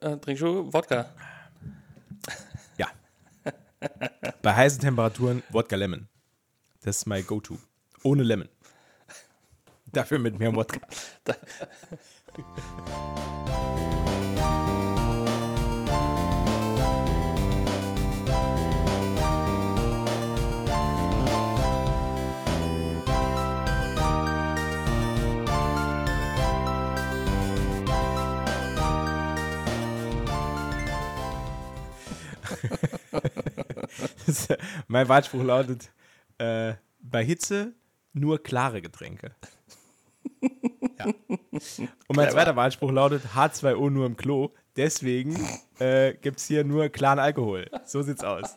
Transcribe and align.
Äh, 0.00 0.16
trinkst 0.18 0.42
du 0.42 0.72
Wodka? 0.72 1.06
Ja. 2.76 2.88
Bei 4.42 4.54
heißen 4.54 4.80
Temperaturen 4.80 5.42
Wodka 5.50 5.76
Lemon. 5.76 6.08
Das 6.82 6.98
ist 6.98 7.06
mein 7.06 7.26
Go-To. 7.26 7.58
Ohne 8.02 8.22
Lemon. 8.22 8.48
Dafür 9.86 10.18
mit 10.18 10.38
mehr 10.38 10.54
Wodka. 10.54 10.80
mein 34.88 35.08
Wahlspruch 35.08 35.42
lautet: 35.42 35.90
äh, 36.38 36.74
bei 37.00 37.24
Hitze 37.24 37.74
nur 38.12 38.42
klare 38.42 38.82
Getränke. 38.82 39.34
ja. 40.40 41.06
Und 42.06 42.16
mein 42.16 42.30
zweiter 42.30 42.56
Wahlspruch 42.56 42.90
lautet: 42.90 43.22
H2O 43.34 43.90
nur 43.90 44.06
im 44.06 44.16
Klo. 44.16 44.52
Deswegen 44.76 45.36
äh, 45.80 46.14
gibt 46.14 46.38
es 46.38 46.46
hier 46.46 46.62
nur 46.64 46.88
klaren 46.88 47.18
Alkohol. 47.18 47.68
So 47.84 48.02
sieht's 48.02 48.22
aus. 48.22 48.56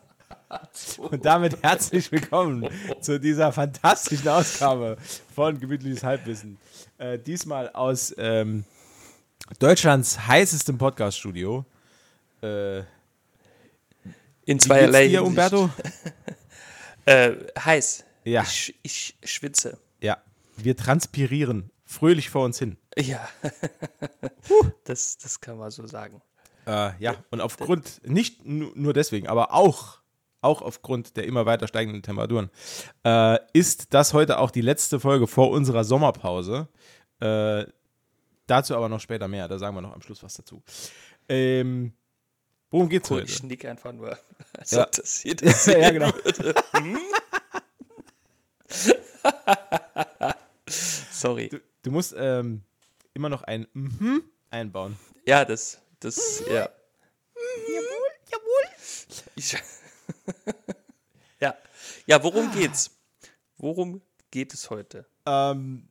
Und 0.98 1.26
damit 1.26 1.64
herzlich 1.64 2.12
willkommen 2.12 2.68
zu 3.00 3.20
dieser 3.20 3.52
fantastischen 3.52 4.28
Ausgabe 4.28 4.98
von 5.34 5.60
Gemütliches 5.60 6.04
Halbwissen. 6.04 6.58
Äh, 6.98 7.18
diesmal 7.18 7.70
aus 7.70 8.14
ähm, 8.18 8.66
Deutschlands 9.60 10.28
heißestem 10.28 10.78
Podcaststudio. 10.78 11.66
Äh, 12.42 12.84
In 14.46 14.60
zweierlei. 14.60 15.08
Hier, 15.10 15.24
Umberto? 15.24 15.70
Äh, 17.06 17.32
heiß. 17.58 18.06
Ja. 18.26 18.44
Ich, 18.44 18.76
ich 18.84 19.18
schwitze. 19.24 19.80
Ja, 20.02 20.22
wir 20.56 20.78
transpirieren 20.78 21.72
fröhlich 21.84 22.30
vor 22.30 22.46
uns 22.46 22.60
hin. 22.60 22.78
Ja. 22.96 23.28
das, 24.84 25.18
das 25.18 25.42
kann 25.42 25.58
man 25.58 25.72
so 25.72 25.88
sagen. 25.88 26.22
Äh, 26.68 26.92
ja, 27.00 27.16
und 27.32 27.42
aufgrund, 27.42 28.08
nicht 28.08 28.46
nu- 28.46 28.72
nur 28.76 28.94
deswegen, 28.94 29.28
aber 29.28 29.52
auch, 29.52 29.98
auch 30.42 30.62
aufgrund 30.62 31.18
der 31.18 31.26
immer 31.26 31.48
weiter 31.48 31.68
steigenden 31.68 32.04
Temperaturen, 32.04 32.52
äh, 33.04 33.40
ist 33.54 33.96
das 33.96 34.14
heute 34.14 34.38
auch 34.38 34.52
die 34.52 34.62
letzte 34.62 35.00
Folge 35.00 35.26
vor 35.26 35.50
unserer 35.50 35.84
Sommerpause. 35.84 36.68
Äh, 37.20 37.66
dazu 38.46 38.76
aber 38.76 38.90
noch 38.90 39.00
später 39.00 39.28
mehr, 39.28 39.48
da 39.48 39.58
sagen 39.58 39.76
wir 39.76 39.82
noch 39.82 39.94
am 39.94 40.04
Schluss 40.04 40.22
was 40.22 40.36
dazu. 40.36 40.62
Ähm, 41.28 41.94
worum 42.72 42.90
geht's 42.90 43.10
Cool, 43.12 43.20
heute? 43.22 43.32
ich 43.32 43.44
nick 43.44 43.66
einfach 43.66 43.94
nur. 43.94 44.18
als 44.58 44.72
Ja. 44.72 44.84
ob 44.86 44.92
das 44.94 45.24
jeder 45.24 45.50
sehen 45.54 45.82
ja, 45.82 45.92
genau. 45.92 46.12
Hm? 46.74 46.98
Sorry. 51.12 51.50
Du, 51.50 51.62
du 51.84 51.92
musst 51.92 52.16
ähm, 52.18 52.64
immer 53.14 53.30
noch 53.30 53.44
ein 53.44 53.68
mhm 53.74 54.24
einbauen. 54.50 54.98
Ja, 55.26 55.46
das, 55.46 55.80
das, 56.00 56.44
ja. 56.48 56.70
Jawohl, 57.36 58.12
jawohl. 58.32 58.66
Ich, 59.36 59.58
ja. 61.40 61.56
Ja, 62.06 62.24
worum 62.24 62.52
geht's? 62.52 62.92
Worum 63.58 64.02
geht 64.32 64.54
es 64.54 64.70
heute? 64.70 65.06
Ähm, 65.26 65.88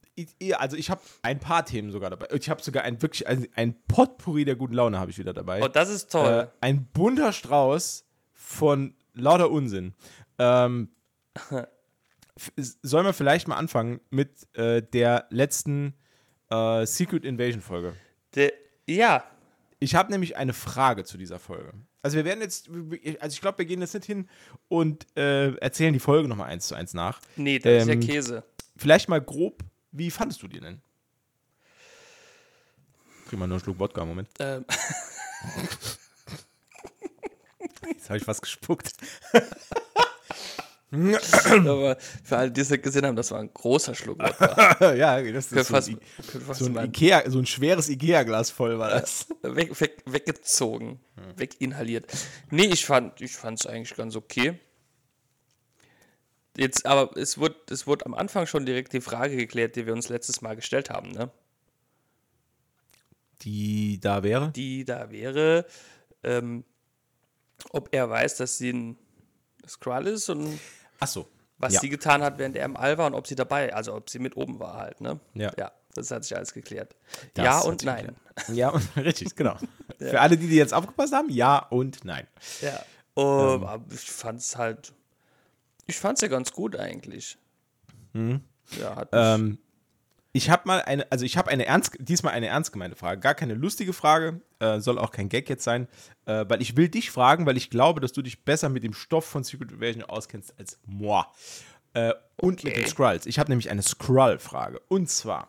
also 0.56 0.76
ich 0.76 0.90
habe 0.90 1.00
ein 1.22 1.38
paar 1.40 1.64
Themen 1.64 1.90
sogar 1.90 2.10
dabei. 2.10 2.28
Ich 2.34 2.48
habe 2.50 2.62
sogar 2.62 2.84
ein 2.84 3.00
wirklich 3.02 3.26
ein, 3.26 3.46
ein 3.54 3.74
Potpourri 3.88 4.44
der 4.44 4.56
guten 4.56 4.74
Laune 4.74 4.98
habe 4.98 5.10
ich 5.10 5.18
wieder 5.18 5.32
dabei. 5.32 5.62
Oh, 5.62 5.68
das 5.68 5.88
ist 5.90 6.06
äh, 6.14 6.18
toll. 6.18 6.50
ein 6.60 6.84
bunter 6.86 7.32
Strauß 7.32 8.04
von 8.32 8.94
lauter 9.14 9.50
Unsinn. 9.50 9.94
Ähm, 10.38 10.88
sollen 12.56 13.06
wir 13.06 13.12
vielleicht 13.12 13.48
mal 13.48 13.56
anfangen 13.56 14.00
mit 14.10 14.30
äh, 14.56 14.82
der 14.82 15.26
letzten 15.30 15.94
äh, 16.50 16.86
Secret 16.86 17.24
Invasion 17.24 17.60
Folge? 17.60 17.94
Der, 18.34 18.52
ja, 18.86 19.24
Ich 19.78 19.94
habe 19.94 20.10
nämlich 20.12 20.36
eine 20.36 20.52
Frage 20.52 21.04
zu 21.04 21.16
dieser 21.18 21.38
Folge. 21.38 21.72
Also 22.02 22.16
wir 22.16 22.24
werden 22.24 22.40
jetzt, 22.40 22.70
also 23.20 23.34
ich 23.34 23.40
glaube, 23.40 23.58
wir 23.58 23.64
gehen 23.66 23.80
jetzt 23.80 23.94
nicht 23.94 24.06
hin 24.06 24.28
und 24.68 25.06
äh, 25.18 25.54
erzählen 25.56 25.92
die 25.92 25.98
Folge 26.00 26.28
nochmal 26.28 26.48
eins 26.48 26.66
zu 26.68 26.74
eins 26.74 26.94
nach. 26.94 27.20
nee, 27.36 27.58
das 27.58 27.86
Ähm, 27.86 28.00
ist 28.00 28.06
ja 28.08 28.12
Käse. 28.14 28.44
Vielleicht 28.76 29.08
mal 29.10 29.20
grob, 29.20 29.62
wie 29.92 30.10
fandest 30.10 30.42
du 30.42 30.48
die 30.48 30.60
denn? 30.60 30.80
Krieg 33.28 33.38
mal 33.38 33.46
nur 33.46 33.56
einen 33.56 33.64
Schluck 33.64 33.78
Wodka, 33.78 34.04
Moment. 34.04 34.28
Ähm, 34.38 34.64
Jetzt 37.88 38.08
habe 38.08 38.18
ich 38.18 38.26
was 38.26 38.40
gespuckt. 38.40 38.92
aber 40.90 41.96
für 42.24 42.36
alle, 42.36 42.50
die 42.50 42.60
es 42.60 42.70
nicht 42.70 42.82
gesehen 42.82 43.06
haben, 43.06 43.14
das 43.14 43.30
war 43.30 43.38
ein 43.38 43.52
großer 43.52 43.94
Schluck 43.94 44.18
Wodka. 44.18 44.94
ja, 44.94 45.22
das 45.22 45.52
ist 45.52 45.68
so, 45.68 45.74
fast, 45.74 45.88
ein, 45.88 46.00
so, 46.52 46.66
ein 46.66 46.86
Ikea, 46.86 47.30
so 47.30 47.38
ein 47.38 47.46
schweres 47.46 47.88
Ikea-Glas 47.88 48.50
voll 48.50 48.78
war 48.78 48.90
das. 48.90 49.28
weg, 49.42 49.80
weg, 49.80 50.02
weggezogen, 50.06 51.00
weginhaliert. 51.36 52.06
Nee, 52.50 52.66
ich 52.66 52.84
fand 52.84 53.20
ich 53.20 53.36
es 53.42 53.66
eigentlich 53.66 53.94
ganz 53.96 54.16
okay. 54.16 54.58
Jetzt, 56.56 56.84
aber 56.86 57.16
es 57.16 57.38
wurde, 57.38 57.56
es 57.70 57.86
wurde 57.86 58.06
am 58.06 58.14
Anfang 58.14 58.46
schon 58.46 58.66
direkt 58.66 58.92
die 58.92 59.00
Frage 59.00 59.36
geklärt, 59.36 59.76
die 59.76 59.86
wir 59.86 59.92
uns 59.92 60.08
letztes 60.08 60.40
Mal 60.40 60.56
gestellt 60.56 60.90
haben, 60.90 61.10
ne? 61.12 61.30
Die 63.42 63.98
da 64.00 64.22
wäre? 64.22 64.50
Die 64.52 64.84
da 64.84 65.10
wäre, 65.10 65.64
ähm, 66.22 66.64
ob 67.70 67.88
er 67.94 68.10
weiß, 68.10 68.36
dass 68.36 68.58
sie 68.58 68.70
ein 68.72 68.98
Skrull 69.66 70.06
ist 70.08 70.28
und 70.28 70.58
Achso. 70.98 71.26
was 71.58 71.74
Ja. 71.74 71.80
sie 71.80 71.88
getan 71.88 72.22
hat, 72.22 72.38
während 72.38 72.56
er 72.56 72.64
im 72.66 72.76
All 72.76 72.98
war 72.98 73.06
und 73.06 73.14
ob 73.14 73.26
sie 73.26 73.34
dabei, 73.36 73.72
also 73.74 73.94
ob 73.94 74.10
sie 74.10 74.18
mit 74.18 74.36
oben 74.36 74.58
war 74.58 74.74
halt, 74.76 75.00
ne? 75.00 75.20
Ja. 75.34 75.52
Ja, 75.58 75.72
das 75.94 76.10
hat 76.10 76.24
sich 76.24 76.36
alles 76.36 76.52
geklärt. 76.52 76.96
Das 77.34 77.44
ja 77.44 77.58
und 77.60 77.82
nein. 77.84 78.14
Ja, 78.52 78.70
richtig, 78.96 79.34
genau. 79.36 79.56
Für 79.98 80.20
alle, 80.20 80.36
die, 80.36 80.48
die 80.48 80.56
jetzt 80.56 80.74
aufgepasst 80.74 81.14
haben, 81.14 81.30
ja 81.30 81.58
und 81.70 82.04
nein. 82.04 82.26
Ja. 82.60 82.84
Um, 83.14 83.64
aber 83.64 83.84
ich 83.92 84.10
fand's 84.10 84.56
halt, 84.56 84.92
ich 85.86 85.96
fand's 85.96 86.20
ja 86.20 86.28
ganz 86.28 86.52
gut 86.52 86.76
eigentlich. 86.76 87.38
Ja, 88.78 88.96
hat 88.96 89.08
Ähm, 89.12 89.58
ich 90.32 90.48
habe 90.48 90.62
mal 90.66 90.82
eine, 90.82 91.10
also 91.10 91.24
ich 91.24 91.36
habe 91.36 91.50
eine 91.50 91.66
ernst, 91.66 91.96
diesmal 91.98 92.34
eine 92.34 92.46
ernst 92.46 92.72
gemeinte 92.72 92.96
Frage, 92.96 93.20
gar 93.20 93.34
keine 93.34 93.54
lustige 93.54 93.92
Frage, 93.92 94.40
äh, 94.60 94.78
soll 94.78 94.98
auch 94.98 95.10
kein 95.10 95.28
Gag 95.28 95.48
jetzt 95.48 95.64
sein, 95.64 95.88
äh, 96.26 96.44
weil 96.48 96.62
ich 96.62 96.76
will 96.76 96.88
dich 96.88 97.10
fragen, 97.10 97.46
weil 97.46 97.56
ich 97.56 97.68
glaube, 97.68 98.00
dass 98.00 98.12
du 98.12 98.22
dich 98.22 98.44
besser 98.44 98.68
mit 98.68 98.84
dem 98.84 98.94
Stoff 98.94 99.24
von 99.24 99.42
Secret 99.42 99.72
Invasion 99.72 100.04
auskennst 100.04 100.54
als 100.58 100.78
moi. 100.86 101.24
Äh, 101.94 102.14
und 102.36 102.62
mit 102.62 102.76
den 102.76 102.86
Skrulls. 102.86 103.26
Ich 103.26 103.40
habe 103.40 103.50
nämlich 103.50 103.70
eine 103.70 103.82
Skrull-Frage. 103.82 104.80
Und 104.86 105.10
zwar, 105.10 105.48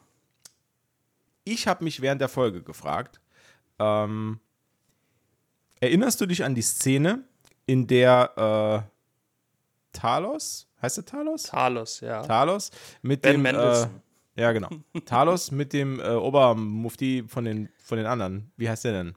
ich 1.43 1.67
habe 1.67 1.83
mich 1.83 2.01
während 2.01 2.19
der 2.19 2.29
Folge 2.29 2.63
gefragt, 2.63 3.21
ähm, 3.77 4.39
erinnerst 5.79 6.19
du 6.21 6.25
dich 6.25 6.43
an 6.43 6.55
die 6.55 6.63
Szene, 6.63 7.23
in 7.67 7.85
der 7.85 8.87
äh, 8.87 9.00
Talos, 9.93 10.67
heißt 10.81 10.97
er 10.99 11.05
Talos? 11.05 11.43
Talos, 11.43 11.99
ja. 12.01 12.21
Talos 12.23 12.71
mit 13.01 13.21
Ben 13.21 13.33
dem 13.33 13.41
Mendelsohn. 13.43 14.01
Äh, 14.35 14.41
ja 14.41 14.51
genau. 14.51 14.69
Talos 15.05 15.51
mit 15.51 15.73
dem 15.73 15.99
äh, 15.99 16.09
Obermufti 16.13 17.23
von 17.27 17.45
den 17.45 17.69
von 17.83 17.97
den 17.97 18.07
anderen. 18.07 18.51
Wie 18.57 18.69
heißt 18.69 18.85
der 18.85 18.91
denn? 18.93 19.15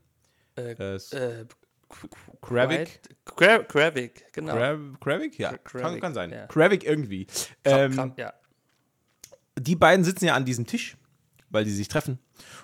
Äh, 0.56 0.72
Äh, 0.72 0.96
äh, 1.16 1.46
Kravik? 2.42 3.00
Kra- 3.24 3.62
Kravik, 3.64 4.32
genau. 4.32 4.54
Krav- 4.54 4.98
Kravik? 5.00 5.38
Ja, 5.38 5.50
kann, 5.50 5.60
Kravik, 5.82 6.00
kann 6.02 6.14
sein. 6.14 6.30
ja. 6.32 6.46
Kravik 6.46 6.84
irgendwie. 6.84 7.26
Ähm, 7.64 7.92
Kra- 7.92 8.12
ja. 8.20 8.32
die 9.58 9.76
beiden 9.76 10.04
sitzen 10.04 10.24
ja 10.26 10.34
an 10.34 10.44
diesem 10.44 10.66
Tisch, 10.66 10.96
weil 11.54 11.64
die 11.64 11.70
sich 11.70 11.88
treffen. 11.88 12.18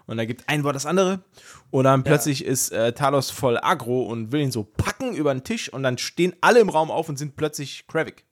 Und 0.06 0.16
da 0.16 0.24
gibt 0.24 0.48
ein 0.48 0.64
Wort 0.64 0.76
das 0.76 0.86
andere. 0.86 1.22
Und 1.70 1.84
dann 1.84 2.02
plötzlich 2.02 2.44
ist 2.44 2.72
äh, 2.72 2.92
Talos 2.92 3.30
voll 3.30 3.58
aggro 3.60 4.02
und 4.02 4.32
will 4.32 4.40
ihn 4.40 4.50
so 4.50 4.64
packen 4.64 5.14
über 5.14 5.32
den 5.32 5.44
Tisch. 5.44 5.72
Und 5.72 5.82
dann 5.82 5.96
stehen 5.96 6.34
alle 6.40 6.60
im 6.60 6.68
Raum 6.68 6.90
auf 6.90 7.08
und 7.08 7.16
sind 7.16 7.36
plötzlich 7.36 7.86
Kravik. 7.86 8.24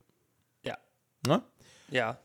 ja. 0.65 0.77
Ne? 1.27 1.43
Ja. 1.91 2.19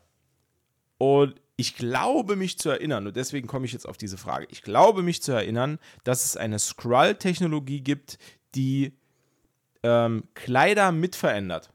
Und 0.98 1.40
ich 1.56 1.76
glaube 1.76 2.36
mich 2.36 2.58
zu 2.58 2.70
erinnern, 2.70 3.06
und 3.06 3.16
deswegen 3.16 3.46
komme 3.46 3.66
ich 3.66 3.72
jetzt 3.72 3.86
auf 3.88 3.96
diese 3.96 4.18
Frage, 4.18 4.46
ich 4.50 4.62
glaube 4.62 5.02
mich 5.02 5.22
zu 5.22 5.32
erinnern, 5.32 5.78
dass 6.02 6.24
es 6.24 6.36
eine 6.36 6.58
Skrull-Technologie 6.58 7.80
gibt, 7.80 8.18
die 8.54 8.98
ähm, 9.82 10.24
Kleider 10.34 10.90
mitverändert. 10.90 11.70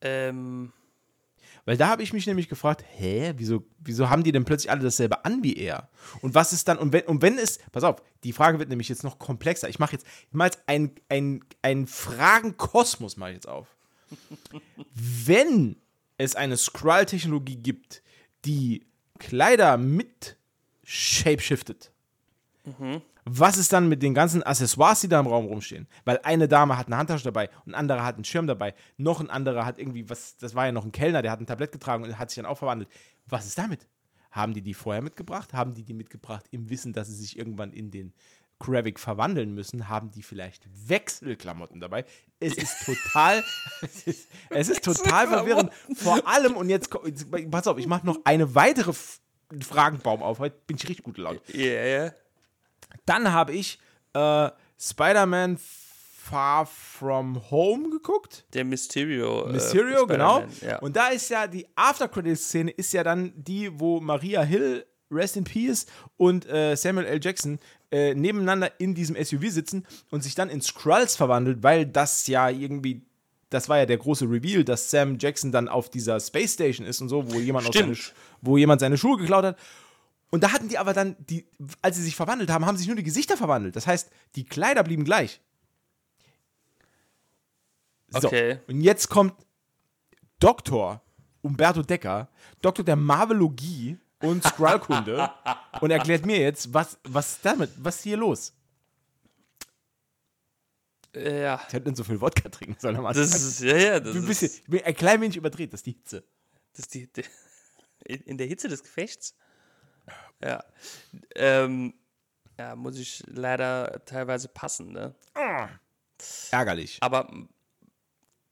Ähm, 0.00 0.72
Weil 1.64 1.76
da 1.76 1.88
habe 1.88 2.02
ich 2.02 2.12
mich 2.12 2.26
nämlich 2.26 2.48
gefragt, 2.48 2.84
hä, 2.96 3.32
wieso, 3.36 3.64
wieso 3.78 4.10
haben 4.10 4.22
die 4.22 4.32
denn 4.32 4.44
plötzlich 4.44 4.70
alle 4.70 4.82
dasselbe 4.82 5.24
an 5.24 5.42
wie 5.42 5.56
er? 5.56 5.88
Und 6.20 6.34
was 6.34 6.52
ist 6.52 6.68
dann, 6.68 6.78
und 6.78 6.92
wenn, 6.92 7.04
und 7.04 7.22
wenn 7.22 7.38
es, 7.38 7.58
pass 7.72 7.84
auf, 7.84 8.02
die 8.22 8.32
Frage 8.32 8.58
wird 8.58 8.68
nämlich 8.68 8.88
jetzt 8.88 9.02
noch 9.02 9.18
komplexer. 9.18 9.68
Ich 9.68 9.78
mache 9.78 9.92
jetzt 9.92 10.06
mal 10.30 10.50
ein, 10.66 10.92
ein, 11.08 11.44
ein 11.62 11.86
Fragenkosmos 11.86 13.16
mache 13.16 13.30
ich 13.30 13.36
jetzt 13.36 13.48
auf. 13.48 13.68
wenn 14.94 15.76
es 16.18 16.36
eine 16.36 16.56
Skrull-Technologie 16.56 17.56
gibt, 17.56 18.02
die 18.44 18.84
Kleider 19.18 19.78
mit 19.78 20.36
shapeshiftet, 20.84 21.90
Was 23.24 23.56
ist 23.56 23.72
dann 23.72 23.88
mit 23.88 24.02
den 24.02 24.12
ganzen 24.12 24.42
Accessoires, 24.42 25.00
die 25.00 25.08
da 25.08 25.18
im 25.18 25.26
Raum 25.26 25.46
rumstehen? 25.46 25.88
Weil 26.04 26.20
eine 26.24 26.46
Dame 26.46 26.76
hat 26.76 26.88
eine 26.88 26.98
Handtasche 26.98 27.24
dabei, 27.24 27.48
ein 27.66 27.74
anderer 27.74 28.04
hat 28.04 28.16
einen 28.16 28.24
Schirm 28.24 28.46
dabei, 28.46 28.74
noch 28.98 29.20
ein 29.20 29.30
anderer 29.30 29.64
hat 29.64 29.78
irgendwie, 29.78 30.08
was, 30.10 30.36
das 30.36 30.54
war 30.54 30.66
ja 30.66 30.72
noch 30.72 30.84
ein 30.84 30.92
Kellner, 30.92 31.22
der 31.22 31.30
hat 31.30 31.40
ein 31.40 31.46
Tablett 31.46 31.72
getragen 31.72 32.04
und 32.04 32.18
hat 32.18 32.30
sich 32.30 32.36
dann 32.36 32.46
auch 32.46 32.58
verwandelt. 32.58 32.90
Was 33.26 33.46
ist 33.46 33.56
damit? 33.56 33.88
Haben 34.30 34.52
die 34.52 34.62
die 34.62 34.74
vorher 34.74 35.00
mitgebracht? 35.00 35.54
Haben 35.54 35.74
die 35.74 35.84
die 35.84 35.94
mitgebracht 35.94 36.44
im 36.50 36.68
Wissen, 36.68 36.92
dass 36.92 37.08
sie 37.08 37.14
sich 37.14 37.38
irgendwann 37.38 37.72
in 37.72 37.90
den 37.90 38.12
Kravik 38.58 39.00
verwandeln 39.00 39.54
müssen? 39.54 39.88
Haben 39.88 40.10
die 40.10 40.22
vielleicht 40.22 40.68
Wechselklamotten 40.88 41.80
dabei? 41.80 42.04
Es 42.40 42.54
ist 42.56 42.84
total, 42.84 43.42
es 43.80 44.06
ist, 44.06 44.28
es 44.50 44.68
ist 44.68 44.84
total 44.84 45.28
verwirrend. 45.28 45.70
Vor 45.94 46.26
allem, 46.26 46.56
und 46.56 46.68
jetzt, 46.68 46.90
pass 47.50 47.66
auf, 47.66 47.78
ich 47.78 47.86
mache 47.86 48.04
noch 48.04 48.18
eine 48.24 48.54
weitere 48.54 48.92
Fragenbaum 49.60 50.22
auf. 50.22 50.40
Heute 50.40 50.56
bin 50.66 50.76
ich 50.76 50.88
richtig 50.88 51.04
gut 51.04 51.16
laut. 51.16 51.40
Ja, 51.48 51.84
ja. 51.84 52.12
Dann 53.06 53.32
habe 53.32 53.52
ich 53.52 53.78
äh, 54.14 54.50
Spider-Man 54.78 55.58
Far 56.24 56.64
From 56.64 57.50
Home 57.50 57.90
geguckt. 57.90 58.46
Der 58.54 58.64
Mysterio. 58.64 59.46
Mysterio, 59.46 60.04
äh, 60.04 60.06
genau. 60.06 60.44
Ja. 60.66 60.78
Und 60.78 60.96
da 60.96 61.08
ist 61.08 61.28
ja 61.28 61.46
die 61.46 61.66
After-Credit-Szene 61.76 62.70
ist 62.70 62.92
ja 62.94 63.04
dann 63.04 63.32
die, 63.36 63.70
wo 63.78 64.00
Maria 64.00 64.42
Hill, 64.42 64.86
Rest 65.10 65.36
in 65.36 65.44
Peace, 65.44 65.84
und 66.16 66.48
äh, 66.48 66.76
Samuel 66.76 67.06
L. 67.06 67.20
Jackson 67.22 67.58
äh, 67.90 68.14
nebeneinander 68.14 68.72
in 68.78 68.94
diesem 68.94 69.22
SUV 69.22 69.50
sitzen 69.50 69.86
und 70.10 70.24
sich 70.24 70.34
dann 70.34 70.48
in 70.48 70.62
Skrulls 70.62 71.14
verwandelt, 71.14 71.62
weil 71.62 71.84
das 71.84 72.26
ja 72.26 72.48
irgendwie, 72.48 73.02
das 73.50 73.68
war 73.68 73.78
ja 73.78 73.86
der 73.86 73.98
große 73.98 74.24
Reveal, 74.24 74.64
dass 74.64 74.90
Sam 74.90 75.18
Jackson 75.20 75.52
dann 75.52 75.68
auf 75.68 75.90
dieser 75.90 76.18
Space 76.20 76.54
Station 76.54 76.86
ist 76.86 77.02
und 77.02 77.10
so, 77.10 77.30
wo 77.30 77.38
jemand, 77.38 77.72
seine, 77.72 77.94
wo 78.40 78.56
jemand 78.56 78.80
seine 78.80 78.96
Schuhe 78.96 79.18
geklaut 79.18 79.44
hat. 79.44 79.58
Und 80.34 80.40
da 80.42 80.50
hatten 80.50 80.68
die 80.68 80.78
aber 80.78 80.92
dann, 80.94 81.14
die, 81.28 81.46
als 81.80 81.94
sie 81.94 82.02
sich 82.02 82.16
verwandelt 82.16 82.50
haben, 82.50 82.66
haben 82.66 82.76
sich 82.76 82.88
nur 82.88 82.96
die 82.96 83.04
Gesichter 83.04 83.36
verwandelt. 83.36 83.76
Das 83.76 83.86
heißt, 83.86 84.10
die 84.34 84.42
Kleider 84.42 84.82
blieben 84.82 85.04
gleich. 85.04 85.40
So, 88.08 88.26
Okay. 88.26 88.58
und 88.66 88.80
jetzt 88.80 89.08
kommt 89.08 89.32
Dr. 90.40 91.00
Umberto 91.40 91.82
Decker, 91.84 92.28
Doktor 92.60 92.82
der 92.82 92.96
Marvelogie 92.96 93.96
und 94.22 94.42
Skrullkunde 94.42 95.30
und 95.80 95.92
erklärt 95.92 96.26
mir 96.26 96.40
jetzt, 96.40 96.74
was, 96.74 96.98
was 97.04 97.40
damit, 97.40 97.70
was 97.76 97.98
ist 97.98 98.02
hier 98.02 98.16
los? 98.16 98.52
Äh, 101.14 101.42
ja. 101.42 101.62
Ich 101.68 101.74
hätte 101.74 101.86
nicht 101.90 101.96
so 101.96 102.02
viel 102.02 102.20
Wodka 102.20 102.48
trinken 102.48 102.74
sollen 102.80 102.96
am 102.96 103.04
Das 103.04 103.18
Anfang. 103.18 103.36
ist, 103.36 103.60
ja, 103.60 103.76
ja, 103.76 104.00
das 104.00 104.16
ein, 104.16 104.26
bisschen, 104.26 104.48
ist, 104.48 104.58
ich 104.58 104.64
bin 104.64 104.82
ein 104.82 104.96
klein 104.96 105.20
wenig 105.20 105.36
überdreht, 105.36 105.72
das 105.72 105.78
ist 105.78 105.86
die 105.86 105.92
Hitze. 105.92 106.24
das 106.72 106.80
ist 106.80 106.94
die, 106.94 107.06
die, 107.12 107.22
in 108.24 108.36
der 108.36 108.48
Hitze 108.48 108.66
des 108.66 108.82
Gefechts. 108.82 109.36
Ja. 110.42 110.64
Ähm, 111.34 111.94
ja, 112.58 112.76
muss 112.76 112.98
ich 112.98 113.22
leider 113.26 114.04
teilweise 114.04 114.48
passen, 114.48 114.92
ne? 114.92 115.14
Ärgerlich. 116.50 116.98
Aber 117.00 117.28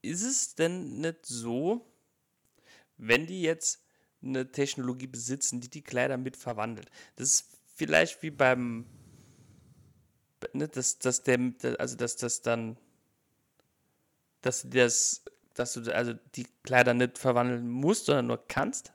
ist 0.02 0.22
es 0.22 0.54
denn 0.54 1.00
nicht 1.00 1.24
so, 1.24 1.86
wenn 2.96 3.26
die 3.26 3.42
jetzt 3.42 3.84
eine 4.22 4.50
Technologie 4.50 5.06
besitzen, 5.06 5.60
die 5.60 5.70
die 5.70 5.82
Kleider 5.82 6.16
mit 6.16 6.36
verwandelt? 6.36 6.90
Das 7.16 7.28
ist 7.28 7.58
vielleicht 7.74 8.22
wie 8.22 8.30
beim, 8.30 8.86
ne, 10.52 10.68
dass, 10.68 10.98
dass 10.98 11.22
der, 11.22 11.38
also 11.78 11.96
dass 11.96 12.16
das 12.16 12.42
dann, 12.42 12.76
dass 14.40 14.62
du 14.62 14.68
das, 14.68 15.22
dass 15.54 15.74
du 15.74 15.94
also 15.94 16.14
die 16.34 16.46
Kleider 16.64 16.94
nicht 16.94 17.18
verwandeln 17.18 17.68
musst, 17.68 18.06
sondern 18.06 18.26
nur 18.26 18.46
kannst? 18.48 18.92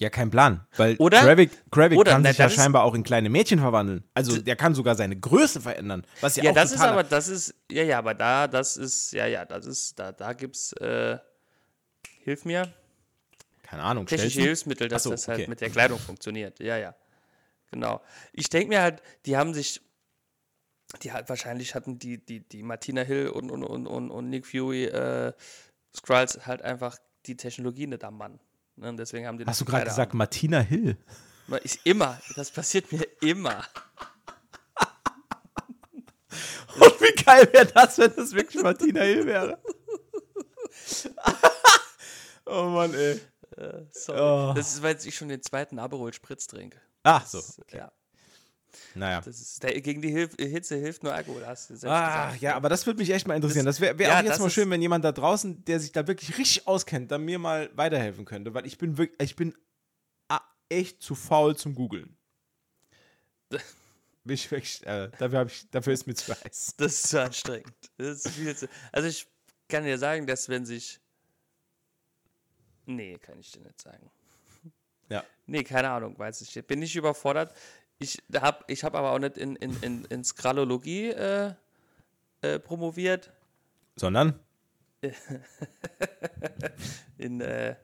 Ja, 0.00 0.10
kein 0.10 0.30
Plan. 0.30 0.64
Weil 0.76 0.94
Oder- 0.98 1.20
Kravik, 1.20 1.50
Kravik 1.72 1.98
oder, 1.98 2.12
kann 2.12 2.22
na, 2.22 2.28
sich 2.30 2.38
ja 2.38 2.48
scheinbar 2.48 2.84
auch 2.84 2.94
in 2.94 3.02
kleine 3.02 3.28
Mädchen 3.30 3.58
verwandeln. 3.58 4.04
Also 4.14 4.40
der 4.40 4.54
kann 4.54 4.74
sogar 4.74 4.94
seine 4.94 5.18
Größe 5.18 5.60
verändern. 5.60 6.06
Was 6.20 6.36
ja, 6.36 6.44
Ja, 6.44 6.50
auch 6.50 6.54
das 6.54 6.72
ist 6.72 6.80
aber, 6.80 7.02
das 7.02 7.26
ist, 7.26 7.54
ja, 7.70 7.82
ja, 7.82 7.98
aber 7.98 8.14
da, 8.14 8.46
das 8.46 8.76
ist, 8.76 9.12
ja, 9.12 9.26
ja, 9.26 9.44
das 9.44 9.66
ist, 9.66 9.98
da, 9.98 10.12
da 10.12 10.34
gibt's, 10.34 10.72
äh, 10.74 11.18
hilf 12.22 12.44
mir, 12.44 12.72
Keine 13.64 13.82
Ahnung. 13.82 14.06
technische? 14.06 14.40
Hilfsmittel, 14.40 14.88
dass 14.88 15.02
so, 15.02 15.10
das 15.10 15.26
halt 15.26 15.40
okay. 15.40 15.50
mit 15.50 15.60
der 15.60 15.70
Kleidung 15.70 15.98
funktioniert. 15.98 16.60
Ja, 16.60 16.76
ja. 16.76 16.94
Genau. 17.72 18.00
Ich 18.32 18.48
denke 18.48 18.68
mir 18.68 18.80
halt, 18.80 19.02
die 19.26 19.36
haben 19.36 19.52
sich, 19.52 19.80
die 21.02 21.12
halt 21.12 21.28
wahrscheinlich 21.28 21.74
hatten 21.74 21.98
die, 21.98 22.24
die, 22.24 22.40
die 22.40 22.62
Martina 22.62 23.02
Hill 23.02 23.28
und, 23.30 23.50
und, 23.50 23.64
und, 23.64 23.86
und, 23.88 24.10
und 24.10 24.30
Nick 24.30 24.46
Fury, 24.46 24.84
äh, 24.84 25.32
Skrulls 25.94 26.46
halt 26.46 26.62
einfach 26.62 26.96
die 27.26 27.36
Technologie 27.36 27.88
nicht 27.88 28.04
am 28.04 28.16
Mann. 28.16 28.38
Ne? 28.78 28.94
Deswegen 28.96 29.26
haben 29.26 29.38
die 29.38 29.44
Hast 29.44 29.60
du 29.60 29.64
gerade 29.64 29.84
gesagt, 29.84 30.14
Martina 30.14 30.60
Hill? 30.60 30.96
Ich, 31.62 31.80
immer. 31.84 32.20
Das 32.36 32.50
passiert 32.50 32.92
mir 32.92 33.06
immer. 33.20 33.64
Und 36.80 37.00
wie 37.00 37.22
geil 37.24 37.48
wäre 37.52 37.66
das, 37.66 37.98
wenn 37.98 38.14
das 38.14 38.32
wirklich 38.32 38.62
Martina 38.62 39.00
Hill 39.00 39.26
wäre? 39.26 39.58
oh 42.46 42.64
Mann, 42.64 42.94
ey. 42.94 43.20
Sorry. 43.90 44.20
Oh. 44.20 44.52
Das 44.54 44.74
ist, 44.74 44.82
weil 44.82 44.96
ich 45.02 45.16
schon 45.16 45.28
den 45.28 45.42
zweiten 45.42 45.78
Aperol 45.78 46.12
Spritz 46.12 46.46
trinke. 46.46 46.80
Ach 47.02 47.26
so. 47.26 47.38
Das, 47.38 47.60
Ja. 47.72 47.90
Naja. 48.94 49.20
Das 49.20 49.40
ist, 49.40 49.62
der, 49.62 49.80
gegen 49.80 50.02
die 50.02 50.10
Hilf 50.10 50.34
Hitze 50.38 50.76
hilft 50.76 51.02
nur 51.02 51.12
Alkohol, 51.14 51.44
hast 51.46 51.70
du 51.70 51.76
selbst 51.76 51.92
Ah, 51.92 52.26
gesagt. 52.26 52.42
ja, 52.42 52.54
aber 52.54 52.68
das 52.68 52.86
würde 52.86 52.98
mich 52.98 53.10
echt 53.10 53.26
mal 53.26 53.34
interessieren. 53.34 53.66
Das, 53.66 53.80
wäre 53.80 53.98
wär 53.98 54.08
ja, 54.08 54.18
auch 54.18 54.22
jetzt 54.22 54.32
das 54.32 54.40
mal 54.40 54.50
schön, 54.50 54.70
wenn 54.70 54.82
jemand 54.82 55.04
da 55.04 55.12
draußen, 55.12 55.64
der 55.64 55.80
sich 55.80 55.92
da 55.92 56.06
wirklich 56.06 56.36
richtig 56.38 56.66
auskennt, 56.66 57.10
dann 57.10 57.24
mir 57.24 57.38
mal 57.38 57.70
weiterhelfen 57.74 58.24
könnte, 58.24 58.54
weil 58.54 58.66
ich 58.66 58.78
bin 58.78 58.98
wirklich, 58.98 59.20
ich 59.20 59.36
bin 59.36 59.54
echt 60.68 61.02
zu 61.02 61.14
faul 61.14 61.56
zum 61.56 61.74
Googeln. 61.74 62.16
Bin 64.24 64.34
ich 64.34 64.50
wirklich, 64.50 64.86
äh, 64.86 65.10
dafür, 65.18 65.46
ich, 65.46 65.70
dafür 65.70 65.94
ist 65.94 66.06
mir 66.06 66.14
zu 66.14 66.34
heiß. 66.34 66.74
Das 66.76 66.92
ist 66.92 67.08
zu 67.08 67.22
anstrengend. 67.22 67.72
Das 67.96 68.26
ist 68.26 68.28
viel 68.34 68.54
zu. 68.54 68.68
Also 68.92 69.08
ich 69.08 69.26
kann 69.68 69.84
dir 69.84 69.96
sagen, 69.96 70.26
dass 70.26 70.50
wenn 70.50 70.66
sich. 70.66 71.00
Nee, 72.84 73.16
kann 73.18 73.38
ich 73.40 73.50
dir 73.52 73.60
nicht 73.62 73.80
sagen. 73.80 74.10
Ja. 75.08 75.24
Nee, 75.46 75.64
keine 75.64 75.88
Ahnung, 75.88 76.18
weiß 76.18 76.42
ich. 76.42 76.54
nicht. 76.54 76.66
Bin 76.66 76.80
nicht 76.80 76.94
überfordert. 76.94 77.54
Ich 78.00 78.22
habe 78.34 78.64
ich 78.68 78.84
hab 78.84 78.94
aber 78.94 79.12
auch 79.12 79.18
nicht 79.18 79.36
in, 79.36 79.56
in, 79.56 79.76
in, 79.82 80.04
in 80.04 80.22
Skralologie 80.24 81.08
äh, 81.10 81.52
äh, 82.42 82.58
promoviert. 82.60 83.32
Sondern? 83.96 84.38
In, 87.18 87.40
äh, 87.40 87.76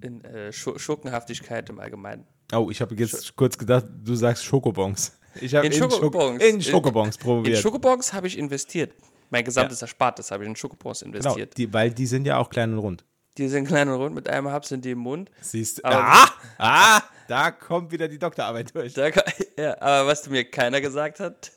in 0.00 0.24
äh, 0.24 0.52
Schu- 0.52 0.78
Schurkenhaftigkeit 0.78 1.68
im 1.70 1.78
Allgemeinen. 1.80 2.24
Oh, 2.52 2.70
ich 2.70 2.80
habe 2.80 2.94
jetzt 2.94 3.36
kurz 3.36 3.56
gedacht, 3.58 3.84
du 4.02 4.14
sagst 4.14 4.44
Schokobons. 4.44 5.16
Ich 5.40 5.54
habe 5.54 5.66
In 5.66 5.72
in, 5.72 5.78
Schoko 5.78 5.94
Schokobons. 5.96 6.42
in 6.42 6.62
Schokobons 6.62 7.16
In 7.16 7.22
probiert. 7.22 7.58
Schokobons 7.58 8.12
habe 8.12 8.26
ich 8.26 8.36
investiert. 8.38 8.94
Mein 9.30 9.44
gesamtes 9.44 9.80
Erspartes 9.82 10.30
habe 10.30 10.42
ich 10.44 10.48
in 10.50 10.56
Schokobons 10.56 11.00
genau, 11.00 11.14
investiert. 11.16 11.56
die, 11.56 11.72
weil 11.72 11.92
die 11.92 12.06
sind 12.06 12.26
ja 12.26 12.38
auch 12.38 12.50
klein 12.50 12.72
und 12.72 12.78
rund. 12.80 13.04
Die 13.40 13.48
sind 13.48 13.66
klein 13.66 13.88
und 13.88 13.94
rund, 13.94 14.14
mit 14.14 14.28
einem 14.28 14.52
Hub 14.52 14.66
sind 14.66 14.84
die 14.84 14.90
im 14.90 14.98
Mund. 14.98 15.30
Siehst 15.40 15.78
du? 15.78 15.84
Ah, 15.86 16.28
ah, 16.58 17.02
da 17.26 17.50
kommt 17.50 17.90
wieder 17.90 18.06
die 18.06 18.18
Doktorarbeit 18.18 18.74
durch. 18.74 18.92
Da, 18.92 19.08
ja, 19.56 19.80
aber 19.80 20.08
was 20.08 20.28
mir 20.28 20.44
keiner 20.44 20.82
gesagt 20.82 21.20
hat, 21.20 21.50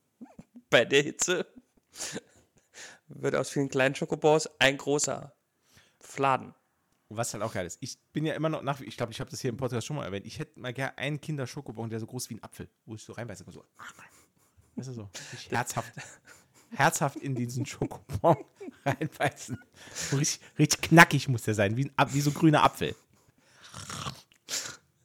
bei 0.70 0.84
der 0.84 1.04
Hitze 1.04 1.46
wird 3.06 3.36
aus 3.36 3.50
vielen 3.50 3.68
kleinen 3.68 3.94
Schokobons 3.94 4.50
ein 4.58 4.76
großer 4.76 5.32
Fladen. 6.00 6.56
Was 7.08 7.32
halt 7.34 7.44
auch 7.44 7.54
geil 7.54 7.66
ist. 7.66 7.78
Ich 7.80 8.00
bin 8.12 8.26
ja 8.26 8.34
immer 8.34 8.48
noch 8.48 8.62
nach, 8.62 8.80
ich 8.80 8.96
glaube, 8.96 9.12
ich 9.12 9.20
habe 9.20 9.30
das 9.30 9.40
hier 9.40 9.50
im 9.50 9.56
Podcast 9.56 9.86
schon 9.86 9.94
mal 9.94 10.04
erwähnt. 10.04 10.26
Ich 10.26 10.40
hätte 10.40 10.58
mal 10.58 10.72
gerne 10.72 10.98
einen 10.98 11.20
Kinder-Schokobon, 11.20 11.88
der 11.88 12.00
so 12.00 12.06
groß 12.06 12.30
wie 12.30 12.34
ein 12.34 12.42
Apfel, 12.42 12.68
wo 12.84 12.96
ich 12.96 13.04
so 13.04 13.12
reinbeißen 13.12 13.46
kann. 13.46 13.54
So. 13.54 13.64
Weißt 14.74 14.88
du 14.88 14.92
so? 14.92 15.10
Richtig 15.32 15.52
herzhaft. 15.56 15.92
Herzhaft 16.74 17.16
in 17.16 17.34
diesen 17.34 17.66
Schokobon 17.66 18.36
reinbeißen. 18.84 19.58
Richtig, 20.12 20.40
richtig 20.58 20.80
knackig 20.82 21.28
muss 21.28 21.42
der 21.42 21.54
sein, 21.54 21.76
wie, 21.76 21.90
ein, 21.96 22.14
wie 22.14 22.20
so 22.20 22.30
ein 22.30 22.34
grüner 22.34 22.64
Apfel. 22.64 22.94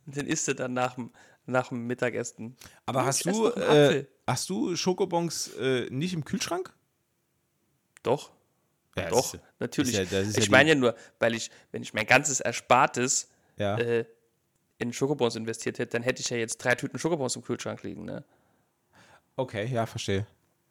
Den 0.06 0.26
isst 0.28 0.48
du 0.48 0.56
dann 0.56 0.74
nach 0.74 0.96
dem, 0.96 1.12
nach 1.46 1.70
dem 1.70 1.86
Mittagessen. 1.86 2.56
Aber 2.86 3.02
Oh, 3.02 3.06
hast 3.06 3.26
du, 3.26 3.48
äh, 3.50 4.06
hast 4.26 4.50
du 4.50 4.76
Schokobons 4.76 5.50
äh, 5.60 5.88
nicht 5.90 6.14
im 6.14 6.24
Kühlschrank? 6.24 6.74
Doch, 8.04 8.32
Ja, 8.96 9.10
doch, 9.10 9.36
natürlich. 9.60 9.94
ja- 9.96 10.06
das 10.06 10.28
ist 10.30 10.36
ja 10.36 10.40
ich 10.40 10.46
die- 10.46 10.52
meine 10.52 10.70
ja 10.70 10.76
nur, 10.76 10.96
weil 11.20 11.36
ich, 11.36 11.52
wenn 11.72 11.82
ich 11.84 11.94
mein 11.94 12.06
ganzes 12.06 12.40
Erspartes 12.40 13.28
Ja. 13.58 13.78
äh, 13.78 14.06
in 14.78 14.94
Schokobons 14.94 15.36
investiert 15.36 15.80
hätte, 15.80 15.92
dann 15.94 16.04
hätte 16.04 16.22
ich 16.22 16.30
ja 16.30 16.38
jetzt 16.38 16.58
drei 16.58 16.76
Tüten 16.76 17.00
Schokobons 17.00 17.36
im 17.36 17.42
Kühlschrank 17.44 17.84
liegen. 17.84 18.06
Ne? 18.06 18.24
Okay, 19.36 19.66
ja, 19.66 19.86
verstehe. 19.86 20.26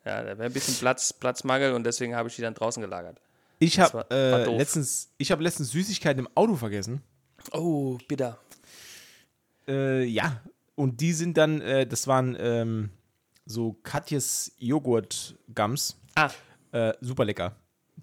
Ja, 0.06 0.22
da 0.22 0.38
wäre 0.38 0.44
ein 0.44 0.52
bisschen 0.52 0.76
Platz, 0.76 1.12
Platzmangel 1.12 1.72
und 1.74 1.84
deswegen 1.84 2.14
habe 2.14 2.28
ich 2.28 2.36
die 2.36 2.42
dann 2.42 2.54
draußen 2.54 2.80
gelagert. 2.80 3.20
Ich 3.58 3.80
habe 3.80 4.06
äh, 4.10 4.44
letztens, 4.56 5.10
ich 5.18 5.32
habe 5.32 5.42
letztens 5.42 5.70
Süßigkeiten 5.72 6.26
im 6.26 6.28
Auto 6.36 6.54
vergessen. 6.54 7.02
Oh, 7.52 7.98
bitter. 8.06 8.38
Äh, 9.66 10.04
ja, 10.04 10.40
und 10.76 11.00
die 11.00 11.12
sind 11.12 11.36
dann, 11.36 11.60
äh, 11.60 11.86
das 11.86 12.06
waren 12.06 12.36
ähm, 12.38 12.90
so 13.46 13.72
Katjes 13.82 14.52
Joghurt-Gums. 14.58 15.96
Ah, 16.14 16.30
Äh, 16.72 16.92
super 17.00 17.24
lecker. 17.24 17.56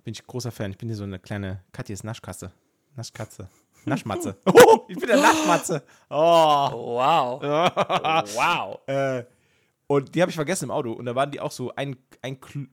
Bin 0.03 0.13
ich 0.13 0.25
großer 0.25 0.51
Fan. 0.51 0.71
Ich 0.71 0.77
bin 0.77 0.89
hier 0.89 0.97
so 0.97 1.03
eine 1.03 1.19
kleine 1.19 1.63
Katjes 1.71 2.03
Naschkasse. 2.03 2.51
Naschkatze. 2.95 3.47
Naschmatze. 3.85 4.35
Oh, 4.45 4.85
ich 4.87 4.97
bin 4.97 5.07
der 5.07 5.17
Naschmatze. 5.21 5.83
Oh. 6.09 6.15
wow. 6.97 7.41
wow. 8.35 8.79
Äh, 8.87 9.23
Und 9.93 10.15
die 10.15 10.21
habe 10.21 10.29
ich 10.31 10.35
vergessen 10.35 10.65
im 10.65 10.71
Auto. 10.71 10.91
Und 10.91 11.05
da 11.05 11.13
waren 11.15 11.29
die 11.31 11.39
auch 11.39 11.51
so 11.51 11.73
ein, 11.75 11.97
ein 12.21 12.39
Kl 12.41 12.67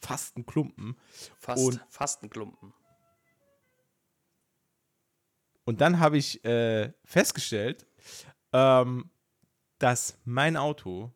fast, 0.00 0.36
ein 0.38 0.46
Klumpen. 0.46 0.96
Fast, 1.38 1.62
Und- 1.64 1.80
fast 1.88 2.22
ein 2.22 2.30
Klumpen. 2.30 2.72
Und 5.64 5.80
dann 5.80 5.98
habe 5.98 6.18
ich 6.18 6.44
äh, 6.44 6.92
festgestellt, 7.04 7.86
ähm, 8.52 9.10
dass 9.78 10.18
mein 10.24 10.56
Auto 10.56 11.10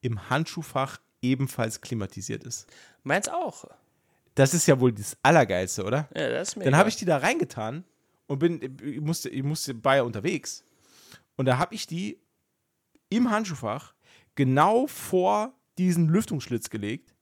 im 0.00 0.30
Handschuhfach 0.30 1.00
ebenfalls 1.22 1.80
klimatisiert 1.80 2.44
ist. 2.44 2.66
Meins 3.02 3.28
auch. 3.28 3.64
Das 4.34 4.54
ist 4.54 4.66
ja 4.66 4.78
wohl 4.80 4.92
das 4.92 5.16
Allergeilste, 5.22 5.84
oder? 5.84 6.08
Ja, 6.14 6.28
das 6.30 6.48
ist 6.50 6.56
mir 6.56 6.64
Dann 6.64 6.76
habe 6.76 6.88
ich 6.88 6.96
die 6.96 7.04
da 7.04 7.18
reingetan 7.18 7.84
und 8.26 8.38
bin, 8.38 8.78
ich 8.82 9.00
musste, 9.00 9.28
ich 9.28 9.42
musste 9.42 9.74
bei 9.74 9.96
ihr 9.98 10.04
unterwegs. 10.04 10.64
Und 11.36 11.46
da 11.46 11.58
habe 11.58 11.74
ich 11.74 11.86
die 11.86 12.20
im 13.10 13.30
Handschuhfach 13.30 13.93
genau 14.34 14.86
vor 14.86 15.54
diesen 15.78 16.08
Lüftungsschlitz 16.08 16.70
gelegt. 16.70 17.14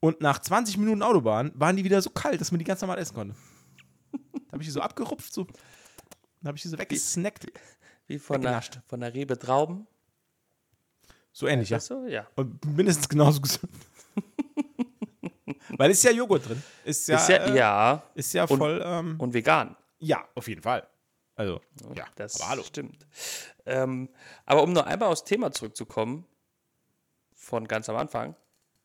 Und 0.00 0.20
nach 0.20 0.38
20 0.40 0.78
Minuten 0.78 1.02
Autobahn 1.02 1.52
waren 1.54 1.76
die 1.76 1.84
wieder 1.84 2.02
so 2.02 2.10
kalt, 2.10 2.40
dass 2.40 2.50
man 2.50 2.58
die 2.58 2.64
ganz 2.64 2.80
normal 2.80 2.98
essen 2.98 3.14
konnte. 3.14 3.36
Da 4.12 4.52
habe 4.52 4.62
ich 4.62 4.66
die 4.68 4.72
so 4.72 4.80
abgerupft, 4.80 5.32
so. 5.32 5.44
Dann 5.44 6.48
habe 6.48 6.56
ich 6.56 6.62
die 6.62 6.68
so 6.68 6.78
weggesnackt. 6.78 7.46
Wie 8.08 8.18
von 8.18 8.44
einer, 8.44 8.60
von 8.86 9.02
einer 9.02 9.14
Rebe 9.14 9.38
Trauben. 9.38 9.86
So 11.32 11.46
ähnlich, 11.46 11.70
ja. 11.70 11.78
So? 11.80 12.06
Ja. 12.06 12.26
Und 12.34 12.62
mindestens 12.76 13.08
genauso 13.08 13.40
gesund. 13.40 13.72
Weil 15.78 15.90
ist 15.90 16.02
ja 16.04 16.10
Joghurt 16.10 16.48
drin. 16.48 16.62
Ist 16.84 17.08
ja, 17.08 17.16
ist 17.16 17.28
ja, 17.28 17.36
äh, 17.36 17.56
ja. 17.56 18.02
Ist 18.14 18.32
ja 18.34 18.44
Und- 18.44 18.58
voll. 18.58 18.82
Ähm, 18.84 19.14
Und 19.18 19.32
vegan. 19.32 19.76
ja, 19.98 20.22
auf 20.34 20.48
jeden 20.48 20.60
Fall. 20.62 20.86
Also, 21.42 21.60
ja. 21.96 22.06
Das 22.16 22.40
aber 22.40 22.62
stimmt. 22.62 23.06
Ähm, 23.66 24.08
aber 24.46 24.62
um 24.62 24.72
noch 24.72 24.86
einmal 24.86 25.08
aufs 25.08 25.24
Thema 25.24 25.50
zurückzukommen, 25.50 26.24
von 27.34 27.66
ganz 27.66 27.88
am 27.88 27.96
Anfang, 27.96 28.36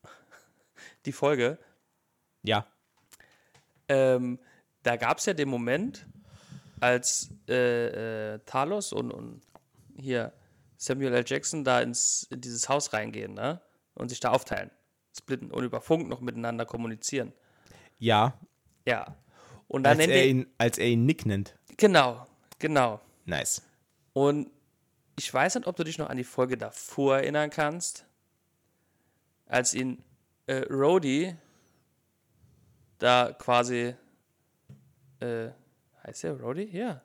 die 1.06 1.12
Folge, 1.12 1.58
Ja. 2.42 2.66
ähm, 3.88 4.40
da 4.82 4.96
gab 4.96 5.18
es 5.18 5.26
ja 5.26 5.34
den 5.34 5.48
Moment, 5.48 6.06
als 6.80 7.30
äh, 7.48 8.34
äh, 8.34 8.38
Talos 8.46 8.92
und, 8.92 9.10
und 9.12 9.42
hier 10.00 10.32
Samuel 10.76 11.12
L. 11.14 11.24
Jackson 11.26 11.64
da 11.64 11.80
ins, 11.80 12.26
in 12.30 12.40
dieses 12.40 12.68
Haus 12.68 12.92
reingehen 12.92 13.34
ne? 13.34 13.60
und 13.94 14.08
sich 14.08 14.20
da 14.20 14.30
aufteilen, 14.30 14.70
splitten 15.16 15.50
und 15.50 15.64
über 15.64 15.80
Funk 15.80 16.08
noch 16.08 16.20
miteinander 16.20 16.66
kommunizieren. 16.66 17.32
Ja. 17.98 18.38
Ja. 18.86 19.16
Und 19.66 19.82
dann 19.82 19.90
Als 19.90 19.98
nennt 19.98 20.12
er, 20.12 20.18
er 20.22 20.26
ihn, 20.26 20.46
als 20.56 20.78
er 20.78 20.86
ihn 20.86 21.04
Nick 21.04 21.26
nennt. 21.26 21.56
Genau, 21.76 22.26
genau. 22.58 23.00
Nice. 23.24 23.62
Und 24.12 24.50
ich 25.18 25.32
weiß 25.32 25.56
nicht, 25.56 25.66
ob 25.66 25.76
du 25.76 25.84
dich 25.84 25.98
noch 25.98 26.08
an 26.08 26.16
die 26.16 26.24
Folge 26.24 26.56
davor 26.56 27.18
erinnern 27.18 27.50
kannst, 27.50 28.04
als 29.46 29.74
ihn 29.74 30.02
äh, 30.46 30.64
Rhodey 30.70 31.34
da 32.98 33.32
quasi, 33.32 33.94
äh, 35.20 35.48
heißt 36.04 36.24
der 36.24 36.40
Rhodey? 36.40 36.68
Ja. 36.76 37.02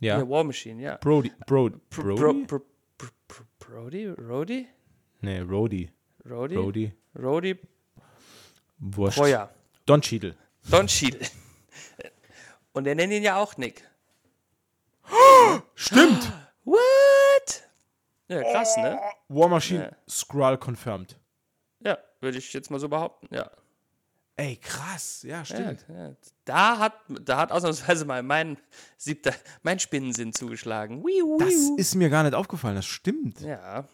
Ja. 0.00 0.18
Ja, 0.18 0.28
War 0.28 0.44
Machine, 0.44 0.82
ja. 0.82 0.96
Brody. 0.96 1.30
Bro, 1.46 1.70
Bro, 1.90 2.14
Brody? 2.14 2.44
Bro, 2.46 2.60
Bro, 2.96 3.08
Bro, 3.28 3.44
Brody? 3.58 4.06
Rhodey? 4.08 4.66
nee, 5.20 5.40
Rody. 5.40 5.90
Rhodey? 6.24 6.54
Brody. 6.54 6.92
Rhodey 7.14 7.58
Wurscht. 8.78 9.18
Breuer. 9.18 9.50
Don 9.84 10.00
Cheadle. 10.00 10.34
Don 10.70 10.86
Cheadle. 10.86 11.26
Und 12.72 12.84
der 12.84 12.94
nennt 12.94 13.12
ihn 13.12 13.22
ja 13.22 13.36
auch 13.36 13.56
Nick. 13.58 13.84
Stimmt. 15.74 16.32
What? 16.64 17.62
Ja, 18.28 18.42
krass, 18.42 18.76
ne? 18.76 18.98
War 19.28 19.48
Machine 19.48 19.84
Ja. 19.84 19.96
Skrull 20.08 20.58
confirmed. 20.64 21.18
Ja, 21.80 21.98
würde 22.20 22.38
ich 22.38 22.52
jetzt 22.52 22.70
mal 22.70 22.78
so 22.78 22.88
behaupten, 22.88 23.34
ja. 23.34 23.50
Ey, 24.36 24.56
krass. 24.56 25.22
Ja, 25.22 25.44
stimmt. 25.44 25.84
Ja, 25.88 26.08
ja. 26.08 26.16
Da 26.46 26.78
hat, 26.78 26.94
da 27.08 27.36
hat 27.38 27.52
ausnahmsweise 27.52 28.04
mal 28.06 28.22
mein 28.22 28.56
siebter, 28.96 29.34
mein 29.62 29.78
Spinnensinn 29.78 30.32
zugeschlagen. 30.32 31.04
Das 31.38 31.52
ist 31.76 31.94
mir 31.94 32.08
gar 32.08 32.22
nicht 32.22 32.34
aufgefallen. 32.34 32.76
Das 32.76 32.86
stimmt. 32.86 33.40
ja, 33.40 33.84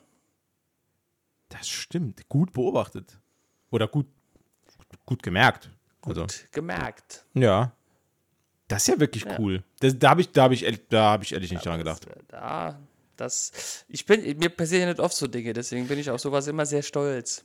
Das 1.49 1.69
stimmt. 1.69 2.29
Gut 2.29 2.53
beobachtet. 2.53 3.19
Oder 3.71 3.89
gut, 3.89 4.07
gut 5.05 5.23
gemerkt. 5.23 5.71
Also, 6.03 6.23
gut 6.23 6.49
gemerkt. 6.53 7.25
ja. 7.35 7.73
Das 8.69 8.83
ist 8.83 8.89
ja 8.95 9.01
wirklich 9.01 9.25
Ja. 9.25 9.39
cool. 9.39 9.63
Das, 9.81 9.99
da 9.99 10.11
habe 10.11 10.21
ich, 10.21 10.33
da 10.33 10.45
hab 10.45 10.53
ich, 10.53 10.65
da 10.89 11.13
hab 11.13 11.23
ich 11.23 11.33
ehrlich 11.33 11.53
nicht 11.53 11.65
dran 11.65 11.79
gedacht. 11.79 12.07
Da, 12.29 12.81
das, 13.17 13.85
ich 13.89 14.05
bin, 14.07 14.39
mir 14.39 14.49
passieren 14.51 14.83
ja 14.83 14.89
nicht 14.89 15.01
oft 15.01 15.15
so 15.17 15.27
Dinge, 15.27 15.53
deswegen 15.53 15.87
bin 15.87 15.99
ich 15.99 16.11
auf 16.11 16.21
sowas 16.21 16.47
immer 16.49 16.67
sehr 16.67 16.83
stolz. 16.83 17.45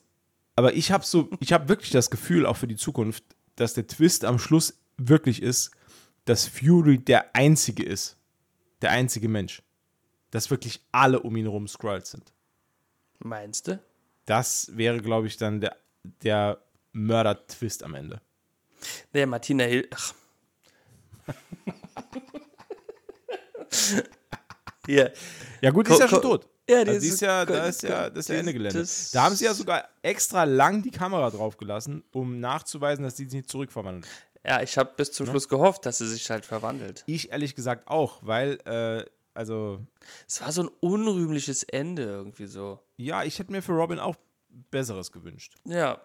Aber 0.56 0.74
ich 0.74 0.92
habe 0.92 1.06
so, 1.06 1.30
ich 1.40 1.54
habe 1.54 1.70
wirklich 1.70 1.92
das 1.92 2.10
Gefühl, 2.10 2.46
auch 2.46 2.58
für 2.58 2.68
die 2.68 2.76
Zukunft, 2.76 3.24
dass 3.56 3.74
der 3.74 3.88
Twist 3.88 4.26
am 4.26 4.40
Schluss 4.40 4.80
wirklich 4.98 5.42
ist, 5.42 5.72
dass 6.26 6.48
Fury 6.48 6.98
der 7.00 7.36
einzige 7.36 7.84
ist. 7.84 8.18
Der 8.82 8.92
einzige 8.92 9.30
Mensch. 9.30 9.62
Dass 10.32 10.50
wirklich 10.50 10.82
alle 10.92 11.20
um 11.22 11.36
ihn 11.36 11.46
herum 11.46 11.68
Skrulls 11.68 12.12
sind. 12.12 12.34
Meinst 13.20 13.68
du? 13.68 13.80
Das 14.26 14.72
wäre, 14.76 15.00
glaube 15.00 15.28
ich, 15.28 15.38
dann 15.38 15.62
der, 15.62 15.78
der 16.04 16.62
Mörder-Twist 16.94 17.84
am 17.84 17.96
Ende. 17.96 18.22
Der 19.14 19.28
Martina 19.28 19.64
Hill. 19.66 19.88
Ach. 19.94 20.14
Hier. 24.86 25.14
Ja, 25.62 25.72
gut, 25.72 25.88
die 25.88 25.92
ist 25.94 26.00
ja 26.00 26.08
schon 26.08 26.22
tot. 26.22 26.48
Ja, 26.70 26.84
die 26.84 26.90
also 26.92 27.02
die 27.02 27.08
ist- 27.08 27.22
ja, 27.22 27.46
da 27.46 27.66
ist 27.66 27.84
ja, 27.84 28.10
das 28.10 28.20
ist 28.26 28.30
ja 28.30 28.36
die- 28.36 28.40
Ende 28.40 28.54
Gelände. 28.54 28.86
Da 29.14 29.24
haben 29.24 29.36
sie 29.36 29.46
ja 29.46 29.54
sogar 29.54 29.88
extra 30.02 30.44
lang 30.44 30.82
die 30.84 30.92
Kamera 30.92 31.30
drauf 31.30 31.58
gelassen, 31.58 32.04
um 32.12 32.40
nachzuweisen, 32.40 33.04
dass 33.04 33.18
sie 33.18 33.26
sich 33.26 33.34
nicht 33.34 33.50
zurückverwandelt. 33.50 34.08
Ja, 34.46 34.62
ich 34.62 34.78
habe 34.78 34.92
bis 34.98 35.12
zum 35.12 35.28
Schluss 35.28 35.48
gehofft, 35.48 35.86
dass 35.86 36.00
sie 36.00 36.08
sich 36.08 36.30
halt 36.32 36.46
verwandelt. 36.46 37.04
Ich 37.06 37.32
ehrlich 37.32 37.54
gesagt 37.56 37.88
auch, 37.88 38.20
weil, 38.24 38.58
äh, 38.66 39.06
also, 39.36 39.86
Es 40.28 40.42
war 40.42 40.52
so 40.52 40.64
ein 40.64 40.68
unrühmliches 40.80 41.64
Ende 41.64 42.04
irgendwie 42.04 42.48
so. 42.48 42.80
ja, 42.98 43.24
ich 43.24 43.38
hätte 43.38 43.52
mir 43.52 43.62
für 43.62 43.74
Robin 43.74 44.00
auch 44.00 44.16
Besseres 44.72 45.12
gewünscht. 45.12 45.56
Ja. 45.66 46.02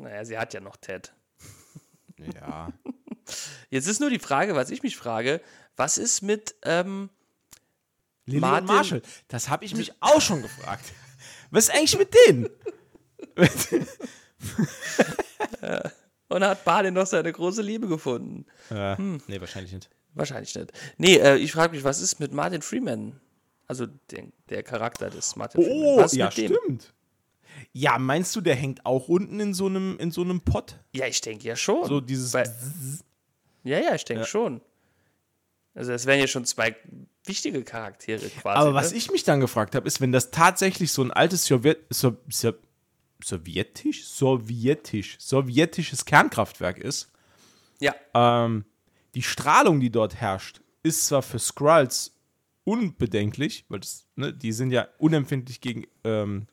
Naja, 0.00 0.24
sie 0.24 0.38
hat 0.38 0.52
ja 0.54 0.60
noch 0.60 0.76
Ted. 0.76 1.12
Ja. 2.34 2.70
Jetzt 3.70 3.86
ist 3.86 4.00
nur 4.00 4.10
die 4.10 4.18
Frage, 4.18 4.54
was 4.54 4.70
ich 4.70 4.82
mich 4.82 4.96
frage, 4.96 5.40
was 5.76 5.98
ist 5.98 6.22
mit, 6.22 6.54
ähm, 6.64 7.10
Lily 8.26 8.40
Martin- 8.40 8.68
und 8.68 8.74
Marshall, 8.74 9.02
das 9.28 9.48
habe 9.48 9.64
ich 9.64 9.74
mich 9.74 9.92
auch 10.00 10.20
schon 10.20 10.42
gefragt. 10.42 10.84
Was 11.50 11.64
ist 11.68 11.74
eigentlich 11.74 11.98
mit 11.98 12.14
denen? 12.26 12.48
und 16.28 16.44
hat 16.44 16.64
Barney 16.64 16.90
noch 16.90 17.06
seine 17.06 17.32
große 17.32 17.62
Liebe 17.62 17.86
gefunden? 17.88 18.46
äh, 18.70 18.96
Nee, 19.00 19.40
wahrscheinlich 19.40 19.72
nicht. 19.72 19.90
Wahrscheinlich 20.14 20.54
nicht. 20.54 20.72
Nee, 20.98 21.16
äh, 21.16 21.36
ich 21.36 21.52
frage 21.52 21.74
mich, 21.74 21.84
was 21.84 22.00
ist 22.00 22.20
mit 22.20 22.32
Martin 22.32 22.62
Freeman? 22.62 23.20
Also 23.66 23.86
den, 23.86 24.32
der 24.50 24.62
Charakter 24.62 25.08
des 25.10 25.36
Martin 25.36 25.62
Freeman. 25.62 25.78
Oh, 25.84 25.98
Was 25.98 26.12
ist 26.12 26.18
ja, 26.18 26.30
stimmt. 26.30 26.92
Ja, 27.72 27.98
meinst 27.98 28.34
du, 28.36 28.40
der 28.40 28.54
hängt 28.54 28.84
auch 28.84 29.08
unten 29.08 29.40
in 29.40 29.54
so 29.54 29.66
einem, 29.66 29.98
in 29.98 30.10
so 30.10 30.22
einem 30.22 30.40
Pott? 30.40 30.78
Ja, 30.94 31.06
ich 31.06 31.20
denke 31.20 31.46
ja 31.48 31.56
schon. 31.56 31.86
So 31.86 32.00
dieses. 32.00 32.32
Weil- 32.34 32.54
Ja, 33.64 33.78
ja, 33.78 33.94
ich 33.94 34.04
denke 34.04 34.24
schon. 34.24 34.60
Also 35.74 35.92
es 35.92 36.04
wären 36.06 36.20
ja 36.20 36.26
schon 36.26 36.44
zwei 36.44 36.76
wichtige 37.24 37.62
Charaktere 37.64 38.28
quasi. 38.28 38.58
Aber 38.58 38.74
was 38.74 38.90
ne? 38.92 38.98
ich 38.98 39.10
mich 39.10 39.24
dann 39.24 39.40
gefragt 39.40 39.74
habe, 39.74 39.86
ist, 39.86 40.00
wenn 40.00 40.12
das 40.12 40.30
tatsächlich 40.30 40.92
so 40.92 41.02
ein 41.02 41.10
altes 41.10 41.46
Sowjet, 41.46 41.78
so, 41.88 42.16
so, 42.28 42.52
sowjetisch, 43.22 44.06
sowjetisch, 44.06 45.16
sowjetisches 45.18 46.04
Kernkraftwerk 46.04 46.78
ist, 46.78 47.10
Ja, 47.80 47.94
ähm, 48.14 48.64
die 49.14 49.22
Strahlung, 49.22 49.80
die 49.80 49.90
dort 49.90 50.16
herrscht, 50.16 50.60
ist 50.82 51.06
zwar 51.06 51.22
für 51.22 51.38
Skrulls 51.38 52.12
unbedenklich, 52.64 53.64
weil 53.68 53.80
das, 53.80 54.06
ne, 54.16 54.32
die 54.32 54.52
sind 54.52 54.70
ja 54.72 54.88
unempfindlich 54.98 55.60
gegen 55.60 55.86
ähm, 56.04 56.46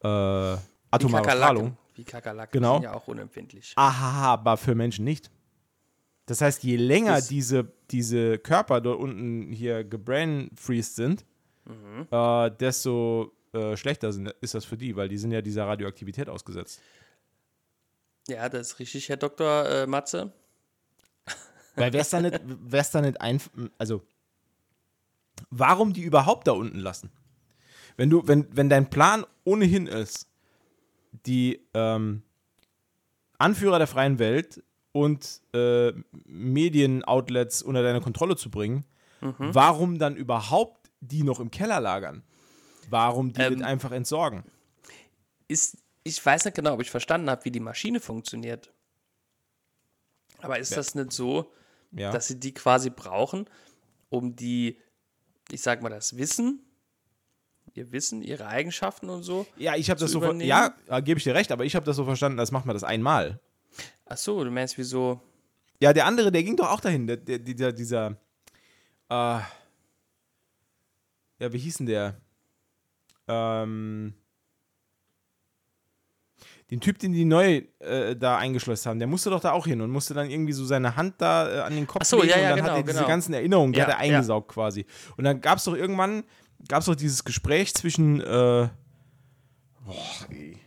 äh, 0.00 0.06
wie 0.06 0.58
atomare 0.90 1.22
Kakerlaken. 1.22 1.56
Strahlung, 1.56 1.76
Wie 1.94 2.04
Kakerlaken 2.04 2.52
Genau. 2.52 2.74
sind 2.74 2.82
ja 2.84 2.94
auch 2.94 3.08
unempfindlich. 3.08 3.72
aha, 3.76 4.32
aber 4.32 4.56
für 4.56 4.74
Menschen 4.74 5.04
nicht. 5.04 5.30
Das 6.28 6.40
heißt, 6.42 6.62
je 6.62 6.76
länger 6.76 7.16
Das- 7.16 7.28
diese, 7.28 7.72
diese 7.90 8.38
Körper 8.38 8.80
dort 8.82 9.00
unten 9.00 9.50
hier 9.50 9.82
gebrainfreezed 9.82 10.94
sind, 10.94 11.24
Mhm. 11.64 12.06
äh, 12.10 12.50
desto 12.50 13.32
äh, 13.54 13.76
schlechter 13.78 14.12
sind, 14.12 14.28
ist 14.42 14.54
das 14.54 14.66
für 14.66 14.76
die, 14.76 14.94
weil 14.94 15.08
die 15.08 15.16
sind 15.16 15.30
ja 15.32 15.40
dieser 15.40 15.66
Radioaktivität 15.66 16.28
ausgesetzt. 16.28 16.80
Ja, 18.28 18.46
das 18.50 18.72
ist 18.72 18.78
richtig, 18.78 19.08
Herr 19.08 19.16
Dr. 19.16 19.64
Äh, 19.66 19.86
Matze. 19.86 20.32
Weil 21.76 21.92
wär's 21.94 22.10
da 22.10 22.20
nicht, 22.20 22.38
wär's 22.44 22.90
da 22.90 23.00
nicht 23.00 23.20
einfach, 23.22 23.50
also 23.78 24.02
warum 25.50 25.92
die 25.94 26.02
überhaupt 26.02 26.46
da 26.46 26.52
unten 26.52 26.78
lassen? 26.78 27.10
Wenn 27.96 28.10
du, 28.10 28.26
wenn, 28.28 28.46
wenn 28.54 28.68
dein 28.68 28.90
Plan 28.90 29.24
ohnehin 29.44 29.86
ist, 29.86 30.28
die 31.26 31.60
ähm, 31.74 32.22
Anführer 33.38 33.78
der 33.78 33.86
freien 33.86 34.18
Welt 34.18 34.62
und 34.92 35.40
äh, 35.54 35.92
Medienoutlets 36.24 37.62
unter 37.62 37.82
deine 37.82 38.00
Kontrolle 38.00 38.36
zu 38.36 38.50
bringen, 38.50 38.84
warum 39.20 39.98
dann 39.98 40.16
überhaupt 40.16 40.90
die 41.00 41.22
noch 41.22 41.40
im 41.40 41.50
Keller 41.50 41.80
lagern? 41.80 42.22
Warum 42.90 43.32
die 43.32 43.40
Ähm, 43.40 43.54
nicht 43.54 43.64
einfach 43.64 43.92
entsorgen? 43.92 44.44
Ist, 45.48 45.76
ich 46.04 46.24
weiß 46.24 46.44
nicht 46.44 46.54
genau, 46.54 46.74
ob 46.74 46.80
ich 46.80 46.90
verstanden 46.90 47.28
habe, 47.30 47.44
wie 47.44 47.50
die 47.50 47.60
Maschine 47.60 48.00
funktioniert. 48.00 48.72
Aber 50.40 50.58
ist 50.58 50.76
das 50.76 50.94
nicht 50.94 51.12
so, 51.12 51.52
Ja. 51.90 52.12
dass 52.12 52.28
sie 52.28 52.38
die 52.38 52.54
quasi 52.54 52.90
brauchen, 52.90 53.48
um 54.08 54.36
die, 54.36 54.78
ich 55.50 55.60
sag 55.62 55.82
mal, 55.82 55.88
das 55.90 56.16
Wissen, 56.16 56.60
ihr 57.74 57.92
Wissen, 57.92 58.22
ihre 58.22 58.46
Eigenschaften 58.46 59.08
und 59.10 59.22
so? 59.22 59.46
ja, 59.56 59.74
ich 59.76 59.90
habe 59.90 59.98
das 60.00 60.10
so? 60.12 60.22
Ja, 60.34 60.74
gebe 61.00 61.18
ich 61.18 61.24
dir 61.24 61.34
recht, 61.34 61.50
aber 61.52 61.64
ich 61.64 61.74
habe 61.76 61.84
das 61.86 61.96
so 61.96 62.04
verstanden, 62.04 62.38
als 62.38 62.52
macht 62.52 62.66
man 62.66 62.74
das 62.74 62.84
einmal. 62.84 63.40
Ach 64.08 64.16
so, 64.16 64.42
du 64.42 64.50
meinst, 64.50 64.78
wieso? 64.78 65.20
Ja, 65.80 65.92
der 65.92 66.06
andere, 66.06 66.32
der 66.32 66.42
ging 66.42 66.56
doch 66.56 66.70
auch 66.70 66.80
dahin. 66.80 67.06
Der, 67.06 67.16
der, 67.18 67.38
dieser, 67.38 67.72
dieser, 67.72 68.16
äh, 69.10 69.40
ja, 71.40 71.52
wie 71.52 71.58
hieß 71.58 71.78
denn 71.78 71.86
der? 71.86 72.20
Ähm, 73.28 74.14
den 76.70 76.80
Typ, 76.80 76.98
den 76.98 77.12
die 77.12 77.24
neu 77.24 77.62
äh, 77.78 78.16
da 78.16 78.38
eingeschleust 78.38 78.86
haben, 78.86 78.98
der 78.98 79.08
musste 79.08 79.30
doch 79.30 79.40
da 79.40 79.52
auch 79.52 79.66
hin 79.66 79.80
und 79.80 79.90
musste 79.90 80.14
dann 80.14 80.30
irgendwie 80.30 80.52
so 80.52 80.64
seine 80.64 80.96
Hand 80.96 81.14
da 81.18 81.50
äh, 81.50 81.60
an 81.60 81.74
den 81.74 81.86
Kopf 81.86 82.02
Ach 82.02 82.06
so, 82.06 82.22
legen 82.22 82.30
ja, 82.30 82.36
und 82.36 82.42
ja, 82.42 82.48
dann 82.48 82.58
hat 82.58 82.64
genau, 82.64 82.76
er 82.76 82.82
diese 82.82 82.94
genau. 82.96 83.08
ganzen 83.08 83.34
Erinnerungen, 83.34 83.72
die 83.72 83.78
Ja, 83.78 83.86
hat 83.86 83.94
er 84.00 84.04
ja. 84.06 84.14
eingesaugt 84.14 84.48
quasi. 84.48 84.84
Und 85.16 85.24
dann 85.24 85.40
gab 85.40 85.58
es 85.58 85.64
doch 85.64 85.74
irgendwann, 85.74 86.24
gab 86.66 86.80
es 86.80 86.86
doch 86.86 86.96
dieses 86.96 87.24
Gespräch 87.24 87.74
zwischen, 87.74 88.20
äh, 88.20 88.68
boah, 89.84 90.26
ey. 90.30 90.58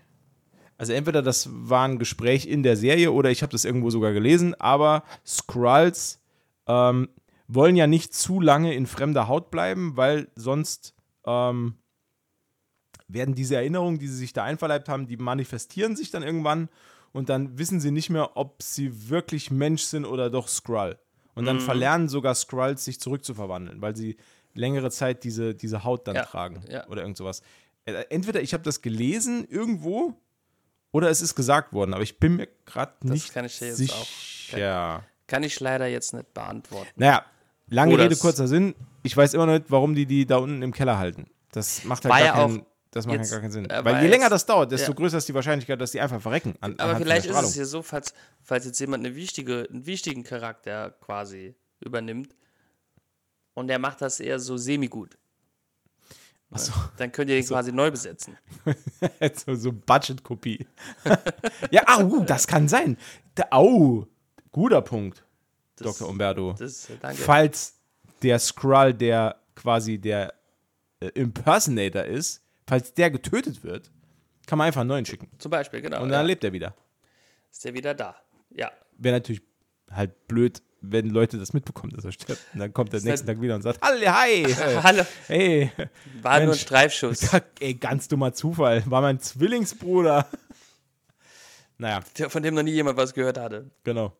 Also 0.81 0.93
entweder 0.93 1.21
das 1.21 1.47
war 1.51 1.87
ein 1.87 1.99
Gespräch 1.99 2.47
in 2.47 2.63
der 2.63 2.75
Serie 2.75 3.11
oder 3.11 3.29
ich 3.29 3.43
habe 3.43 3.51
das 3.51 3.65
irgendwo 3.65 3.91
sogar 3.91 4.13
gelesen, 4.13 4.55
aber 4.59 5.03
Skrulls 5.23 6.19
ähm, 6.65 7.07
wollen 7.47 7.75
ja 7.75 7.85
nicht 7.85 8.15
zu 8.15 8.41
lange 8.41 8.73
in 8.73 8.87
fremder 8.87 9.27
Haut 9.27 9.51
bleiben, 9.51 9.95
weil 9.95 10.29
sonst 10.35 10.95
ähm, 11.27 11.75
werden 13.07 13.35
diese 13.35 13.57
Erinnerungen, 13.57 13.99
die 13.99 14.07
sie 14.07 14.15
sich 14.15 14.33
da 14.33 14.43
einverleibt 14.43 14.89
haben, 14.89 15.05
die 15.05 15.17
manifestieren 15.17 15.95
sich 15.95 16.09
dann 16.09 16.23
irgendwann 16.23 16.67
und 17.11 17.29
dann 17.29 17.59
wissen 17.59 17.79
sie 17.79 17.91
nicht 17.91 18.09
mehr, 18.09 18.35
ob 18.35 18.63
sie 18.63 19.09
wirklich 19.11 19.51
Mensch 19.51 19.83
sind 19.83 20.05
oder 20.05 20.31
doch 20.31 20.47
Skrull. 20.47 20.97
Und 21.35 21.43
Mhm. 21.43 21.45
dann 21.47 21.59
verlernen 21.59 22.09
sogar 22.09 22.33
Skrulls, 22.33 22.85
sich 22.85 22.99
zurückzuverwandeln, 22.99 23.83
weil 23.83 23.95
sie 23.95 24.17
längere 24.55 24.89
Zeit 24.89 25.23
diese, 25.25 25.53
diese 25.53 25.83
Haut 25.83 26.07
dann 26.07 26.15
Ja, 26.15 26.23
tragen 26.23 26.63
ja. 26.67 26.87
oder 26.87 27.01
irgend 27.03 27.17
sowas. 27.17 27.43
Äh, 27.85 28.03
Entweder 28.09 28.41
ich 28.41 28.53
habe 28.53 28.63
das 28.63 28.81
gelesen 28.81 29.45
irgendwo 29.47 30.15
oder 30.91 31.09
es 31.09 31.21
ist 31.21 31.35
gesagt 31.35 31.73
worden, 31.73 31.93
aber 31.93 32.03
ich 32.03 32.19
bin 32.19 32.35
mir 32.35 32.47
gerade 32.65 32.93
nicht 33.07 33.33
kann 33.33 33.45
ich 33.45 33.57
dir 33.59 33.67
jetzt 33.67 33.77
sicher. 33.77 35.03
Kann 35.27 35.43
ich 35.43 35.59
leider 35.59 35.87
jetzt 35.87 36.13
nicht 36.13 36.33
beantworten. 36.33 36.89
Naja, 36.95 37.25
lange 37.67 37.93
Oder 37.93 38.05
Rede, 38.05 38.17
kurzer 38.17 38.47
Sinn. 38.47 38.75
Ich 39.03 39.15
weiß 39.15 39.33
immer 39.33 39.45
noch 39.45 39.53
nicht, 39.53 39.71
warum 39.71 39.95
die 39.95 40.05
die 40.05 40.25
da 40.25 40.37
unten 40.37 40.61
im 40.61 40.73
Keller 40.73 40.97
halten. 40.97 41.27
Das 41.53 41.83
macht 41.85 42.03
halt 42.03 42.11
gar, 42.13 42.19
ja 42.25 42.33
keinen, 42.33 42.61
auch 42.61 42.65
das 42.91 43.05
macht 43.05 43.15
ja 43.15 43.21
jetzt- 43.21 43.31
gar 43.31 43.39
keinen 43.39 43.51
Sinn. 43.51 43.69
äh, 43.69 43.83
Weil 43.85 44.03
je 44.03 44.09
länger 44.09 44.29
das 44.29 44.45
dauert, 44.45 44.71
desto 44.71 44.91
ja. 44.91 44.95
größer 44.95 45.17
ist 45.17 45.27
die 45.29 45.33
Wahrscheinlichkeit, 45.33 45.79
dass 45.79 45.91
die 45.91 46.01
einfach 46.01 46.21
verrecken. 46.21 46.55
An, 46.59 46.77
Aber 46.79 46.97
vielleicht 46.97 47.25
ist 47.27 47.41
es 47.41 47.55
ja 47.55 47.63
so, 47.65 47.81
falls, 47.81 48.13
falls 48.43 48.65
jetzt 48.65 48.79
jemand 48.79 49.05
eine 49.05 49.15
wichtige, 49.15 49.67
einen 49.71 49.85
wichtigen 49.85 50.23
Charakter 50.23 50.91
quasi 50.99 51.55
übernimmt 51.79 52.35
und 53.53 53.67
der 53.67 53.79
macht 53.79 54.01
das 54.01 54.19
eher 54.19 54.39
so 54.39 54.57
semi-gut. 54.57 55.17
Achso, 56.51 56.73
Dann 56.97 57.11
könnt 57.11 57.29
ihr 57.29 57.37
ihn 57.37 57.45
quasi 57.45 57.71
neu 57.71 57.89
besetzen. 57.91 58.37
so, 59.45 59.55
so 59.55 59.71
Budget-Kopie. 59.71 60.67
ja, 61.71 61.83
au, 61.87 62.19
das 62.25 62.45
kann 62.45 62.67
sein. 62.67 62.97
Da, 63.35 63.45
au, 63.51 64.05
guter 64.51 64.81
Punkt, 64.81 65.23
Das, 65.77 65.97
Dr. 65.97 66.09
Umberto. 66.09 66.53
Das, 66.59 66.89
danke. 66.99 67.21
Falls 67.21 67.79
der 68.21 68.37
Skrull, 68.37 68.93
der 68.93 69.37
quasi 69.55 69.97
der 69.97 70.33
äh, 70.99 71.07
Impersonator 71.13 72.03
ist, 72.03 72.41
falls 72.67 72.93
der 72.93 73.11
getötet 73.11 73.63
wird, 73.63 73.89
kann 74.45 74.57
man 74.57 74.67
einfach 74.67 74.81
einen 74.81 74.89
neuen 74.89 75.05
schicken. 75.05 75.29
Zum 75.37 75.51
Beispiel, 75.51 75.81
genau. 75.81 76.01
Und 76.01 76.09
dann 76.09 76.21
ja. 76.21 76.27
lebt 76.27 76.43
er 76.43 76.51
wieder. 76.51 76.75
Ist 77.49 77.65
er 77.65 77.73
wieder 77.73 77.93
da. 77.93 78.15
Ja. 78.49 78.71
wäre 78.97 79.15
natürlich 79.15 79.41
halt 79.89 80.27
blöd, 80.27 80.61
wenn 80.81 81.09
Leute 81.09 81.37
das 81.37 81.53
mitbekommen, 81.53 81.93
dass 81.95 82.05
er 82.05 82.11
stirbt. 82.11 82.41
Und 82.53 82.59
dann 82.59 82.73
kommt 82.73 82.93
er 82.93 83.01
nächsten 83.01 83.27
Tag 83.27 83.39
wieder 83.39 83.55
und 83.55 83.61
sagt, 83.61 83.79
Hallo, 83.81 84.05
hi, 84.07 84.43
Hallo. 84.83 85.03
hey, 85.27 85.71
War 86.21 86.33
nur 86.33 86.41
ein 86.41 86.47
Mensch. 86.49 86.61
Streifschuss, 86.61 87.29
ey, 87.59 87.75
ganz 87.75 88.07
dummer 88.07 88.33
Zufall, 88.33 88.83
war 88.87 89.01
mein 89.01 89.19
Zwillingsbruder. 89.19 90.27
Naja, 91.77 92.01
von 92.29 92.43
dem 92.43 92.53
noch 92.55 92.63
nie 92.63 92.71
jemand 92.71 92.97
was 92.97 93.13
gehört 93.13 93.37
hatte. 93.37 93.69
genau. 93.83 94.13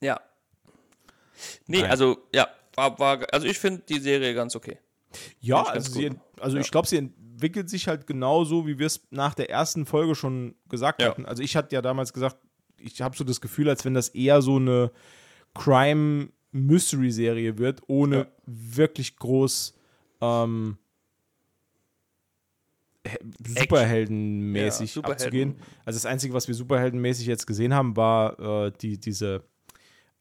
Ja. 0.00 0.20
Nee, 1.66 1.78
Naja. 1.80 1.90
also, 1.90 2.18
ja. 2.34 2.48
War, 2.74 2.98
war, 2.98 3.26
also 3.32 3.46
ich 3.46 3.58
finde 3.58 3.82
die 3.88 3.98
Serie 4.00 4.34
ganz 4.34 4.54
okay. 4.54 4.78
Ja, 5.40 5.62
ganz 5.62 5.68
also, 5.86 5.92
sie, 5.92 6.10
also 6.40 6.58
ich 6.58 6.70
glaube, 6.70 6.86
sie 6.86 6.98
entwickelt 6.98 7.70
sich 7.70 7.88
halt 7.88 8.06
genauso, 8.06 8.66
wie 8.66 8.78
wir 8.78 8.86
es 8.86 9.00
nach 9.10 9.32
der 9.34 9.48
ersten 9.48 9.86
Folge 9.86 10.14
schon 10.14 10.54
gesagt 10.68 11.00
Ja. 11.00 11.08
hatten. 11.08 11.24
Also 11.24 11.42
ich 11.42 11.56
hatte 11.56 11.74
ja 11.74 11.80
damals 11.80 12.12
gesagt, 12.12 12.36
ich 12.78 13.00
habe 13.00 13.16
so 13.16 13.24
das 13.24 13.40
Gefühl, 13.40 13.70
als 13.70 13.86
wenn 13.86 13.94
das 13.94 14.10
eher 14.10 14.42
so 14.42 14.56
eine 14.56 14.90
Crime-Mystery-Serie 15.58 17.58
wird, 17.58 17.82
ohne 17.86 18.16
Ja. 18.16 18.26
wirklich 18.46 19.16
groß 19.16 19.74
ähm, 20.20 20.78
he- 23.06 23.18
superheldenmäßig 23.60 24.90
Ja, 24.90 24.94
Superhelden. 24.94 25.24
abzugehen. 25.26 25.54
Also 25.84 25.96
das 25.98 26.06
Einzige, 26.06 26.34
was 26.34 26.48
wir 26.48 26.54
superheldenmäßig 26.54 27.26
jetzt 27.26 27.46
gesehen 27.46 27.74
haben, 27.74 27.96
war 27.96 28.38
äh, 28.66 28.72
die, 28.80 28.98
diese 28.98 29.44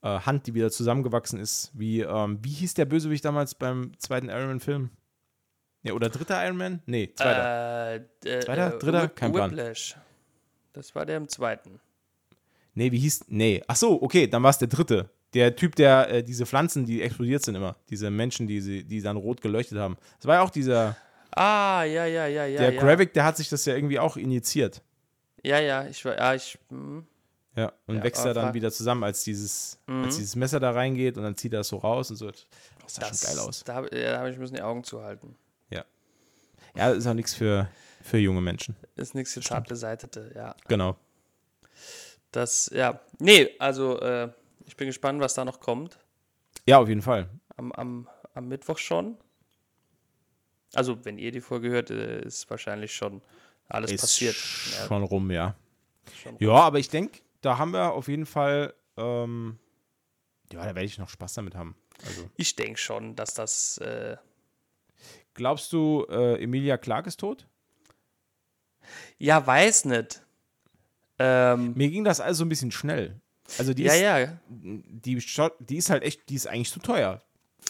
äh, 0.01 0.19
Hand, 0.19 0.47
die 0.47 0.53
wieder 0.53 0.69
zusammengewachsen 0.71 1.39
ist. 1.39 1.71
Wie, 1.73 2.01
ähm, 2.01 2.39
wie 2.41 2.51
hieß 2.51 2.73
der 2.75 2.85
Bösewicht 2.85 3.23
damals 3.25 3.55
beim 3.55 3.91
zweiten 3.99 4.29
Iron 4.29 4.47
Man-Film? 4.47 4.89
Ja, 5.83 5.93
oder 5.93 6.09
dritter 6.09 6.43
Iron 6.45 6.57
Man? 6.57 6.81
Nee, 6.87 7.11
zweiter. 7.15 7.91
Äh, 7.91 7.95
äh, 8.25 8.39
Zweiter? 8.41 8.75
äh, 8.75 8.79
Dritter? 8.79 9.07
Kein 9.09 9.31
Plan. 9.31 9.51
Whiplash. 9.51 9.95
Das 10.73 10.93
war 10.95 11.05
der 11.05 11.17
im 11.17 11.27
zweiten. 11.29 11.79
Nee, 12.73 12.91
wie 12.91 12.97
hieß. 12.99 13.25
Nee. 13.29 13.63
Ach 13.67 13.75
so, 13.77 14.01
okay, 14.01 14.27
dann 14.27 14.43
war 14.43 14.49
es 14.49 14.57
der 14.57 14.67
dritte. 14.67 15.09
Der 15.35 15.55
Typ, 15.55 15.75
der 15.75 16.09
äh, 16.09 16.23
diese 16.23 16.45
Pflanzen, 16.45 16.85
die 16.85 17.01
explodiert 17.01 17.43
sind 17.43 17.55
immer. 17.55 17.75
Diese 17.89 18.09
Menschen, 18.09 18.47
die, 18.47 18.61
sie, 18.61 18.83
die 18.83 19.01
dann 19.01 19.17
rot 19.17 19.41
geleuchtet 19.41 19.77
haben. 19.77 19.97
Das 20.17 20.25
war 20.25 20.35
ja 20.35 20.41
auch 20.41 20.49
dieser. 20.49 20.97
Ah, 21.31 21.83
ja, 21.83 22.05
ja, 22.05 22.25
ja, 22.25 22.45
ja. 22.45 22.59
der 22.59 22.73
ja. 22.73 22.81
Gravik, 22.81 23.13
der 23.13 23.25
hat 23.25 23.37
sich 23.37 23.49
das 23.49 23.65
ja 23.65 23.75
irgendwie 23.75 23.99
auch 23.99 24.15
injiziert. 24.15 24.81
Ja, 25.43 25.59
ja, 25.59 25.85
ich 25.85 26.03
war, 26.05 26.15
ja, 26.15 26.33
ich, 26.33 26.57
hm. 26.69 27.05
Ja, 27.55 27.71
und 27.85 27.97
Ja, 27.97 28.03
wächst 28.03 28.25
er 28.25 28.33
dann 28.33 28.53
wieder 28.53 28.71
zusammen, 28.71 29.03
als 29.03 29.23
dieses, 29.23 29.77
Mhm. 29.85 30.05
als 30.05 30.17
dieses 30.17 30.35
Messer 30.35 30.59
da 30.59 30.71
reingeht 30.71 31.17
und 31.17 31.23
dann 31.23 31.35
zieht 31.35 31.53
er 31.53 31.59
es 31.61 31.67
so 31.67 31.77
raus 31.77 32.09
und 32.09 32.15
so. 32.15 32.31
Das 32.31 32.47
sah 32.87 33.07
das, 33.07 33.21
schon 33.21 33.35
geil 33.35 33.45
aus. 33.45 33.63
Da 33.63 33.75
habe 33.75 33.97
ja, 33.97 34.19
hab 34.19 34.27
ich 34.27 34.37
müssen 34.37 34.55
die 34.55 34.61
Augen 34.61 34.83
zuhalten. 34.83 35.35
Ja, 36.75 36.89
ist 36.89 37.07
auch 37.07 37.13
nichts 37.13 37.33
für, 37.33 37.69
für 38.01 38.17
junge 38.17 38.41
Menschen. 38.41 38.75
Ist 38.95 39.15
nichts 39.15 39.33
für 39.33 39.41
zart 39.41 39.67
beseitete, 39.67 40.31
ja. 40.35 40.55
Genau. 40.67 40.97
Das, 42.31 42.69
ja. 42.73 42.99
Nee, 43.19 43.49
also, 43.59 43.99
äh, 44.01 44.29
ich 44.65 44.75
bin 44.75 44.87
gespannt, 44.87 45.19
was 45.21 45.33
da 45.33 45.45
noch 45.45 45.59
kommt. 45.59 45.99
Ja, 46.65 46.79
auf 46.79 46.87
jeden 46.87 47.01
Fall. 47.01 47.29
Am, 47.57 47.71
am, 47.73 48.07
am 48.33 48.47
Mittwoch 48.47 48.77
schon. 48.77 49.17
Also, 50.73 51.03
wenn 51.05 51.17
ihr 51.17 51.31
die 51.31 51.41
Folge 51.41 51.69
hört, 51.69 51.89
äh, 51.89 52.21
ist 52.21 52.49
wahrscheinlich 52.49 52.93
schon 52.95 53.21
alles 53.69 53.91
Ist 53.91 54.01
passiert. 54.01 54.35
schon 54.35 55.03
rum, 55.03 55.31
ja. 55.31 55.55
schon 56.21 56.35
Ja, 56.39 56.53
aber 56.55 56.79
ich 56.79 56.89
denke, 56.89 57.19
da 57.41 57.57
haben 57.57 57.71
wir 57.71 57.93
auf 57.93 58.07
jeden 58.07 58.25
Fall, 58.25 58.73
ähm, 58.97 59.57
ja, 60.51 60.59
da 60.59 60.65
werde 60.67 60.83
ich 60.83 60.97
noch 60.97 61.09
Spaß 61.09 61.33
damit 61.35 61.55
haben. 61.55 61.75
Also, 62.05 62.29
Ich 62.35 62.55
denke 62.55 62.79
schon, 62.79 63.15
dass 63.15 63.33
das, 63.33 63.77
äh, 63.77 64.17
glaubst 65.33 65.71
du, 65.71 66.05
äh, 66.09 66.41
Emilia 66.43 66.77
Clarke 66.77 67.07
ist 67.07 67.19
tot? 67.19 67.47
ja, 69.17 69.45
weiß 69.45 69.85
nicht. 69.85 70.21
Ähm, 71.17 71.73
Mir 71.75 71.89
ging 71.89 72.03
das 72.03 72.19
also 72.19 72.43
ein 72.45 72.49
bisschen 72.49 72.71
schnell. 72.71 73.19
Also 73.57 73.73
die 73.73 73.83
ja, 73.83 73.93
ist, 73.93 74.01
ja. 74.01 74.37
Die, 74.49 75.17
die 75.59 75.77
ist 75.77 75.89
halt 75.89 76.03
echt, 76.03 76.27
die 76.29 76.35
ist 76.35 76.47
eigentlich 76.47 76.71
zu 76.71 76.79
teuer, 76.79 77.21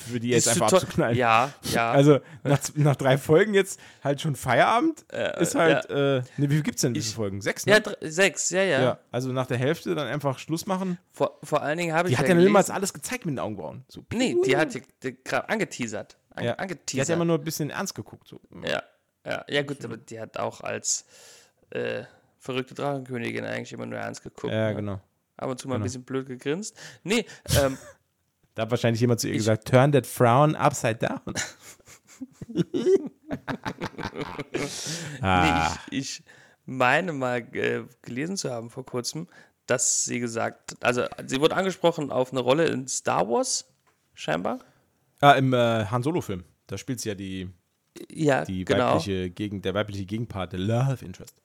für 0.10 0.20
die 0.20 0.30
jetzt 0.30 0.48
einfach 0.48 0.72
abzuknallen. 0.74 1.18
Ja, 1.18 1.54
ja. 1.72 1.92
Also 1.94 2.20
nach, 2.44 2.60
nach 2.76 2.96
drei 2.96 3.18
Folgen 3.18 3.54
jetzt 3.54 3.80
halt 4.04 4.22
schon 4.22 4.36
Feierabend 4.36 5.06
Äh, 5.12 5.42
ist 5.42 5.56
halt, 5.56 5.90
äh, 5.90 6.22
ne, 6.38 6.50
wie 6.50 6.56
viel 6.56 6.64
gibt's 6.64 6.82
denn, 6.82 6.94
wie 6.96 7.00
viele 7.00 7.10
Ich- 7.10 7.16
Folgen? 7.16 7.42
Sechs, 7.42 7.66
ne? 7.66 7.74
ja, 7.74 8.10
sechs, 8.10 8.50
ja, 8.50 8.64
ja. 8.64 8.82
Ja, 8.82 9.00
also 9.12 9.32
nach 9.32 9.48
der 9.48 9.58
Hälfte 9.58 9.96
dann 9.96 10.08
einfach 10.08 10.40
Schluss 10.40 10.66
machen. 10.66 10.98
Vor, 11.14 11.40
vor 11.44 11.62
allen 11.62 11.78
Dingen 11.78 11.94
habe 11.94 12.10
ich 12.10 12.16
Die 12.16 12.20
hat 12.20 12.28
ja 12.28 12.36
ja 12.36 12.42
niemals 12.42 12.70
alles 12.70 12.94
gezeigt 12.94 13.26
mit 13.26 13.34
den 13.36 13.40
Augenbrauen. 13.40 13.84
So, 13.88 14.04
Nee, 14.14 14.36
die 14.46 14.56
hat 14.58 14.70
gerade 15.24 15.50
angeteasert. 15.50 16.18
An, 16.32 16.44
ja. 16.44 16.50
Die 16.50 16.50
hat 16.52 16.60
angeteasert. 16.60 17.10
ja 17.10 17.16
immer 17.16 17.26
nur 17.26 17.38
ein 17.38 17.44
bisschen 17.44 17.70
ernst 17.70 17.96
geguckt. 17.96 18.28
So. 18.28 18.40
ja, 18.66 18.84
ja, 19.26 19.46
ja, 19.48 19.62
gut, 19.64 19.84
aber 19.84 19.98
die 19.98 20.20
hat 20.20 20.38
auch 20.38 20.62
als 20.62 21.06
äh, 21.72 22.04
verrückte 22.40 22.76
Drachenkönigin 22.76 23.44
eigentlich 23.46 23.74
immer 23.74 23.86
nur 23.86 23.98
ernst 24.00 24.22
geguckt. 24.24 24.54
Ja, 24.54 24.70
ne? 24.70 24.76
genau. 24.76 25.02
Ab 25.38 25.50
und 25.50 25.60
zu 25.60 25.68
mal 25.68 25.76
ein 25.76 25.80
Genau. 25.80 25.84
bisschen 25.86 26.04
blöd 26.04 26.28
gegrinst. 26.28 26.76
Nee, 27.04 27.26
ähm, 27.62 27.78
Da 28.56 28.62
hat 28.62 28.72
wahrscheinlich 28.72 29.02
jemand 29.02 29.20
zu 29.20 29.28
ihr 29.28 29.34
Ich- 29.34 29.40
gesagt, 29.40 29.68
turn 29.68 29.92
that 29.92 30.08
frown 30.08 30.56
upside 30.56 30.96
down. 30.96 31.20
ah, 35.22 35.76
nee 35.92 35.98
ich, 35.98 36.20
ich 36.20 36.24
meine 36.66 37.14
mal 37.14 37.40
äh, 37.54 37.84
gelesen 38.02 38.38
zu 38.38 38.52
haben 38.52 38.70
vor 38.70 38.86
kurzem, 38.86 39.28
dass 39.66 40.06
sie 40.06 40.20
gesagt, 40.20 40.76
also 40.84 41.04
sie 41.26 41.40
wurde 41.42 41.56
angesprochen 41.56 42.12
auf 42.12 42.32
eine 42.32 42.42
Rolle 42.42 42.66
in 42.68 42.88
Star 42.88 43.28
Wars, 43.30 43.66
scheinbar. 44.14 44.60
ah, 45.22 45.34
im 45.34 45.54
äh, 45.54 45.86
Han 45.86 46.04
Solo-Film. 46.04 46.44
Da 46.68 46.78
spielt 46.78 47.00
sie 47.02 47.10
ja 47.10 47.16
die, 47.16 47.50
Ja, 48.10 48.46
die 48.46 48.66
genau. 48.66 48.94
weibliche 48.96 49.30
Gegen, 49.30 49.62
der 49.62 49.74
weibliche 49.74 50.06
Gegenpart, 50.06 50.54
der 50.54 50.60
Love 50.60 51.04
Interest. 51.06 51.36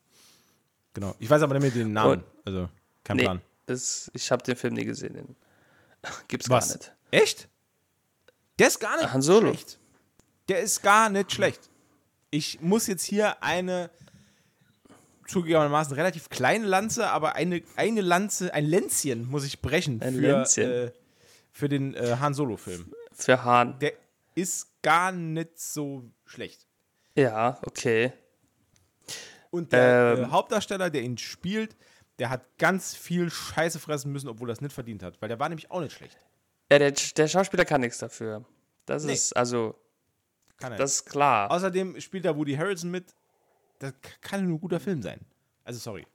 Genau. 0.95 1.15
Ich 1.19 1.29
weiß 1.29 1.43
aber 1.43 1.55
nicht 1.59 1.63
mehr 1.75 1.85
den 1.85 1.93
Namen. 1.93 2.21
Und- 2.21 2.25
also, 2.45 2.69
kein 3.05 3.17
Nee, 3.17 3.23
Plan. 3.25 3.41
Das, 3.71 4.11
ich 4.15 4.31
habe 4.31 4.43
den 4.43 4.57
Film 4.57 4.75
nie 4.75 4.85
gesehen. 4.85 5.15
Den 5.15 5.37
gibt's 6.29 6.51
Was? 6.51 6.69
gar 6.69 6.77
nicht. 6.77 6.93
Echt? 7.11 7.49
Der 8.59 8.69
ist 8.69 8.79
gar 8.81 8.97
nicht 8.99 9.13
Han 9.13 9.23
Solo. 9.23 9.49
schlecht. 9.49 9.79
Der 10.49 10.61
ist 10.61 10.83
gar 10.83 11.09
nicht 11.09 11.33
schlecht. 11.33 11.71
Ich 12.31 12.61
muss 12.61 12.87
jetzt 12.87 13.05
hier 13.05 13.43
eine 13.43 13.91
zugegebenermaßen 15.29 15.95
relativ 15.95 16.29
kleine 16.29 16.67
Lanze, 16.67 17.09
aber 17.11 17.35
eine, 17.37 17.63
eine 17.77 18.01
Lanze, 18.01 18.53
ein 18.53 18.65
Länzchen 18.67 19.27
muss 19.29 19.45
ich 19.45 19.63
brechen 19.63 20.03
Ein 20.03 20.15
für, 20.15 20.59
äh, 20.59 20.93
für 21.53 21.69
den 21.69 21.95
äh, 21.95 22.17
Han 22.21 22.35
Solo-Film. 22.35 22.93
Für 23.13 23.45
Han. 23.45 23.79
Der 23.79 23.93
ist 24.35 24.83
gar 24.83 25.13
nicht 25.13 25.59
so 25.59 26.11
schlecht. 26.27 26.67
Ja, 27.15 27.59
okay. 27.65 28.13
Und 29.51 29.73
der 29.73 30.17
Ähm. 30.19 30.25
äh, 30.25 30.27
Hauptdarsteller, 30.29 30.91
der 30.91 31.03
ihn 31.03 31.19
spielt, 31.19 31.77
der 32.21 32.31
hat 32.31 32.43
ganz 32.59 32.95
viel 32.95 33.31
Scheiße 33.31 33.81
fressen 33.81 34.13
müssen, 34.13 34.29
obwohl 34.29 34.49
er 34.51 34.53
es 34.53 34.61
nicht 34.61 34.73
verdient 34.73 35.03
hat, 35.03 35.21
weil 35.21 35.29
der 35.29 35.39
war 35.41 35.49
nämlich 35.49 35.71
auch 35.71 35.81
nicht 35.81 35.93
schlecht. 35.97 36.17
Ja, 36.71 36.79
der, 36.79 36.93
der 36.93 37.27
Schauspieler 37.29 37.65
kann 37.65 37.81
nichts 37.81 37.99
dafür. 37.99 38.45
Das 38.87 39.03
Nee. 39.05 39.15
ist, 39.15 39.37
also, 39.37 39.75
Kann 40.59 40.73
er. 40.73 40.79
das 40.79 40.93
ist 40.97 41.07
klar. 41.07 41.51
Außerdem 41.51 42.01
spielt 42.01 42.25
da 42.25 42.37
Woody 42.37 42.55
Harrelson 42.55 42.91
mit. 42.91 43.15
Das 43.81 43.93
kann 44.21 44.45
nur 44.45 44.57
ein 44.57 44.61
guter 44.61 44.79
Film 44.79 45.03
sein. 45.03 45.21
Also 45.65 45.81
sorry. 45.81 46.07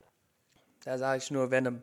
Da 0.85 0.97
sage 0.97 1.17
ich 1.17 1.29
nur 1.31 1.49
Venom. 1.51 1.81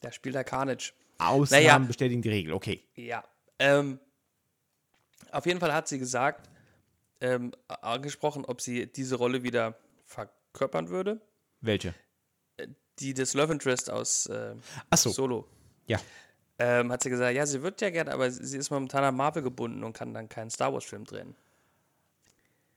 Da 0.00 0.12
spielt 0.12 0.34
der 0.34 0.44
Carnage. 0.44 0.92
Ausnahmen 1.18 1.64
Naja. 1.64 1.78
bestätigen 1.78 2.20
die 2.22 2.28
Regel. 2.28 2.52
Okay. 2.52 2.82
Ja. 2.94 3.24
Ähm, 3.58 3.98
auf 5.30 5.46
jeden 5.46 5.60
Fall 5.60 5.72
hat 5.72 5.88
sie 5.88 5.98
gesagt, 5.98 6.50
ähm, 7.20 7.52
angesprochen, 7.68 8.44
ob 8.44 8.60
sie 8.60 8.86
diese 8.92 9.16
Rolle 9.16 9.42
wieder 9.42 9.78
verkörpern 10.04 10.88
würde. 10.90 11.20
Welche? 11.60 11.94
Die 12.98 13.12
des 13.12 13.34
Love 13.34 13.52
Interest 13.52 13.90
aus 13.90 14.26
äh, 14.26 14.54
so. 14.94 15.10
Solo. 15.10 15.46
Ja. 15.86 16.00
Ähm, 16.58 16.90
hat 16.90 17.02
sie 17.02 17.10
gesagt, 17.10 17.34
ja, 17.34 17.44
sie 17.44 17.62
wird 17.62 17.80
ja 17.82 17.90
gerne, 17.90 18.12
aber 18.12 18.30
sie 18.30 18.56
ist 18.56 18.70
momentan 18.70 19.04
an 19.04 19.14
Marvel 19.14 19.42
gebunden 19.42 19.84
und 19.84 19.92
kann 19.92 20.14
dann 20.14 20.28
keinen 20.28 20.48
Star 20.48 20.72
Wars-Film 20.72 21.04
drehen. 21.04 21.36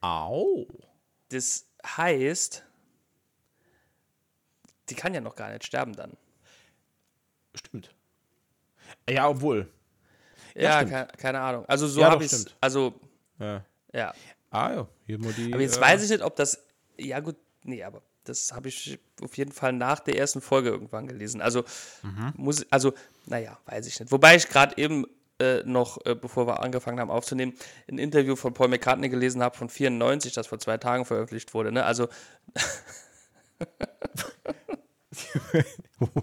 Au. 0.02 0.68
Das 1.30 1.66
heißt, 1.86 2.66
die 4.90 4.96
kann 4.96 5.14
ja 5.14 5.22
noch 5.22 5.36
gar 5.36 5.50
nicht 5.52 5.66
sterben 5.66 5.94
dann. 5.96 6.18
Stimmt. 7.56 7.94
Ja, 9.10 9.30
obwohl. 9.30 9.72
Ja, 10.56 10.78
stimmt. 10.78 10.92
keine, 10.92 11.08
keine 11.18 11.40
Ahnung. 11.40 11.66
Also 11.68 11.88
so 11.88 12.02
Ja, 12.02 12.12
habe 12.12 12.26
ich. 12.26 12.34
Also, 12.60 13.00
Ja. 13.38 13.64
ja. 13.94 14.14
Ah 14.52 14.74
ja, 14.74 14.88
hier 15.06 15.20
mal 15.20 15.32
die. 15.34 15.54
Aber 15.54 15.62
jetzt 15.62 15.78
äh, 15.78 15.82
weiß 15.82 16.04
ich 16.04 16.10
nicht, 16.10 16.24
ob 16.24 16.36
das. 16.36 16.66
Ja, 16.98 17.20
gut, 17.20 17.38
nee, 17.64 17.84
aber 17.84 18.02
das 18.26 18.52
habe 18.54 18.68
ich 18.70 19.00
auf 19.22 19.38
jeden 19.38 19.52
Fall 19.52 19.74
nach 19.74 20.00
der 20.00 20.18
ersten 20.18 20.42
Folge 20.42 20.70
irgendwann 20.70 21.08
gelesen. 21.08 21.42
Also, 21.42 21.64
Mhm. 22.04 22.34
muss, 22.38 22.66
also, 22.72 22.94
naja, 23.26 23.58
weiß 23.66 23.88
ich 23.88 24.00
nicht. 24.00 24.12
Wobei 24.12 24.36
ich 24.36 24.48
gerade 24.50 24.78
eben 24.78 25.06
äh, 25.42 25.64
noch, 25.64 26.06
äh, 26.06 26.16
bevor 26.16 26.48
wir 26.48 26.62
angefangen 26.62 27.00
haben 27.00 27.10
aufzunehmen, 27.10 27.54
ein 27.90 27.98
Interview 27.98 28.36
von 28.36 28.54
Paul 28.54 28.68
McCartney 28.68 29.08
gelesen 29.08 29.42
habe 29.42 29.56
von 29.58 29.70
94, 29.70 30.34
das 30.34 30.48
vor 30.48 30.60
zwei 30.60 30.78
Tagen 30.78 31.06
veröffentlicht 31.06 31.54
wurde. 31.54 31.72
Ne? 31.72 31.86
Also, 31.86 32.10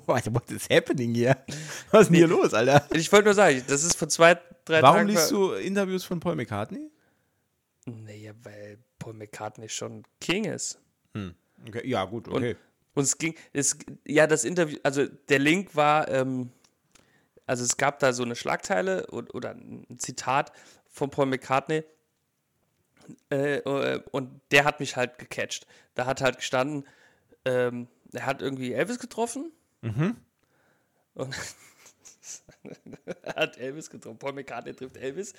What, 0.07 0.51
is 0.51 0.69
happening 0.71 1.15
hier? 1.15 1.37
Was 1.91 2.03
ist 2.03 2.09
denn 2.09 2.17
hier 2.17 2.29
los, 2.29 2.55
Alter? 2.55 2.87
ich 2.95 3.11
wollte 3.13 3.27
nur 3.27 3.35
sagen, 3.35 3.63
das 3.69 3.85
ist 3.85 3.97
vor 3.97 4.09
zwei, 4.09 4.39
drei 4.65 4.81
Warum 4.83 4.99
Tagen. 4.99 5.09
liest 5.09 5.29
ver- 5.31 5.35
du 5.35 5.53
Interviews 5.53 6.05
von 6.05 6.21
Paul 6.21 6.37
McCartney? 6.37 6.91
Naja, 7.87 8.33
weil 8.43 8.79
Paul 8.99 9.15
McCartney 9.15 9.69
schon 9.69 10.05
King 10.21 10.45
ist. 10.45 10.79
Okay. 11.66 11.87
Ja, 11.88 12.05
gut, 12.05 12.29
okay. 12.29 12.57
Und 12.95 13.05
es 13.05 13.19
ging, 13.19 13.35
es, 13.53 13.77
ja, 14.07 14.27
das 14.27 14.45
Interview, 14.45 14.79
also 14.83 15.07
der 15.07 15.38
Link 15.38 15.77
war, 15.77 16.09
ähm, 16.09 16.51
also 17.47 17.62
es 17.62 17.77
gab 17.77 17.99
da 17.99 18.12
so 18.12 18.23
eine 18.23 18.35
Schlagzeile 18.35 19.07
oder, 19.09 19.35
oder 19.35 19.51
ein 19.51 19.99
Zitat 19.99 20.53
von 20.88 21.11
Paul 21.11 21.27
McCartney 21.27 21.85
äh, 23.31 23.59
äh, 23.59 24.03
und 24.11 24.40
der 24.51 24.64
hat 24.64 24.81
mich 24.81 24.97
halt 24.97 25.19
gecatcht. 25.19 25.66
Da 25.95 26.07
hat 26.07 26.21
halt 26.23 26.38
gestanden, 26.38 26.87
ähm, 27.45 27.88
er 28.12 28.27
hat 28.27 28.42
irgendwie 28.42 28.73
Elvis 28.73 28.99
getroffen 28.99 29.53
und 31.14 31.35
er 31.35 31.40
hat 33.37 33.59
Elvis 33.59 33.90
getroffen. 33.90 34.19
Paul 34.19 34.33
McCartney 34.33 34.75
trifft 34.75 34.97
Elvis 34.97 35.33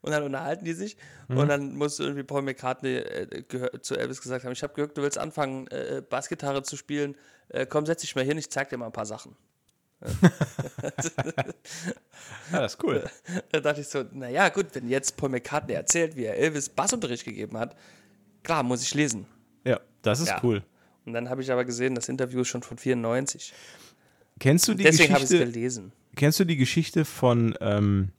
und 0.00 0.10
dann 0.12 0.22
unterhalten 0.22 0.64
die 0.64 0.72
sich 0.72 0.96
und 1.28 1.48
dann 1.48 1.74
muss 1.76 1.98
irgendwie 1.98 2.22
Paul 2.22 2.42
McCartney 2.42 2.96
äh, 2.96 3.44
zu 3.80 3.96
Elvis 3.96 4.20
gesagt 4.20 4.44
haben, 4.44 4.52
ich 4.52 4.62
habe 4.62 4.74
gehört, 4.74 4.96
du 4.96 5.02
willst 5.02 5.18
anfangen, 5.18 5.66
äh, 5.68 6.02
Bassgitarre 6.08 6.62
zu 6.62 6.76
spielen. 6.76 7.16
Äh, 7.48 7.66
komm, 7.66 7.86
setz 7.86 8.00
dich 8.02 8.14
mal 8.16 8.24
hin, 8.24 8.38
ich 8.38 8.50
zeig 8.50 8.68
dir 8.70 8.76
mal 8.78 8.86
ein 8.86 8.92
paar 8.92 9.06
Sachen. 9.06 9.36
Ja, 12.52 12.60
das 12.60 12.74
ist 12.74 12.82
cool. 12.84 13.04
Da 13.52 13.60
dachte 13.60 13.80
ich 13.80 13.88
so, 13.88 14.04
naja, 14.12 14.48
gut, 14.48 14.66
wenn 14.74 14.88
jetzt 14.88 15.16
Paul 15.16 15.30
McCartney 15.30 15.74
erzählt, 15.74 16.16
wie 16.16 16.24
er 16.24 16.36
Elvis 16.36 16.68
Bassunterricht 16.68 17.24
gegeben 17.24 17.56
hat, 17.58 17.76
klar, 18.42 18.62
muss 18.62 18.82
ich 18.82 18.94
lesen. 18.94 19.26
Ja, 19.64 19.80
das 20.02 20.20
ist 20.20 20.28
Ja. 20.28 20.40
cool. 20.42 20.62
Und 21.04 21.14
dann 21.14 21.28
habe 21.28 21.42
ich 21.42 21.50
aber 21.50 21.64
gesehen, 21.64 21.94
das 21.94 22.08
Interview 22.08 22.40
ist 22.42 22.48
schon 22.48 22.62
von 22.62 22.78
94. 22.78 23.52
Kennst 24.38 24.68
du 24.68 24.74
die 24.74 24.84
Deswegen 24.84 25.12
habe 25.12 25.24
ich 25.24 25.30
es 25.30 25.30
Geschichte? 25.30 25.52
gelesen. 25.52 25.92
Kennst 26.16 26.40
du 26.40 26.44
die 26.44 26.56
Geschichte 26.56 27.04
von, 27.04 27.54
ähm, 27.60 28.10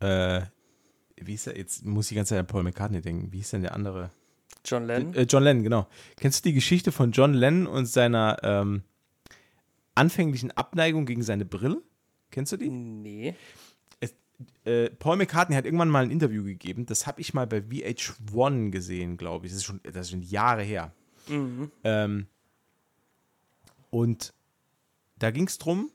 äh, 0.00 0.42
wie 1.16 1.34
ist 1.34 1.46
er, 1.46 1.56
jetzt 1.56 1.84
muss 1.84 2.06
ich 2.06 2.08
die 2.10 2.14
ganze 2.16 2.30
Zeit 2.30 2.40
an 2.40 2.46
Paul 2.46 2.62
McCartney 2.62 3.00
denken, 3.00 3.32
wie 3.32 3.40
ist 3.40 3.52
denn 3.52 3.62
der 3.62 3.74
andere? 3.74 4.10
John 4.64 4.86
Lennon? 4.86 5.14
Äh, 5.14 5.22
John 5.22 5.42
Lennon, 5.42 5.62
genau. 5.62 5.88
Kennst 6.16 6.44
du 6.44 6.50
die 6.50 6.54
Geschichte 6.54 6.92
von 6.92 7.12
John 7.12 7.32
Lennon 7.32 7.66
und 7.66 7.86
seiner 7.86 8.38
ähm, 8.42 8.82
anfänglichen 9.94 10.50
Abneigung 10.50 11.06
gegen 11.06 11.22
seine 11.22 11.44
Brille? 11.44 11.82
Kennst 12.30 12.52
du 12.52 12.56
die? 12.56 12.68
nee. 12.68 13.34
Äh, 14.64 14.90
Paul 14.90 15.16
McCartney 15.16 15.56
hat 15.56 15.64
irgendwann 15.64 15.88
mal 15.88 16.04
ein 16.04 16.12
Interview 16.12 16.44
gegeben, 16.44 16.86
das 16.86 17.08
habe 17.08 17.20
ich 17.20 17.34
mal 17.34 17.46
bei 17.46 17.58
VH1 17.58 18.70
gesehen, 18.70 19.16
glaube 19.16 19.46
ich. 19.46 19.52
Das 19.52 19.58
ist 19.58 19.64
schon, 19.64 19.80
das 19.82 20.06
ist 20.06 20.10
schon 20.10 20.22
Jahre 20.22 20.62
her. 20.62 20.92
Ähm, 21.84 22.26
und 23.90 24.32
da 25.18 25.30
ging 25.30 25.46
es 25.46 25.58
drum, 25.58 25.90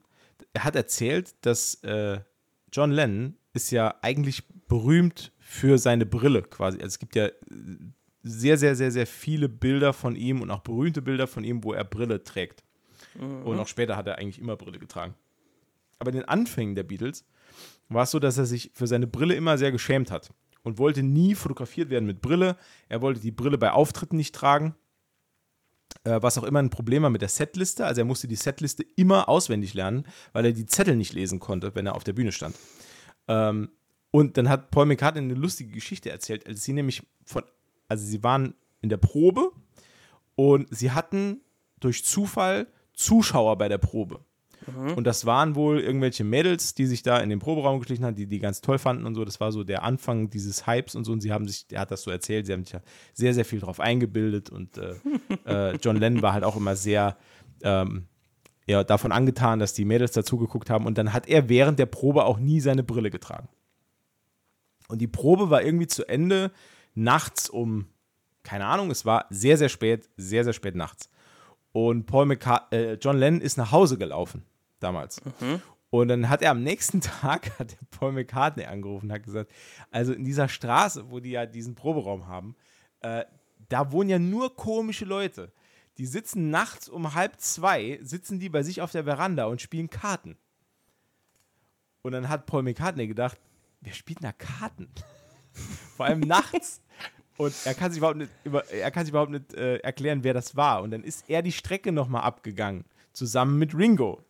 er 0.54 0.64
hat 0.64 0.76
erzählt, 0.76 1.36
dass 1.42 1.76
äh, 1.84 2.20
John 2.72 2.92
Lennon 2.92 3.36
ist 3.54 3.72
ja 3.72 3.96
eigentlich 4.02 4.44
berühmt 4.68 5.32
für 5.40 5.78
seine 5.78 6.06
Brille 6.06 6.44
quasi. 6.44 6.78
Also 6.78 6.88
es 6.88 7.00
gibt 7.00 7.16
ja 7.16 7.28
äh, 7.28 7.34
sehr, 8.24 8.58
sehr, 8.58 8.76
sehr, 8.76 8.92
sehr 8.92 9.06
viele 9.06 9.50
Bilder 9.50 9.94
von 9.94 10.16
ihm 10.16 10.42
und 10.42 10.50
auch 10.50 10.62
berühmte 10.62 11.02
Bilder 11.02 11.28
von 11.28 11.44
ihm, 11.44 11.64
wo 11.64 11.74
er 11.74 11.84
Brille 11.84 12.24
trägt. 12.24 12.64
Und 13.44 13.60
auch 13.60 13.68
später 13.68 13.98
hat 13.98 14.08
er 14.08 14.18
eigentlich 14.18 14.40
immer 14.40 14.56
Brille 14.56 14.80
getragen. 14.80 15.14
Aber 16.00 16.10
in 16.12 16.18
den 16.18 16.28
Anfängen 16.28 16.76
der 16.76 16.84
Beatles 16.84 17.26
war 17.90 18.04
es 18.04 18.12
so, 18.12 18.20
dass 18.20 18.38
er 18.38 18.46
sich 18.46 18.72
für 18.74 18.88
seine 18.88 19.08
Brille 19.08 19.36
immer 19.36 19.58
sehr 19.58 19.72
geschämt 19.72 20.10
hat 20.10 20.34
und 20.64 20.78
wollte 20.78 21.04
nie 21.04 21.36
fotografiert 21.36 21.90
werden 21.90 22.06
mit 22.06 22.22
Brille. 22.22 22.58
Er 22.90 23.02
wollte 23.02 23.20
die 23.20 23.32
Brille 23.32 23.58
bei 23.58 23.72
Auftritten 23.72 24.18
nicht 24.18 24.34
tragen, 24.34 24.76
äh, 26.04 26.22
was 26.22 26.38
auch 26.38 26.44
immer 26.44 26.60
ein 26.60 26.70
Problem 26.70 27.04
war 27.04 27.10
mit 27.10 27.22
der 27.22 27.30
Setliste. 27.30 27.86
Also 27.86 28.02
er 28.02 28.06
musste 28.06 28.28
die 28.28 28.36
Setliste 28.36 28.86
immer 28.96 29.30
auswendig 29.30 29.74
lernen, 29.74 30.06
weil 30.32 30.46
er 30.46 30.52
die 30.52 30.66
Zettel 30.66 30.96
nicht 30.96 31.14
lesen 31.14 31.40
konnte, 31.40 31.76
wenn 31.76 31.86
er 31.86 31.96
auf 31.96 32.04
der 32.04 32.14
Bühne 32.14 32.32
stand. 32.32 32.56
Ähm, 33.28 33.70
und 34.12 34.38
dann 34.38 34.50
hat 34.50 34.70
Paul 34.70 34.86
McCartney 34.86 35.22
eine 35.22 35.34
lustige 35.34 35.72
Geschichte 35.72 36.12
erzählt, 36.12 36.46
als 36.46 36.64
sie 36.64 36.74
nämlich 36.74 37.04
von, 37.26 37.44
also 37.88 38.06
sie 38.06 38.22
waren 38.24 38.54
in 38.82 38.90
der 38.90 38.98
Probe 38.98 39.52
und 40.36 40.68
sie 40.76 40.92
hatten 40.92 41.42
durch 41.80 42.06
Zufall 42.06 42.68
Zuschauer 42.94 43.58
bei 43.58 43.70
der 43.70 43.80
Probe. 43.80 44.20
Und 44.96 45.06
das 45.06 45.26
waren 45.26 45.56
wohl 45.56 45.80
irgendwelche 45.80 46.24
Mädels, 46.24 46.74
die 46.74 46.86
sich 46.86 47.04
da 47.04 47.20
in 47.20 47.30
den 47.30 47.40
Proberaum 47.40 47.80
geschlichen 47.80 48.06
haben, 48.06 48.16
die 48.16 48.28
die 48.28 48.40
ganz 48.40 48.62
toll 48.62 48.78
fanden 48.78 49.06
und 49.06 49.16
so. 49.16 49.26
Das 49.26 49.40
war 49.40 49.52
so 49.52 49.64
der 49.64 49.84
Anfang 49.84 50.30
dieses 50.30 50.68
Hypes 50.68 50.96
und 50.96 51.04
so. 51.04 51.12
Und 51.12 51.22
sie 51.22 51.32
haben 51.32 51.48
sich, 51.48 51.66
er 51.72 51.82
hat 51.82 51.92
das 51.92 52.04
so 52.04 52.12
erzählt, 52.12 52.46
sie 52.46 52.54
haben 52.54 52.64
sich 52.64 52.74
ja 52.74 52.82
sehr, 53.14 53.34
sehr 53.34 53.46
viel 53.46 53.60
drauf 53.60 53.80
eingebildet. 53.80 54.50
Und 54.50 54.78
äh, 54.78 54.96
äh, 55.46 55.78
John 55.78 55.98
Lennon 55.98 56.22
war 56.22 56.34
halt 56.34 56.44
auch 56.44 56.56
immer 56.56 56.76
sehr 56.76 57.18
ähm, 57.64 58.08
ja, 58.68 58.84
davon 58.84 59.12
angetan, 59.12 59.60
dass 59.60 59.74
die 59.74 59.86
Mädels 59.86 60.12
dazugeguckt 60.12 60.70
haben. 60.70 60.86
Und 60.86 60.98
dann 60.98 61.14
hat 61.14 61.28
er 61.28 61.50
während 61.50 61.80
der 61.80 61.86
Probe 61.86 62.26
auch 62.26 62.40
nie 62.40 62.60
seine 62.60 62.84
Brille 62.84 63.10
getragen. 63.10 63.50
Und 64.88 65.00
die 65.00 65.08
Probe 65.08 65.50
war 65.50 65.64
irgendwie 65.64 65.88
zu 65.88 66.08
Ende 66.08 66.52
nachts 66.94 67.50
um, 67.50 67.88
keine 68.44 68.66
Ahnung, 68.66 68.92
es 68.92 69.06
war 69.06 69.26
sehr, 69.30 69.58
sehr 69.58 69.70
spät, 69.70 70.10
sehr, 70.18 70.44
sehr 70.44 70.54
spät 70.54 70.76
nachts. 70.76 71.10
Und 71.72 72.06
Paul 72.06 72.26
McCart 72.26 72.72
äh, 72.74 72.94
John 72.96 73.18
Lennon 73.18 73.42
ist 73.42 73.58
nach 73.58 73.72
Hause 73.72 73.98
gelaufen 73.98 74.44
damals. 74.84 75.22
Und 75.90 76.08
dann 76.08 76.28
hat 76.28 76.42
er 76.42 76.52
am 76.52 76.64
nächsten 76.64 77.02
Tag, 77.22 77.58
hat 77.60 77.72
der 77.72 77.88
Paul 77.92 78.14
McCartney 78.14 78.66
angerufen 78.66 79.08
und 79.08 79.14
hat 79.14 79.24
gesagt, 79.24 79.52
also 79.92 80.12
in 80.14 80.26
dieser 80.26 80.48
Straße, 80.48 81.12
wo 81.12 81.20
die 81.20 81.32
ja 81.32 81.46
diesen 81.46 81.76
Proberaum 81.76 82.28
haben, 82.28 82.56
äh, 83.02 83.26
da 83.70 83.92
wohnen 83.92 84.10
ja 84.10 84.20
nur 84.20 84.56
komische 84.56 85.06
Leute. 85.06 85.52
Die 85.98 86.08
sitzen 86.08 86.50
nachts 86.50 86.90
um 86.90 87.14
halb 87.14 87.40
zwei, 87.40 88.00
sitzen 88.02 88.40
die 88.40 88.50
bei 88.50 88.64
sich 88.64 88.82
auf 88.82 88.92
der 88.92 89.04
Veranda 89.04 89.46
und 89.46 89.62
spielen 89.62 89.90
Karten. 89.90 90.38
Und 92.02 92.12
dann 92.12 92.28
hat 92.28 92.48
Paul 92.48 92.64
McCartney 92.64 93.08
gedacht, 93.08 93.40
wer 93.82 93.94
spielt 93.94 94.24
da 94.24 94.32
Karten? 94.32 94.90
Vor 95.96 96.08
allem 96.08 96.22
nachts. 96.22 96.82
Und 97.38 97.54
er 97.66 97.74
kann 97.74 97.92
sich 97.92 98.00
überhaupt 98.00 98.18
nicht, 98.18 98.32
über, 98.44 98.68
er 98.70 98.92
kann 98.92 99.06
sich 99.06 99.12
überhaupt 99.12 99.32
nicht 99.32 99.54
äh, 99.54 99.78
erklären, 99.78 100.24
wer 100.24 100.34
das 100.34 100.56
war. 100.56 100.82
Und 100.82 100.92
dann 100.92 101.04
ist 101.04 101.30
er 101.30 101.42
die 101.42 101.52
Strecke 101.52 101.92
nochmal 101.92 102.24
abgegangen, 102.24 102.86
zusammen 103.12 103.60
mit 103.60 103.76
Ringo. 103.76 104.24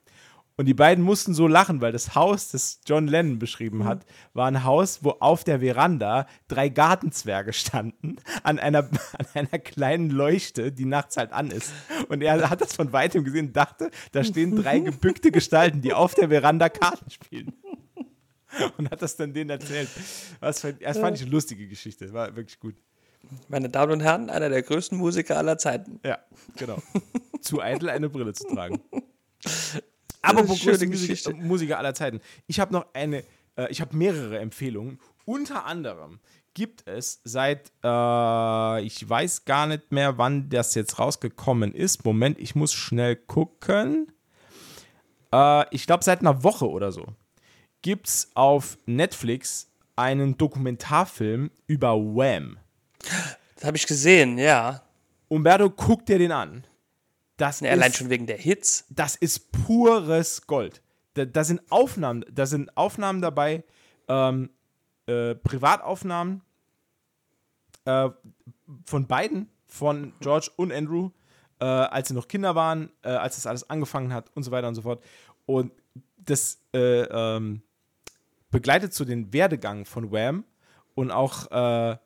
Und 0.56 0.66
die 0.68 0.76
beiden 0.76 1.04
mussten 1.04 1.34
so 1.34 1.48
lachen, 1.48 1.82
weil 1.82 1.92
das 1.92 2.14
Haus, 2.14 2.52
das 2.52 2.80
John 2.86 3.08
Lennon 3.08 3.40
beschrieben 3.40 3.86
hat, 3.86 4.06
war 4.34 4.48
ein 4.48 4.64
Haus, 4.64 5.04
wo 5.04 5.12
auf 5.12 5.44
der 5.44 5.62
Veranda 5.62 6.28
drei 6.48 6.70
Gartenzwerge 6.70 7.54
standen, 7.54 8.18
an 8.44 8.60
einer, 8.60 8.80
an 9.18 9.26
einer 9.34 9.60
kleinen 9.60 10.12
Leuchte, 10.12 10.72
die 10.72 10.86
nachts 10.86 11.18
halt 11.18 11.34
an 11.34 11.50
ist. 11.50 11.72
Und 12.08 12.22
er 12.22 12.50
hat 12.50 12.62
das 12.62 12.76
von 12.76 12.94
weitem 12.94 13.24
gesehen 13.24 13.48
und 13.48 13.58
dachte, 13.58 13.90
da 14.12 14.24
stehen 14.24 14.56
drei 14.56 14.80
gebückte 14.80 15.32
Gestalten, 15.32 15.82
die 15.82 15.94
auf 15.94 16.14
der 16.14 16.30
Veranda 16.30 16.70
Karten 16.70 17.10
spielen. 17.10 17.54
Und 18.78 18.92
hat 18.92 19.02
das 19.02 19.16
dann 19.16 19.34
denen 19.34 19.50
erzählt. 19.50 19.90
Das 20.40 20.60
fand, 20.60 20.80
das 20.84 21.00
fand 21.00 21.18
ich 21.18 21.24
eine 21.24 21.32
lustige 21.32 21.68
Geschichte. 21.68 22.14
War 22.14 22.36
wirklich 22.36 22.60
gut. 22.60 22.76
Meine 23.48 23.68
Damen 23.68 23.94
und 23.94 24.02
Herren, 24.02 24.30
einer 24.30 24.50
der 24.50 24.62
größten 24.62 24.96
Musiker 24.96 25.38
aller 25.38 25.58
Zeiten. 25.58 26.00
Ja, 26.06 26.20
genau. 26.56 26.78
Zu 27.42 27.62
eitel, 27.62 27.90
eine 27.90 28.10
Brille 28.10 28.34
zu 28.34 28.46
tragen. 28.48 28.80
Aber 30.24 30.44
Musiker, 30.44 30.78
Geschichte. 30.88 31.34
Musiker 31.34 31.78
aller 31.78 31.94
Zeiten. 31.94 32.22
Ich 32.48 32.60
habe 32.60 32.74
noch 32.74 32.88
eine, 32.94 33.24
äh, 33.56 33.70
ich 33.70 33.82
habe 33.82 33.96
mehrere 33.96 34.40
Empfehlungen. 34.40 35.00
Unter 35.26 35.66
anderem 35.66 36.20
gibt 36.54 36.88
es 36.88 37.22
seit, 37.24 37.72
äh, 37.84 38.82
ich 38.82 39.08
weiß 39.08 39.46
gar 39.46 39.68
nicht 39.68 39.92
mehr, 39.92 40.18
wann 40.18 40.50
das 40.50 40.76
jetzt 40.76 40.98
rausgekommen 40.98 41.74
ist. 41.74 42.06
Moment, 42.06 42.40
ich 42.40 42.56
muss 42.56 42.74
schnell 42.74 43.16
gucken. 43.16 44.12
Äh, 45.32 45.66
ich 45.76 45.86
glaube, 45.86 46.04
seit 46.04 46.22
einer 46.22 46.44
Woche 46.44 46.70
oder 46.70 46.92
so 46.92 47.06
gibt 47.82 48.08
es 48.08 48.32
auf 48.34 48.78
Netflix 48.86 49.70
einen 49.96 50.38
Dokumentarfilm 50.38 51.52
über 51.68 51.96
Wham. 51.98 52.58
Das 53.56 53.66
habe 53.66 53.78
ich 53.78 53.86
gesehen, 53.86 54.38
ja. 54.38 54.82
Umberto, 55.28 55.70
guck 55.70 56.06
dir 56.06 56.18
den 56.18 56.32
an. 56.32 56.64
Das 57.38 57.62
allein 57.64 57.90
ist- 57.90 57.98
schon 57.98 58.10
wegen 58.10 58.28
der 58.28 58.38
Hits. 58.38 58.86
das 58.90 59.16
ist 59.16 59.52
pures 59.52 60.46
Gold. 60.48 60.82
Da, 61.16 61.26
da 61.26 61.44
sind 61.44 61.62
Aufnahmen, 61.72 62.26
da 62.32 62.46
sind 62.46 62.76
Aufnahmen 62.78 63.22
dabei, 63.22 63.64
ähm, 64.08 64.50
äh, 65.06 65.36
Privataufnahmen 65.36 66.42
äh, 67.86 68.10
von 68.86 69.08
beiden, 69.08 69.50
von 69.68 70.14
George 70.22 70.50
und 70.56 70.72
Andrew, 70.72 71.10
äh, 71.60 71.66
als 71.66 72.08
sie 72.08 72.14
noch 72.14 72.28
Kinder 72.28 72.56
waren, 72.56 72.92
äh, 73.04 73.10
als 73.10 73.36
das 73.36 73.46
alles 73.48 73.70
angefangen 73.70 74.14
hat 74.14 74.30
und 74.36 74.44
so 74.44 74.52
weiter 74.52 74.68
und 74.68 74.76
so 74.76 74.82
fort. 74.84 75.04
Und 75.46 75.72
das 76.18 76.60
äh, 76.74 77.02
ähm, 77.04 77.62
begleitet 78.50 78.94
so 78.94 79.04
den 79.06 79.34
Werdegang 79.34 79.86
von 79.86 80.12
Wham 80.12 80.46
und 80.96 81.12
auch 81.12 81.52
äh, 81.52 81.98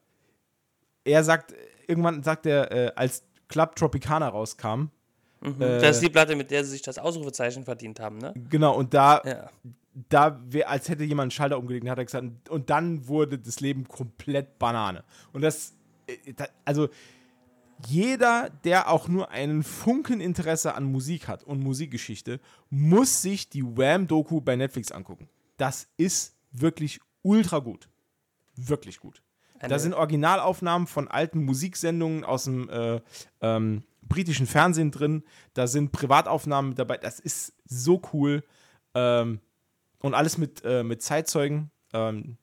er 1.03 1.23
sagt, 1.23 1.53
irgendwann 1.87 2.23
sagt 2.23 2.45
er, 2.45 2.97
als 2.97 3.23
Club 3.47 3.75
Tropicana 3.77 4.27
rauskam, 4.27 4.89
Äh, 5.43 5.79
das 5.79 5.97
ist 5.97 6.03
die 6.03 6.09
Platte, 6.09 6.35
mit 6.35 6.51
der 6.51 6.63
sie 6.63 6.71
sich 6.71 6.81
das 6.81 6.97
Ausrufezeichen 6.97 7.63
verdient 7.63 7.99
haben, 7.99 8.17
ne? 8.17 8.33
Genau, 8.49 8.75
und 8.75 8.93
da, 8.93 9.21
Ja. 9.25 9.49
da 10.09 10.41
wär, 10.47 10.69
als 10.69 10.89
hätte 10.89 11.03
jemand 11.03 11.25
einen 11.25 11.31
Schalter 11.31 11.57
umgelegt, 11.57 11.87
hat 11.89 11.97
er 11.97 12.05
gesagt, 12.05 12.49
und 12.49 12.69
dann 12.69 13.07
wurde 13.07 13.37
das 13.37 13.59
Leben 13.59 13.87
komplett 13.87 14.57
Banane. 14.59 15.03
Und 15.33 15.41
das, 15.41 15.73
äh, 16.07 16.33
also 16.65 16.89
jeder, 17.87 18.49
der 18.63 18.89
auch 18.89 19.07
nur 19.07 19.29
einen 19.29 19.61
Funken 19.63 20.19
Interesse 20.19 20.73
an 20.73 20.85
Musik 20.85 21.27
hat 21.27 21.43
und 21.43 21.59
Musikgeschichte, 21.59 22.39
muss 22.69 23.21
sich 23.21 23.49
die 23.49 23.63
Wham-Doku 23.63 24.41
bei 24.41 24.55
Netflix 24.55 24.91
angucken. 24.91 25.29
Das 25.57 25.87
ist 25.97 26.35
wirklich 26.51 26.99
ultra 27.21 27.59
gut. 27.59 27.87
Wirklich 28.55 28.99
gut. 28.99 29.21
Da 29.59 29.79
sind 29.79 29.93
Originalaufnahmen 29.93 30.87
von 30.87 31.07
alten 31.07 31.43
Musiksendungen 31.43 32.23
aus 32.23 32.43
dem 32.43 32.69
äh, 32.69 33.01
ähm, 33.41 33.83
britischen 34.07 34.47
Fernsehen 34.47 34.91
drin. 34.91 35.23
Da 35.53 35.67
sind 35.67 35.91
Privataufnahmen 35.91 36.69
mit 36.69 36.79
dabei. 36.79 36.97
Das 36.97 37.19
ist 37.19 37.53
so 37.65 38.01
cool. 38.13 38.43
Ähm, 38.93 39.39
und 39.99 40.13
alles 40.13 40.37
mit, 40.37 40.63
äh, 40.63 40.83
mit 40.83 41.01
Zeitzeugen. 41.01 41.71
Ähm, 41.93 42.37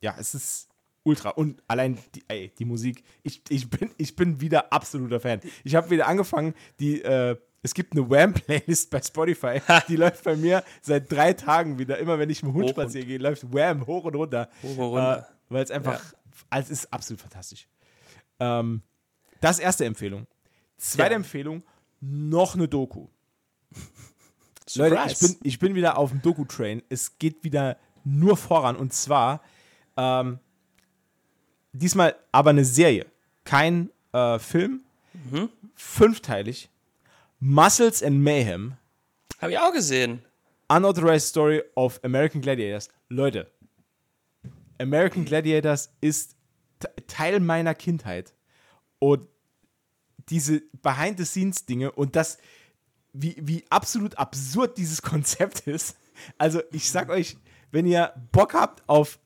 ja, 0.00 0.14
es 0.18 0.34
ist 0.34 0.68
ultra. 1.02 1.30
Und 1.30 1.62
allein 1.68 1.98
die, 2.14 2.24
ey, 2.28 2.52
die 2.58 2.64
Musik. 2.64 3.04
Ich, 3.22 3.42
ich, 3.48 3.68
bin, 3.68 3.90
ich 3.96 4.16
bin 4.16 4.40
wieder 4.40 4.72
absoluter 4.72 5.20
Fan. 5.20 5.40
Ich 5.64 5.74
habe 5.74 5.90
wieder 5.90 6.06
angefangen, 6.06 6.54
die. 6.78 7.02
Äh, 7.02 7.36
es 7.62 7.74
gibt 7.74 7.92
eine 7.92 8.08
Wham-Playlist 8.08 8.90
bei 8.90 9.02
Spotify, 9.02 9.60
die 9.88 9.96
läuft 9.96 10.24
bei 10.24 10.34
mir 10.34 10.64
seit 10.80 11.12
drei 11.12 11.34
Tagen 11.34 11.78
wieder. 11.78 11.98
Immer 11.98 12.18
wenn 12.18 12.30
ich 12.30 12.42
mit 12.42 12.52
dem 12.52 12.54
Hund 12.54 12.70
spazieren 12.70 13.06
gehe, 13.06 13.18
läuft 13.18 13.52
Wham 13.52 13.86
hoch 13.86 14.04
und 14.04 14.14
runter. 14.14 14.48
Hoch 14.62 14.78
und 14.78 14.84
runter. 14.84 15.28
Äh, 15.28 15.52
Weil 15.52 15.64
es 15.64 15.70
einfach, 15.70 16.02
also 16.48 16.72
es 16.72 16.84
ist 16.84 16.92
absolut 16.92 17.20
fantastisch. 17.20 17.68
Ähm, 18.38 18.80
das 19.40 19.58
erste 19.58 19.84
Empfehlung. 19.84 20.26
Zweite 20.80 21.10
Ja. 21.12 21.16
Empfehlung, 21.16 21.62
noch 22.00 22.54
eine 22.54 22.66
Doku. 22.68 23.08
Leute, 24.74 24.98
ich 25.08 25.18
bin, 25.18 25.36
ich 25.42 25.58
bin 25.58 25.74
wieder 25.74 25.98
auf 25.98 26.10
dem 26.10 26.22
Doku-Train. 26.22 26.82
Es 26.88 27.18
geht 27.18 27.44
wieder 27.44 27.76
nur 28.04 28.36
voran. 28.36 28.76
Und 28.76 28.92
zwar 28.92 29.42
ähm, 29.96 30.38
diesmal 31.72 32.16
aber 32.32 32.50
eine 32.50 32.64
Serie. 32.64 33.06
Kein 33.44 33.90
äh, 34.12 34.38
Film. 34.38 34.82
Mhm. 35.30 35.50
Fünfteilig. 35.74 36.70
Muscles 37.40 38.02
and 38.02 38.20
Mayhem. 38.20 38.74
Habe 39.40 39.52
ich 39.52 39.58
auch 39.58 39.72
gesehen. 39.72 40.22
Unauthorized 40.68 41.28
Story 41.28 41.62
of 41.74 41.98
American 42.04 42.40
Gladiators. 42.40 42.88
Leute, 43.08 43.50
American 44.78 45.24
Gladiators 45.24 45.92
ist 46.00 46.36
Te- 46.78 46.92
Teil 47.06 47.40
meiner 47.40 47.74
Kindheit. 47.74 48.34
Und 49.00 49.26
diese 50.30 50.62
Behind-the-Scenes-Dinge 50.82 51.92
und 51.92 52.16
das, 52.16 52.38
wie, 53.12 53.36
wie 53.40 53.64
absolut 53.70 54.18
absurd 54.18 54.78
dieses 54.78 55.02
Konzept 55.02 55.60
ist. 55.66 55.96
Also, 56.38 56.62
ich 56.72 56.90
sag 56.90 57.08
euch, 57.08 57.36
wenn 57.70 57.86
ihr 57.86 58.12
Bock 58.32 58.54
habt 58.54 58.82
auf 58.88 59.18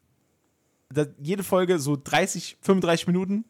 jede 1.19 1.43
Folge 1.43 1.79
so 1.79 1.97
30, 1.97 2.59
35 2.61 3.09
Minuten, 3.09 3.45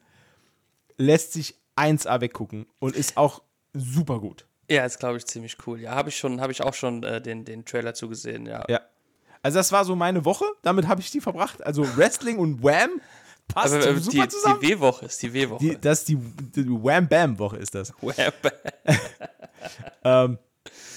lässt 0.97 1.33
sich 1.33 1.55
1A 1.75 2.21
weggucken 2.21 2.65
und 2.79 2.95
ist 2.95 3.17
auch 3.17 3.43
super 3.73 4.19
gut. 4.19 4.47
Ja, 4.69 4.85
ist, 4.85 4.99
glaube 4.99 5.17
ich, 5.17 5.25
ziemlich 5.25 5.57
cool. 5.67 5.79
Ja, 5.79 5.91
habe 5.91 6.09
ich 6.09 6.17
schon, 6.17 6.41
habe 6.41 6.51
ich 6.51 6.63
auch 6.63 6.73
schon 6.73 7.03
äh, 7.03 7.21
den, 7.21 7.45
den 7.45 7.65
Trailer 7.65 7.93
zugesehen, 7.93 8.45
ja. 8.45 8.63
Ja. 8.67 8.81
Also 9.43 9.59
das 9.59 9.71
war 9.71 9.85
so 9.85 9.95
meine 9.95 10.25
Woche, 10.25 10.45
damit 10.63 10.87
habe 10.87 11.01
ich 11.01 11.11
die 11.11 11.21
verbracht. 11.21 11.63
Also 11.63 11.85
Wrestling 11.97 12.39
und 12.39 12.63
Wham 12.63 12.99
passt 13.47 13.73
Aber 13.73 13.85
äh, 13.87 13.97
super 13.97 14.23
die, 14.23 14.29
zusammen. 14.29 14.59
die 14.61 14.69
W-Woche 14.69 15.05
ist 15.05 15.21
die 15.21 15.33
W-Woche. 15.33 15.59
Die, 15.63 15.77
das 15.79 15.99
ist 15.99 16.09
die, 16.09 16.15
die 16.17 16.69
Wham 16.69 17.07
Bam 17.07 17.37
Woche 17.39 17.57
ist 17.57 17.75
das. 17.75 17.93
Web. 18.01 18.53
Ähm, 20.03 20.37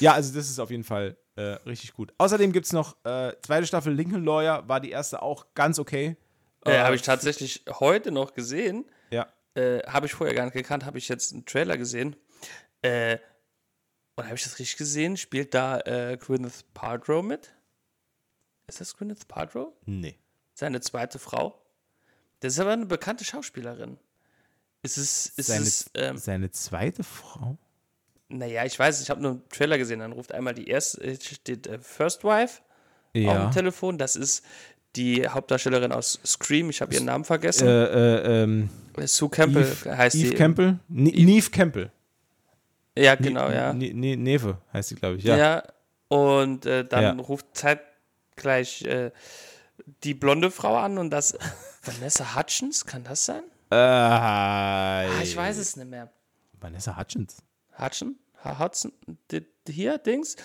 ja, 0.01 0.13
also 0.13 0.35
das 0.35 0.51
ist 0.51 0.59
auf 0.59 0.71
jeden 0.71 0.85
Fall 0.85 1.17
äh, 1.37 1.43
richtig 1.65 1.95
gut. 1.95 2.13
Außerdem 2.19 2.53
gibt 2.53 2.67
es 2.67 2.73
noch 2.73 2.97
äh, 3.05 3.33
zweite 3.43 3.67
Staffel 3.67 3.95
Lincoln 3.95 4.25
Lawyer, 4.25 4.69
war 4.69 4.81
die 4.81 4.91
erste 4.91 5.23
auch 5.23 5.47
ganz 5.55 5.79
okay. 5.79 6.17
äh, 6.65 6.79
habe 6.79 6.95
ich 6.95 7.03
tatsächlich 7.03 7.65
heute 7.71 8.11
noch 8.13 8.35
gesehen. 8.35 8.85
Ja. 9.11 9.27
Äh, 9.55 9.81
habe 9.87 10.07
ich 10.07 10.15
vorher 10.15 10.35
gar 10.35 10.45
nicht 10.45 10.55
gekannt, 10.55 10.85
habe 10.85 10.99
ich 10.99 11.09
jetzt 11.09 11.33
einen 11.33 11.47
Trailer 11.47 11.79
gesehen. 11.79 12.17
Äh, 12.83 13.19
und 14.17 14.25
habe 14.25 14.35
ich 14.35 14.43
das 14.43 14.59
richtig 14.59 14.77
gesehen? 14.77 15.17
Spielt 15.17 15.55
da 15.55 15.79
äh, 15.81 16.17
Gwyneth 16.21 16.65
Paltrow 16.75 17.25
mit? 17.25 17.55
Ist 18.67 18.81
das 18.81 18.97
Gwyneth 18.97 19.29
Paltrow? 19.29 19.73
Nee. 19.87 20.19
Seine 20.55 20.81
zweite 20.81 21.19
Frau? 21.19 21.63
Das 22.41 22.53
ist 22.55 22.61
aber 22.61 22.73
eine 22.73 22.87
bekannte 22.87 23.25
Schauspielerin. 23.25 23.99
Ist 24.83 24.97
es, 24.97 25.27
ist 25.37 25.47
Seine, 25.49 25.63
es, 25.65 25.91
ähm, 25.95 26.17
seine 26.17 26.51
zweite 26.51 27.03
Frau? 27.05 27.57
naja, 28.31 28.65
ich 28.65 28.79
weiß, 28.79 29.01
ich 29.01 29.11
habe 29.11 29.21
nur 29.23 29.31
einen 29.33 29.49
Trailer 29.49 29.79
gesehen, 29.79 30.01
dann 30.01 30.13
ruft 30.13 30.33
einmal 30.33 30.55
die 30.55 30.69
erste, 30.69 31.03
äh, 31.03 31.19
steht 31.21 31.67
äh, 31.67 31.79
First 31.81 32.25
Wife 32.25 32.61
auf 32.61 33.15
Ja. 33.15 33.45
dem 33.47 33.51
Telefon, 33.53 33.97
das 33.99 34.17
ist 34.17 34.45
die 34.97 35.27
Hauptdarstellerin 35.27 35.93
aus 35.93 36.21
Scream, 36.25 36.69
ich 36.71 36.81
habe 36.83 36.93
ihren 36.95 37.07
Namen 37.07 37.25
vergessen. 37.25 37.67
Äh, 37.67 37.85
äh, 37.85 38.43
ähm, 38.45 38.71
Sue 39.07 39.29
Campbell 39.31 39.63
Eve, 39.65 39.97
heißt 39.97 40.17
Eve 40.17 40.29
sie. 40.29 40.35
Campbell? 40.35 40.79
Ne 40.89 41.11
Neve 41.11 41.51
Campbell. 41.51 41.91
Ja, 42.97 43.15
genau, 43.15 43.49
ja. 43.51 43.73
Ne 43.73 43.93
ne 43.95 44.17
Neve 44.17 44.59
heißt 44.73 44.91
sie, 44.91 44.95
glaube 44.97 45.17
ich. 45.17 45.25
Ja. 45.25 45.37
Ja. 45.37 45.63
Und 46.09 46.67
äh, 46.67 46.85
dann 46.85 47.19
Ja. 47.19 47.25
ruft 47.25 47.47
zeitgleich 47.55 48.83
äh, 48.83 49.11
die 50.05 50.15
blonde 50.15 50.51
Frau 50.51 50.77
an 50.77 50.99
und 50.99 51.11
das. 51.11 51.37
Vanessa 51.89 52.37
Hutchins, 52.37 52.85
kann 52.85 53.05
das 53.05 53.25
sein? 53.25 53.43
Äh, 53.71 53.75
Ah, 53.77 55.23
ich 55.23 55.37
weiß 55.37 55.59
es 55.59 55.77
nicht 55.77 55.89
mehr. 55.89 56.11
Vanessa 56.61 56.97
Hutchins. 56.97 57.43
Hutchin? 57.79 58.17
Ha- 58.45 58.59
Hudson? 58.59 58.93
Hier, 59.69 59.99
Dings? 59.99 60.37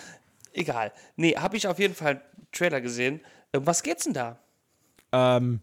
Egal. 0.52 0.92
Nee, 1.16 1.34
habe 1.36 1.56
ich 1.56 1.66
auf 1.66 1.78
jeden 1.78 1.94
Fall 1.94 2.10
einen 2.36 2.46
Trailer 2.52 2.80
gesehen. 2.80 3.20
Um 3.54 3.66
was 3.66 3.82
geht's 3.82 4.04
denn 4.04 4.12
da? 4.12 4.38
Ähm, 5.12 5.60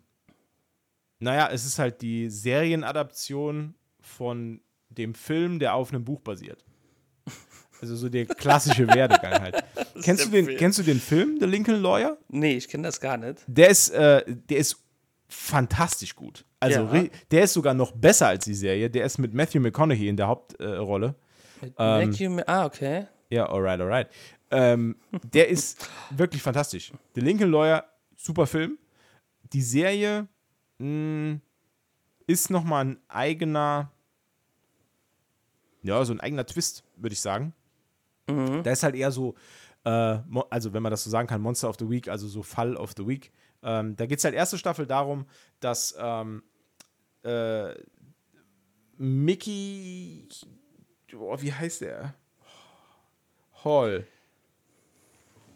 naja, 1.19 1.49
es 1.51 1.65
ist 1.65 1.77
halt 1.79 2.01
die 2.01 2.29
Serienadaption 2.29 3.75
von 4.01 4.61
dem 4.89 5.13
Film, 5.13 5.59
der 5.59 5.75
auf 5.75 5.91
einem 5.93 6.03
Buch 6.03 6.21
basiert. 6.21 6.65
Also 7.81 7.95
so 7.95 8.09
der 8.09 8.25
klassische 8.27 8.87
Werdegang 8.87 9.41
halt. 9.41 9.63
Kennst 10.03 10.25
du, 10.25 10.29
den, 10.29 10.45
Film. 10.45 10.57
kennst 10.57 10.79
du 10.79 10.83
den 10.83 10.99
Film, 10.99 11.37
The 11.39 11.45
Lincoln 11.47 11.81
Lawyer? 11.81 12.17
Nee, 12.29 12.55
ich 12.57 12.67
kenne 12.67 12.83
das 12.83 12.99
gar 12.99 13.17
nicht. 13.17 13.39
Der 13.47 13.69
ist, 13.69 13.89
äh, 13.89 14.23
der 14.27 14.57
ist 14.57 14.77
fantastisch 15.33 16.15
gut. 16.15 16.45
Also 16.59 16.81
Ja. 16.93 17.03
der 17.31 17.43
ist 17.43 17.53
sogar 17.53 17.73
noch 17.73 17.91
besser 17.91 18.27
als 18.27 18.45
die 18.45 18.53
Serie. 18.53 18.89
Der 18.89 19.05
ist 19.05 19.17
mit 19.17 19.33
Matthew 19.33 19.59
McConaughey 19.61 20.07
in 20.07 20.17
der 20.17 20.27
Hauptrolle. 20.27 21.15
Ähm, 21.77 22.11
Vacuum, 22.11 22.41
ah, 22.47 22.65
okay. 22.65 23.07
Ja, 23.29 23.47
alright, 23.49 23.79
alright. 23.79 24.07
Ähm, 24.49 24.97
der 25.33 25.47
ist 25.47 25.87
wirklich 26.09 26.41
fantastisch. 26.41 26.91
The 27.15 27.21
Lincoln 27.21 27.49
Lawyer, 27.51 27.85
super 28.17 28.45
Film. 28.45 28.77
Die 29.53 29.61
Serie 29.61 30.27
mh, 30.79 31.39
ist 32.27 32.49
nochmal 32.49 32.85
ein 32.85 32.97
eigener, 33.07 33.91
ja, 35.83 36.03
so 36.05 36.13
ein 36.13 36.19
eigener 36.19 36.45
Twist, 36.45 36.83
würde 36.95 37.13
ich 37.13 37.21
sagen. 37.21 37.53
Da 38.27 38.71
ist 38.71 38.83
halt 38.83 38.95
eher 38.95 39.11
so, 39.11 39.35
äh, 39.83 40.17
also 40.49 40.71
wenn 40.73 40.83
man 40.83 40.91
das 40.91 41.03
so 41.03 41.09
sagen 41.09 41.27
kann, 41.27 41.41
Monster 41.41 41.67
of 41.69 41.75
the 41.79 41.89
Week, 41.89 42.07
also 42.07 42.27
so 42.27 42.43
Fall 42.43 42.75
of 42.77 42.93
the 42.95 43.05
Week. 43.05 43.31
Ähm, 43.63 43.95
da 43.95 44.05
geht 44.05 44.17
es 44.19 44.23
halt 44.23 44.33
erste 44.35 44.57
Staffel 44.57 44.85
darum, 44.87 45.25
dass 45.59 45.95
ähm, 45.99 46.43
äh, 47.23 47.73
Mickey, 48.97 50.27
oh, 51.17 51.35
wie 51.39 51.53
heißt 51.53 51.81
der? 51.81 52.13
Hall. 53.63 54.05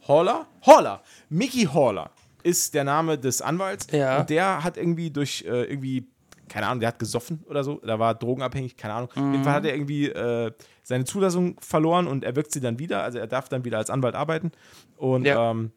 Haller? 0.07 0.47
Haller. 0.65 1.01
Mickey 1.29 1.63
Haller 1.65 2.11
ist 2.43 2.73
der 2.73 2.83
Name 2.83 3.17
des 3.17 3.41
Anwalts. 3.41 3.87
Ja. 3.91 4.19
Und 4.19 4.29
der 4.29 4.63
hat 4.63 4.77
irgendwie 4.77 5.09
durch 5.09 5.43
äh, 5.47 5.63
irgendwie, 5.65 6.07
keine 6.47 6.67
Ahnung, 6.67 6.79
der 6.81 6.89
hat 6.89 6.99
gesoffen 6.99 7.43
oder 7.47 7.63
so. 7.63 7.75
Da 7.83 7.97
war 7.97 8.13
drogenabhängig, 8.13 8.77
keine 8.77 8.93
Ahnung. 8.93 9.09
Auf 9.09 9.15
jeden 9.17 9.43
Fall 9.43 9.53
hat 9.53 9.65
er 9.65 9.73
irgendwie 9.73 10.09
äh, 10.09 10.51
seine 10.83 11.05
Zulassung 11.05 11.59
verloren 11.59 12.05
und 12.07 12.23
er 12.23 12.35
wirkt 12.35 12.51
sie 12.51 12.61
dann 12.61 12.77
wieder. 12.77 13.01
Also 13.03 13.17
er 13.17 13.25
darf 13.27 13.49
dann 13.49 13.65
wieder 13.65 13.79
als 13.79 13.89
Anwalt 13.89 14.13
arbeiten. 14.13 14.51
Und 14.97 15.25
Ja. 15.25 15.51
ähm, 15.51 15.71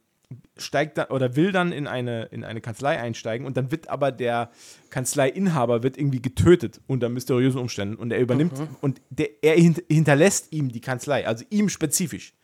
steigt 0.58 0.98
dann 0.98 1.06
oder 1.06 1.36
will 1.36 1.52
dann 1.52 1.72
in 1.72 1.86
eine, 1.86 2.24
in 2.24 2.44
eine 2.44 2.60
Kanzlei 2.60 2.98
einsteigen 3.00 3.46
und 3.46 3.56
dann 3.56 3.70
wird 3.70 3.88
aber 3.88 4.12
der 4.12 4.50
Kanzleiinhaber 4.90 5.82
wird 5.82 5.96
irgendwie 5.96 6.20
getötet 6.20 6.80
unter 6.86 7.08
mysteriösen 7.08 7.60
Umständen 7.60 7.96
und 7.96 8.10
er 8.12 8.20
übernimmt 8.20 8.52
und 8.80 9.00
der, 9.10 9.28
er 9.42 9.54
hint, 9.54 9.82
hinterlässt 9.88 10.52
ihm 10.52 10.70
die 10.70 10.80
Kanzlei, 10.80 11.26
also 11.26 11.44
ihm 11.50 11.68
spezifisch. 11.68 12.34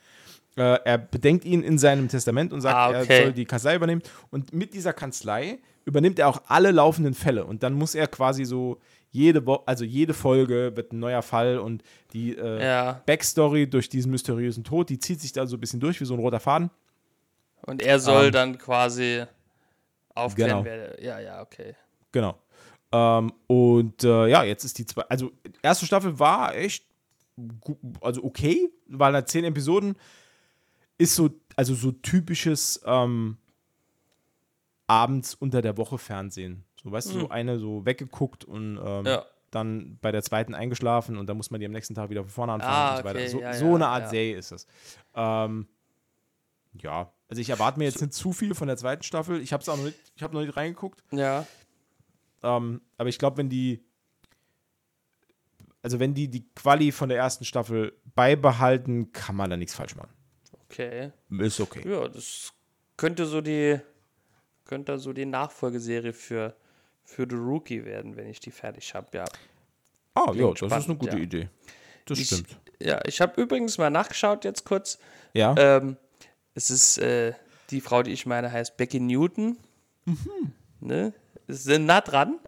Äh, 0.57 0.79
er 0.85 0.99
bedenkt 0.99 1.45
ihn 1.45 1.63
in 1.63 1.79
seinem 1.79 2.09
Testament 2.09 2.53
und 2.53 2.61
sagt, 2.61 2.75
Ah, 2.77 3.01
okay. 3.01 3.07
er 3.19 3.23
soll 3.25 3.33
die 3.33 3.45
Kanzlei 3.45 3.75
übernehmen 3.77 4.03
und 4.31 4.53
mit 4.55 4.73
dieser 4.73 4.93
Kanzlei 4.93 5.59
übernimmt 5.85 6.19
er 6.19 6.29
auch 6.29 6.41
alle 6.47 6.71
laufenden 6.71 7.13
Fälle 7.13 7.45
und 7.45 7.63
dann 7.63 7.75
muss 7.75 7.95
er 7.95 8.07
quasi 8.07 8.45
so 8.45 8.79
jede 9.11 9.47
Wo 9.47 9.57
also 9.67 9.85
jede 9.85 10.15
Folge 10.15 10.73
wird 10.75 10.93
ein 10.93 10.99
neuer 11.01 11.23
Fall 11.23 11.59
und 11.59 11.83
die 12.13 12.37
äh, 12.37 12.65
Ja. 12.65 13.03
Backstory 13.07 13.69
durch 13.69 13.89
diesen 13.89 14.11
mysteriösen 14.11 14.65
Tod, 14.65 14.89
die 14.89 14.99
zieht 14.99 15.21
sich 15.21 15.33
da 15.33 15.47
so 15.47 15.57
ein 15.57 15.61
bisschen 15.61 15.81
durch 15.81 16.01
wie 16.01 16.05
so 16.05 16.15
ein 16.15 16.21
roter 16.21 16.41
Faden. 16.41 16.71
Und 17.67 17.83
er 17.83 17.99
soll 17.99 18.27
Ähm, 18.27 18.33
dann 18.33 18.59
quasi 18.59 19.25
aufklären, 20.15 20.63
genau. 20.63 20.65
wer. 20.65 21.03
Ja, 21.03 21.19
ja, 21.21 21.43
okay. 21.43 21.75
Genau. 22.13 22.39
Ähm, 22.93 23.33
und 23.47 24.05
äh, 24.05 24.27
ja, 24.29 24.45
jetzt 24.45 24.65
ist 24.65 24.79
die 24.79 24.87
zwei. 24.87 25.03
Also, 25.03 25.33
erste 25.63 25.87
Staffel 25.87 26.19
war 26.19 26.55
echt 26.55 26.85
also 28.01 28.23
okay, 28.23 28.71
weil 28.87 29.13
da 29.13 29.25
zehn 29.27 29.43
Episoden 29.45 29.97
ist 30.99 31.17
so, 31.17 31.31
also 31.57 31.75
so 31.75 31.91
typisches 31.91 32.81
ähm, 32.87 33.39
abends 34.87 35.35
unter 35.35 35.63
der 35.63 35.77
Woche 35.77 35.99
Fernsehen. 35.99 36.65
So, 36.83 36.93
weißt 36.93 37.13
du, 37.15 37.21
so 37.21 37.29
eine 37.31 37.59
so 37.59 37.85
weggeguckt 37.87 38.45
und 38.45 38.77
ähm, 38.77 38.99
Hm. 38.99 39.07
Ja. 39.07 39.25
dann 39.51 39.99
bei 40.01 40.13
der 40.13 40.23
zweiten 40.23 40.55
eingeschlafen 40.55 41.17
und 41.17 41.27
dann 41.29 41.37
muss 41.37 41.51
man 41.51 41.59
die 41.61 41.67
am 41.67 41.73
nächsten 41.73 41.95
Tag 41.95 42.11
wieder 42.11 42.23
von 42.23 42.31
vorne 42.31 42.53
anfangen 42.53 42.73
Ah, 42.73 42.91
und 42.93 42.99
so 42.99 43.05
weiter. 43.05 43.19
okay, 43.19 43.29
So, 43.29 43.41
ja, 43.41 43.53
so 43.55 43.65
ja, 43.67 43.75
eine 43.75 43.87
Art. 43.89 44.11
Serie 44.11 44.37
ist 44.37 44.53
das. 44.53 44.67
Ähm, 45.15 45.67
ja, 46.81 47.13
also 47.29 47.41
ich 47.41 47.51
erwarte 47.51 47.79
mir 47.79 47.85
jetzt 47.85 48.01
nicht 48.01 48.13
zu 48.15 48.33
viel 48.33 48.55
von 48.55 48.69
der 48.69 48.77
zweiten 48.77 49.03
Staffel. 49.03 49.41
Ich 49.41 49.53
habe 49.53 49.63
es 49.63 49.69
auch 49.69 49.77
noch 49.77 49.85
nicht, 49.85 49.99
ich 50.17 50.23
habe 50.23 50.35
noch 50.35 50.43
nicht 50.43 50.57
reingeguckt. 50.57 51.03
Ja. 51.11 51.47
Ähm, 52.43 52.81
aber 52.99 53.09
ich 53.09 53.19
glaube, 53.19 53.39
wenn 53.39 53.49
die, 53.49 53.85
also 55.83 56.01
wenn 56.01 56.15
die 56.15 56.29
die 56.29 56.49
Quali 56.55 56.93
von 56.93 57.09
der 57.09 57.19
ersten 57.19 57.45
Staffel 57.45 57.93
beibehalten, 58.15 59.13
kann 59.13 59.37
man 59.37 59.51
da 59.51 59.57
nichts 59.57 59.75
falsch 59.75 59.97
machen. 59.97 60.13
Okay. 60.65 61.13
Ist 61.39 61.61
okay. 61.61 61.89
Ja, 61.89 62.09
das 62.09 62.53
könnte 62.97 63.27
so 63.27 63.41
die 63.41 63.79
könnte 64.65 64.99
so 64.99 65.13
die 65.13 65.27
Nachfolgeserie 65.27 66.13
für 66.13 66.57
für 67.03 67.27
The 67.29 67.37
Rookie 67.37 67.85
werden, 67.85 68.17
wenn 68.17 68.29
ich 68.29 68.41
die 68.41 68.51
fertig 68.51 68.95
habe. 68.95 69.07
Ja. 69.13 69.25
Ah, 70.15 70.33
ja, 70.33 70.51
das 70.51 70.63
ist 70.63 70.73
eine 70.73 70.83
spannend, 70.83 71.01
gute 71.01 71.17
ja. 71.17 71.23
Idee. 71.23 71.49
Das 72.07 72.19
Ich, 72.19 72.27
stimmt. 72.29 72.57
ja, 72.81 73.01
ich 73.07 73.21
habe 73.21 73.41
übrigens 73.41 73.77
mal 73.79 73.91
nachgeschaut 73.91 74.45
jetzt 74.45 74.65
kurz. 74.65 74.99
Ja. 75.35 75.55
Ähm, 75.59 75.97
es 76.55 76.71
ist 76.71 76.99
äh, 76.99 77.33
die 77.71 77.81
Frau, 77.81 78.03
die 78.03 78.13
ich 78.13 78.27
meine, 78.27 78.51
heißt 78.51 78.77
Becky 78.77 79.01
Newton. 79.01 79.59
Mhm. 80.05 80.53
Ne? 80.81 81.13
Sind 81.49 81.87
nah 81.87 82.01
dran. 82.01 82.39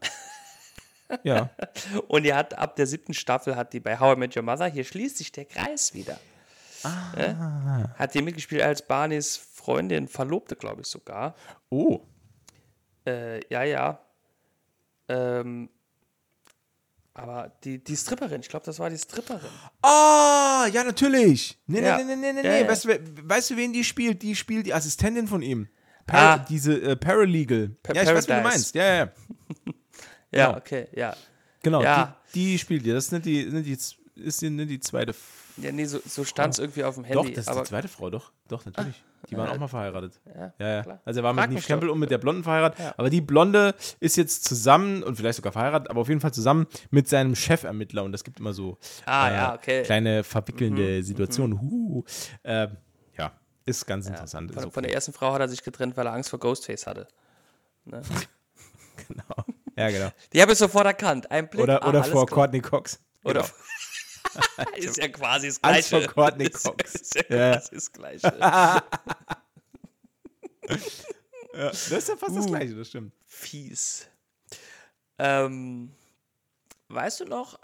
ja. 1.23 1.51
Und 2.09 2.25
die 2.25 2.35
hat 2.35 2.57
ab 2.59 2.77
der 2.77 2.87
siebten 2.87 3.15
Staffel 3.15 3.57
hat 3.57 3.73
die 3.73 3.81
bei 3.81 3.99
How 3.99 4.17
I 4.17 4.19
Met 4.19 4.37
Your 4.37 4.43
Mother, 4.43 4.67
hier 4.67 4.85
schließt 4.85 5.19
sich 5.19 5.33
der 5.33 5.45
Kreis 5.45 5.95
wieder. 5.95 6.19
Ah. 6.83 7.89
Hat 7.97 8.15
die 8.15 8.23
mitgespielt 8.23 8.63
als 8.63 8.87
Barneys 8.87 9.37
Freundin, 9.37 10.07
Verlobte, 10.07 10.55
glaube 10.55 10.83
ich 10.83 10.87
sogar. 10.87 11.35
Oh. 11.69 12.01
Äh, 13.05 13.41
ja, 13.49 13.65
ja. 13.65 14.01
Ähm, 15.09 15.69
aber 17.19 17.53
die, 17.65 17.83
die 17.83 17.97
Stripperin, 17.97 18.41
ich 18.41 18.49
glaube, 18.49 18.67
das 18.67 18.79
war 18.79 18.91
die 18.91 18.99
Stripperin. 18.99 19.49
Ah, 19.83 20.67
ja, 20.73 20.85
natürlich. 20.85 21.59
Nee, 21.67 21.81
nee, 21.81 21.87
Ja. 21.87 21.97
nee, 21.99 22.05
nee, 22.05 22.17
nee, 22.17 22.33
nee. 22.33 22.43
Ja, 22.47 22.57
ja. 22.59 22.69
Weißt, 22.69 22.85
du, 22.85 22.89
weißt 23.29 23.51
du, 23.51 23.57
wen 23.57 23.73
die 23.73 23.85
spielt? 23.85 24.23
Die 24.23 24.35
spielt 24.37 24.67
die 24.67 24.75
Assistentin 24.75 25.27
von 25.27 25.43
ihm. 25.43 25.69
Ah. 26.09 26.37
Par 26.37 26.39
Diese 26.49 26.81
äh, 26.81 26.97
Paralegal. 26.97 27.71
Pa- 27.83 27.95
ja, 27.95 28.03
ich 28.03 28.09
weiß, 28.09 28.25
wie 28.25 28.33
du 28.33 28.35
Paradise. 28.35 28.49
meinst. 28.59 28.75
Ja, 28.75 28.85
ja, 28.85 28.95
ja. 28.97 29.13
Ja, 30.33 30.47
Genau. 30.47 30.59
okay, 30.59 30.89
ja. 30.93 31.17
Genau. 31.63 31.83
Ja. 31.83 32.17
Die, 32.35 32.45
die 32.53 32.59
spielt 32.59 32.85
die. 32.85 32.91
Das 32.93 33.07
ist 33.07 33.13
nicht 33.13 33.25
die, 33.27 33.45
nicht 33.47 33.67
die, 33.67 34.21
ist 34.23 34.43
die, 34.43 34.51
nicht 34.51 34.71
die 34.71 34.81
zweite 34.81 35.15
Ja, 35.57 35.73
nee, 35.73 35.85
so, 35.87 36.01
so 36.07 36.25
stand 36.25 36.53
es 36.55 36.59
irgendwie 36.59 36.85
auf 36.85 36.97
dem 36.97 37.05
Doch, 37.05 37.23
Handy. 37.25 37.33
das 37.33 37.47
ist 37.49 37.57
die 37.59 37.63
zweite 37.65 37.89
Frau, 37.89 38.11
doch. 38.11 38.33
Doch, 38.49 38.65
natürlich. 38.67 39.03
Die 39.31 39.37
waren 39.37 39.49
auch 39.49 39.59
mal 39.59 39.69
verheiratet. 39.69 40.21
Ja, 40.27 40.53
Ja, 40.59 40.69
ja. 40.77 40.83
klar. 40.83 41.01
Also 41.05 41.21
er 41.21 41.25
war 41.25 41.35
Frag 41.35 41.49
mit 41.49 41.57
Neve 41.59 41.67
Campbell 41.67 41.91
und 41.91 41.99
mit 41.99 42.11
der 42.11 42.19
Blonden 42.19 42.43
verheiratet. 42.43 42.79
Ja. 42.79 42.95
Aber 42.97 43.11
die 43.11 43.21
Blonde 43.21 43.75
ist 44.01 44.17
jetzt 44.17 44.45
zusammen 44.45 45.03
und 45.03 45.17
vielleicht 45.17 45.37
sogar 45.37 45.53
verheiratet, 45.53 45.91
aber 45.91 46.01
auf 46.01 46.09
jeden 46.09 46.21
Fall 46.21 46.33
zusammen 46.33 46.67
mit 46.91 47.09
seinem 47.09 47.35
Chefermittler. 47.35 48.05
Und 48.05 48.13
das 48.13 48.25
gibt 48.25 48.41
immer 48.41 48.53
so 48.53 48.79
Ah, 49.05 49.29
äh, 49.29 49.35
ja, 49.35 49.55
okay. 49.55 49.81
Mhm, 49.81 49.85
kleine 49.85 50.25
verwickelnde 50.25 51.03
Situationen. 51.03 51.61
Huh. 51.61 52.05
Äh, 52.43 52.69
ja, 53.19 53.33
ist 53.65 53.87
ganz 53.87 54.07
interessant. 54.07 54.53
von, 54.53 54.65
ist 54.65 54.75
von 54.75 54.83
der 54.83 54.93
ersten 54.95 55.13
Frau 55.13 55.33
hat 55.33 55.41
er 55.41 55.49
sich 55.49 55.63
getrennt, 55.63 55.97
weil 55.97 56.07
er 56.07 56.13
Angst 56.13 56.31
vor 56.31 56.39
Ghostface 56.39 56.87
hatte. 56.87 57.09
genau. 57.87 59.45
Ja, 59.77 59.91
genau. 59.91 60.11
Die 60.33 60.41
habe 60.43 60.53
ich 60.53 60.59
sofort 60.59 60.87
erkannt. 60.87 61.31
Ein 61.31 61.49
Blick. 61.49 61.63
Oder, 61.63 61.83
ah, 61.85 61.89
oder 61.89 62.03
vor 62.05 62.27
klar. 62.27 62.37
Courtney 62.45 62.61
Cox. 62.61 62.99
Oder 63.25 63.43
Genau. 63.43 63.55
ist 64.77 64.97
ja 64.99 65.09
quasi 65.09 65.49
das 65.49 65.63
Angst 65.63 65.89
Gleiche. 65.91 66.05
vor 66.07 66.15
Courtney 66.15 66.45
Ist 66.47 66.65
ja- 66.65 66.71
Cox. 66.71 66.95
Ist 66.95 67.15
ja 67.15 67.23
Ja. 67.29 67.53
quasi 67.57 67.75
das 67.75 67.93
Gleiche. 67.93 68.39
Ja, 71.55 71.69
das 71.71 71.91
ist 71.91 72.09
ja 72.09 72.17
fast 72.17 72.37
das 72.37 72.47
Gleiche, 72.47 72.75
das 72.75 72.89
stimmt. 72.89 73.15
Fies. 73.25 74.09
Ähm, 75.19 75.91
weißt 76.89 77.21
du 77.21 77.25
noch, 77.25 77.59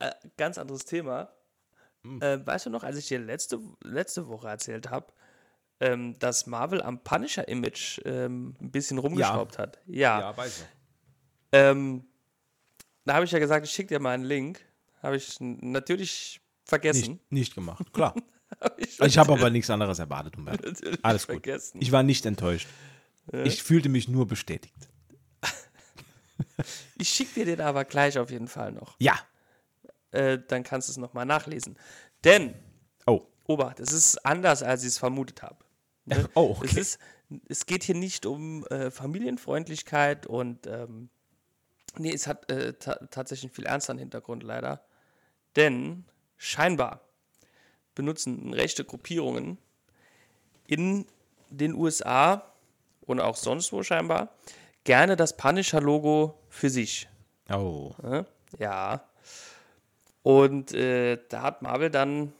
äh, 0.00 0.10
ganz 0.36 0.58
anderes 0.58 0.84
Thema, 0.86 1.32
Hm. 2.02 2.20
äh, 2.20 2.44
weißt 2.44 2.66
du 2.66 2.70
noch, 2.70 2.82
als 2.82 2.96
ich 2.96 3.06
dir 3.06 3.20
letzte, 3.20 3.60
letzte 3.84 4.26
Woche 4.26 4.48
erzählt 4.48 4.90
habe, 4.90 5.12
ähm, 5.78 6.18
dass 6.18 6.46
Marvel 6.46 6.82
am 6.82 6.98
Punisher-Image 7.04 8.00
ähm, 8.06 8.56
ein 8.60 8.72
bisschen 8.72 8.98
rumgeschraubt 8.98 9.56
hat? 9.58 9.78
Ja. 9.86 10.36
weiß 10.36 10.60
ich. 10.62 10.66
Ähm, 11.52 12.04
da 13.04 13.14
habe 13.14 13.24
ich 13.24 13.30
ja 13.30 13.38
gesagt, 13.38 13.66
ich 13.66 13.72
schicke 13.72 13.88
dir 13.94 14.00
mal 14.00 14.14
einen 14.14 14.24
Link. 14.24 14.65
Habe 15.06 15.16
ich 15.16 15.36
natürlich 15.40 16.40
vergessen. 16.64 17.12
Nicht, 17.12 17.32
nicht 17.32 17.54
gemacht, 17.54 17.92
klar. 17.92 18.14
Hab 18.60 18.78
ich 18.80 18.98
Ich 19.00 19.18
habe 19.18 19.32
aber 19.32 19.50
nichts 19.50 19.70
anderes 19.70 19.98
erwartet, 20.00 20.36
natürlich 20.38 20.98
Alles 21.04 21.26
gut. 21.26 21.34
vergessen. 21.36 21.80
Ich 21.80 21.92
war 21.92 22.02
nicht 22.02 22.26
enttäuscht. 22.26 22.66
Ich 23.44 23.62
fühlte 23.62 23.88
mich 23.88 24.08
nur 24.08 24.26
bestätigt. 24.26 24.88
Ich 26.98 27.08
schicke 27.10 27.34
dir 27.34 27.44
den 27.44 27.60
aber 27.60 27.84
gleich 27.84 28.18
auf 28.18 28.30
jeden 28.30 28.48
Fall 28.48 28.72
noch. 28.72 28.96
Ja. 28.98 29.18
Äh, 30.10 30.38
dann 30.48 30.62
kannst 30.62 30.88
du 30.88 30.92
es 30.92 30.96
nochmal 30.96 31.26
nachlesen. 31.26 31.78
Denn, 32.24 32.54
Oh. 33.06 33.26
Obacht, 33.46 33.78
es 33.80 33.92
ist 33.92 34.24
anders, 34.26 34.62
als 34.62 34.82
ich 34.82 34.88
es 34.94 34.98
vermutet 34.98 35.42
habe. 35.42 35.64
Ne? 36.06 36.28
Oh, 36.34 36.56
Es, 36.62 36.70
okay. 36.70 36.80
ist, 36.80 36.98
es 37.48 37.66
geht 37.66 37.84
hier 37.84 37.94
nicht 37.94 38.26
um 38.26 38.64
äh, 38.66 38.90
Familienfreundlichkeit 38.90 40.26
und 40.26 40.66
ähm, 40.66 41.10
nee, 41.98 42.12
es 42.12 42.26
hat 42.26 42.50
äh, 42.50 42.72
ta 42.74 42.94
tatsächlich 43.10 43.50
einen 43.50 43.54
viel 43.54 43.66
ernsteren 43.66 43.98
Hintergrund 43.98 44.42
leider. 44.42 44.84
Denn 45.56 46.04
scheinbar 46.36 47.00
benutzen 47.94 48.52
rechte 48.52 48.84
Gruppierungen 48.84 49.58
in 50.66 51.06
den 51.50 51.74
USA 51.74 52.52
und 53.00 53.20
auch 53.20 53.36
sonst 53.36 53.72
wo 53.72 53.82
scheinbar 53.82 54.34
gerne 54.84 55.16
das 55.16 55.36
Punisher-Logo 55.36 56.38
für 56.48 56.70
sich. 56.70 57.08
Oh. 57.50 57.92
Ne? 58.02 58.26
Ja. 58.58 59.08
Und 60.22 60.72
äh, 60.72 61.18
da 61.28 61.42
hat 61.42 61.62
Marvel 61.62 61.90
dann 61.90 62.32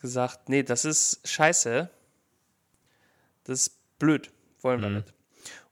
gesagt, 0.00 0.48
nee, 0.48 0.62
das 0.62 0.84
ist 0.84 1.26
scheiße. 1.26 1.90
Das 3.44 3.60
ist 3.60 3.98
blöd, 3.98 4.30
wollen 4.60 4.80
wir 4.80 4.90
nicht. 4.90 5.14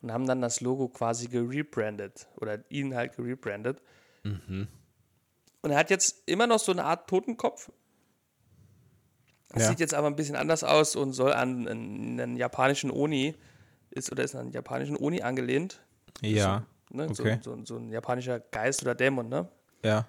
und 0.03 0.13
haben 0.13 0.27
dann 0.27 0.41
das 0.41 0.61
Logo 0.61 0.89
quasi 0.89 1.29
gerebrandet 1.29 2.29
oder 2.37 2.59
ihn 2.69 2.95
halt 2.95 3.17
gerebrandet. 3.17 3.81
Mhm. 4.23 4.69
Und 5.65 5.71
er 5.71 5.79
hat 5.79 5.89
jetzt 5.89 6.25
immer 6.27 6.47
noch 6.47 6.59
so 6.59 6.73
eine 6.73 6.85
Art 6.85 7.09
Totenkopf. 7.09 7.73
Ja. 9.57 9.67
Sieht 9.67 9.81
jetzt 9.81 9.95
aber 9.95 10.09
ein 10.09 10.15
bisschen 10.15 10.37
anders 10.37 10.63
aus 10.63 10.95
und 10.95 11.15
soll 11.15 11.33
an 11.33 11.67
einen, 11.67 12.21
einen 12.21 12.37
japanischen 12.37 12.91
Oni, 12.91 13.35
ist 13.89 14.13
oder 14.13 14.25
ist 14.25 14.35
an 14.35 14.43
einen 14.43 14.53
japanischen 14.53 14.95
Oni 14.95 15.23
angelehnt. 15.23 15.81
Ja. 16.21 16.67
Ne? 16.91 17.09
Okay. 17.09 17.39
So, 17.41 17.57
so, 17.57 17.65
so 17.65 17.77
ein 17.79 17.91
japanischer 17.91 18.41
Geist 18.41 18.83
oder 18.83 18.95
Dämon, 18.95 19.31
ne? 19.31 19.49
Ja. 19.83 20.07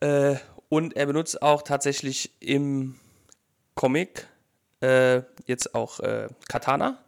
Äh, 0.00 0.36
und 0.70 0.96
er 0.96 1.04
benutzt 1.04 1.42
auch 1.42 1.60
tatsächlich 1.60 2.32
im 2.40 2.98
Comic 3.74 4.28
äh, 4.80 5.24
jetzt 5.44 5.74
auch 5.74 6.00
äh, 6.00 6.28
Katana, 6.48 7.04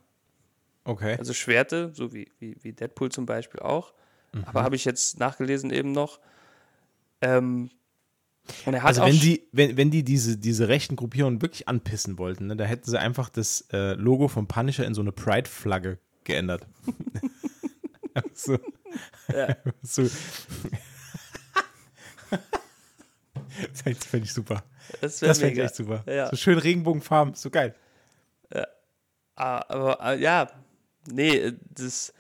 Okay. 0.84 1.16
also 1.18 1.32
Schwerte, 1.32 1.90
so 1.94 2.12
wie, 2.12 2.30
wie, 2.38 2.58
wie 2.60 2.74
Deadpool 2.74 3.10
zum 3.10 3.24
Beispiel 3.24 3.60
auch. 3.60 3.94
Mhm. 4.34 4.44
Aber 4.44 4.62
habe 4.62 4.76
ich 4.76 4.84
jetzt 4.84 5.18
nachgelesen 5.18 5.70
eben 5.70 5.92
noch. 5.92 6.20
Ähm, 7.24 7.70
Also 8.82 9.02
wenn 9.02 9.18
die, 9.18 9.48
wenn, 9.52 9.76
wenn 9.76 9.90
die 9.90 10.04
diese, 10.04 10.36
diese 10.36 10.68
rechten 10.68 10.96
Gruppierungen 10.96 11.40
wirklich 11.40 11.66
anpissen 11.68 12.18
wollten, 12.18 12.48
ne, 12.48 12.56
da 12.56 12.64
hätten 12.64 12.90
sie 12.90 12.98
einfach 12.98 13.30
das 13.30 13.66
äh, 13.72 13.94
Logo 13.94 14.28
vom 14.28 14.46
Punisher 14.46 14.84
in 14.84 14.94
so 14.94 15.00
eine 15.00 15.12
Pride-Flagge 15.12 15.98
geändert. 16.24 16.66
so. 18.34 18.58
Ja. 19.32 19.56
so. 19.82 20.02
das 23.62 24.04
fände 24.06 24.26
ich 24.26 24.32
super. 24.32 24.62
das 25.00 25.20
Das 25.20 25.38
fände 25.38 25.54
ich 25.54 25.60
echt 25.60 25.76
super. 25.76 26.04
Ja. 26.06 26.28
So 26.28 26.36
schön 26.36 26.58
Regenbogenfarben, 26.58 27.34
so 27.34 27.50
geil. 27.50 27.74
Ah, 29.36 29.64
aber 29.68 29.98
äh, 30.00 30.20
ja, 30.20 30.48
nee, 31.10 31.36
äh, 31.36 31.52
das, 31.70 32.12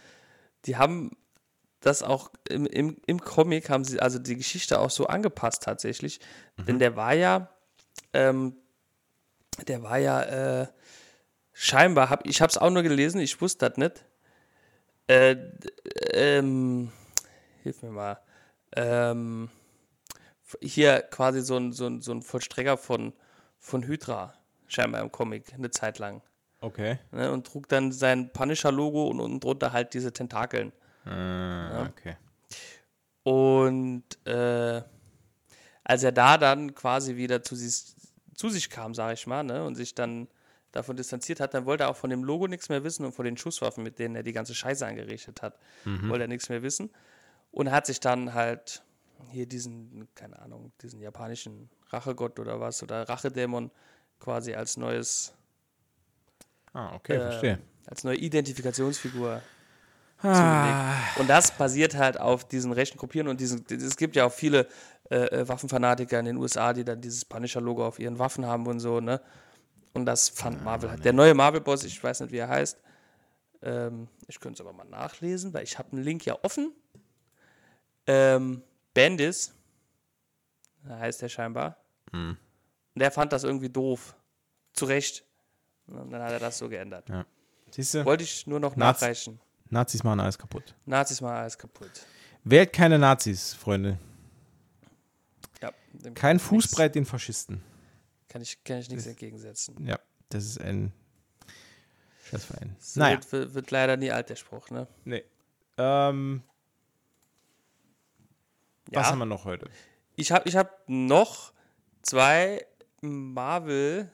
die 0.64 0.76
haben 0.76 1.16
das 1.86 2.02
auch 2.02 2.30
im, 2.48 2.66
im, 2.66 2.96
im 3.06 3.20
Comic, 3.20 3.70
haben 3.70 3.84
sie 3.84 4.00
also 4.00 4.18
die 4.18 4.36
Geschichte 4.36 4.78
auch 4.78 4.90
so 4.90 5.06
angepasst 5.06 5.62
tatsächlich. 5.62 6.20
Denn 6.66 6.78
der 6.78 6.96
war 6.96 7.14
ja, 7.14 7.48
ähm, 8.12 8.56
der 9.68 9.82
war 9.82 9.98
ja 9.98 10.62
äh, 10.62 10.66
scheinbar, 11.52 12.10
hab, 12.10 12.26
ich 12.26 12.40
habe 12.40 12.50
es 12.50 12.58
auch 12.58 12.70
nur 12.70 12.82
gelesen, 12.82 13.20
ich 13.20 13.40
wusste 13.40 13.68
das 13.68 13.78
nicht. 13.78 14.04
Äh, 15.06 15.36
ähm, 16.12 16.90
hilf 17.62 17.82
mir 17.82 17.90
mal. 17.90 18.20
Ähm, 18.76 19.50
hier 20.60 21.02
quasi 21.02 21.42
so 21.42 21.56
ein, 21.56 21.72
so 21.72 21.86
ein, 21.86 22.00
so 22.00 22.12
ein 22.12 22.22
Vollstrecker 22.22 22.76
von, 22.76 23.12
von 23.58 23.84
Hydra, 23.84 24.34
scheinbar 24.66 25.00
im 25.02 25.12
Comic, 25.12 25.52
eine 25.54 25.70
Zeit 25.70 25.98
lang 25.98 26.22
Okay. 26.64 26.98
ne, 27.12 27.30
und 27.30 27.46
trug 27.46 27.68
dann 27.68 27.92
sein 27.92 28.32
Punisher-Logo 28.32 29.08
und 29.08 29.20
unten 29.20 29.38
drunter 29.38 29.72
halt 29.72 29.92
diese 29.92 30.14
Tentakeln. 30.14 30.72
Ah, 31.06 31.86
okay. 31.90 32.16
Und 33.22 34.04
äh, 34.26 34.82
als 35.82 36.02
er 36.02 36.12
da 36.12 36.38
dann 36.38 36.74
quasi 36.74 37.16
wieder 37.16 37.42
zu, 37.42 37.56
sich- 37.56 37.94
zu 38.34 38.48
sich 38.48 38.70
kam, 38.70 38.94
sag 38.94 39.14
ich 39.14 39.26
mal, 39.26 39.42
ne, 39.44 39.64
und 39.64 39.74
sich 39.74 39.94
dann 39.94 40.28
davon 40.72 40.96
distanziert 40.96 41.40
hat, 41.40 41.54
dann 41.54 41.66
wollte 41.66 41.84
er 41.84 41.90
auch 41.90 41.96
von 41.96 42.10
dem 42.10 42.24
Logo 42.24 42.48
nichts 42.48 42.68
mehr 42.68 42.82
wissen 42.84 43.04
und 43.06 43.12
von 43.12 43.24
den 43.24 43.36
Schusswaffen, 43.36 43.84
mit 43.84 43.98
denen 43.98 44.16
er 44.16 44.22
die 44.24 44.32
ganze 44.32 44.54
Scheiße 44.54 44.84
angerichtet 44.86 45.40
hat, 45.42 45.58
wollte 46.08 46.24
er 46.24 46.28
nichts 46.28 46.48
mehr 46.48 46.62
wissen. 46.62 46.90
Und 47.52 47.70
hat 47.70 47.86
sich 47.86 48.00
dann 48.00 48.34
halt 48.34 48.82
hier 49.30 49.46
diesen, 49.46 50.08
keine 50.16 50.38
Ahnung, 50.40 50.72
diesen 50.82 51.00
japanischen 51.00 51.70
Rachegott 51.90 52.40
oder 52.40 52.58
was, 52.60 52.82
oder 52.82 53.08
Rachedämon 53.08 53.70
quasi 54.18 54.54
als 54.54 54.76
neues, 54.76 55.32
Ah, 56.72 56.94
okay, 56.96 57.16
äh, 57.16 57.20
verstehe. 57.20 57.58
als 57.86 58.02
neue 58.02 58.16
Identifikationsfigur 58.16 59.40
Ah, 60.22 60.94
Und 61.16 61.28
das 61.28 61.50
basiert 61.52 61.96
halt 61.96 62.18
auf 62.18 62.44
diesen 62.48 62.72
rechten 62.72 62.96
Gruppieren 62.98 63.28
und 63.28 63.40
diesen, 63.40 63.64
es 63.70 63.96
gibt 63.96 64.16
ja 64.16 64.24
auch 64.26 64.32
viele 64.32 64.66
äh, 65.10 65.16
äh, 65.40 65.48
Waffenfanatiker 65.48 66.18
in 66.18 66.24
den 66.24 66.36
USA, 66.38 66.72
die 66.72 66.84
dann 66.84 67.00
dieses 67.00 67.24
Punisher-Logo 67.24 67.86
auf 67.86 67.98
ihren 67.98 68.18
Waffen 68.18 68.46
haben 68.46 68.66
und 68.66 68.80
so, 68.80 69.00
ne? 69.00 69.20
Und 69.92 70.06
das 70.06 70.28
fand 70.30 70.64
Marvel 70.64 70.90
halt. 70.90 71.04
Der 71.04 71.12
neue 71.12 71.34
Marvel-Boss, 71.34 71.84
ich 71.84 72.02
weiß 72.02 72.20
nicht, 72.20 72.32
wie 72.32 72.38
er 72.38 72.48
heißt. 72.48 72.78
Ähm, 73.62 74.08
ich 74.26 74.40
könnte 74.40 74.62
es 74.62 74.66
aber 74.66 74.72
mal 74.76 74.84
nachlesen, 74.88 75.52
weil 75.54 75.62
ich 75.64 75.78
habe 75.78 75.92
einen 75.92 76.02
Link 76.02 76.24
ja 76.26 76.36
offen. 76.42 76.72
Ähm, 78.06 78.62
Bendis, 78.92 79.54
heißt 80.88 81.22
er 81.22 81.28
scheinbar. 81.28 81.76
Und 82.94 83.00
der 83.00 83.10
fand 83.10 83.32
das 83.32 83.44
irgendwie 83.44 83.68
doof. 83.70 84.14
Zu 84.72 84.84
Recht. 84.86 85.24
Und 85.86 86.10
dann 86.10 86.22
hat 86.22 86.32
er 86.32 86.38
das 86.40 86.58
so 86.58 86.68
geändert. 86.68 87.08
du, 87.94 88.04
Wollte 88.04 88.24
ich 88.24 88.46
nur 88.46 88.60
noch 88.60 88.76
Naz- 88.76 89.00
nachreichen. 89.00 89.40
Nazis 89.74 90.02
machen 90.02 90.20
alles 90.20 90.38
kaputt. 90.38 90.74
Nazis 90.86 91.20
mal 91.20 91.36
alles 91.40 91.58
kaputt. 91.58 91.90
Wählt 92.44 92.72
keine 92.72 92.98
Nazis, 92.98 93.52
Freunde. 93.54 93.98
Ja, 95.60 95.70
Kein 96.14 96.38
Fußbreit 96.38 96.94
den 96.94 97.04
Faschisten. 97.04 97.62
Kann 98.28 98.40
ich, 98.42 98.62
kann 98.64 98.78
ich 98.78 98.88
nichts 98.88 99.06
entgegensetzen. 99.06 99.86
Ja, 99.86 99.98
das 100.30 100.44
ist 100.44 100.60
ein 100.60 100.92
Scheißverein. 102.30 102.76
So 102.78 103.00
Naja, 103.00 103.18
wird, 103.30 103.54
wird, 103.54 103.70
leider 103.70 103.96
nie 103.96 104.10
alt, 104.10 104.30
der 104.30 104.36
Spruch, 104.36 104.70
ne? 104.70 104.86
nee. 105.04 105.22
Ähm, 105.76 106.42
Was 108.86 109.06
Ja. 109.06 109.10
haben 109.10 109.18
wir 109.18 109.26
noch 109.26 109.44
heute? 109.44 109.68
Ich 110.16 110.30
habe 110.32 110.48
ich 110.48 110.56
hab 110.56 110.88
noch 110.88 111.52
zwei 112.02 112.64
Marvel, 113.00 114.10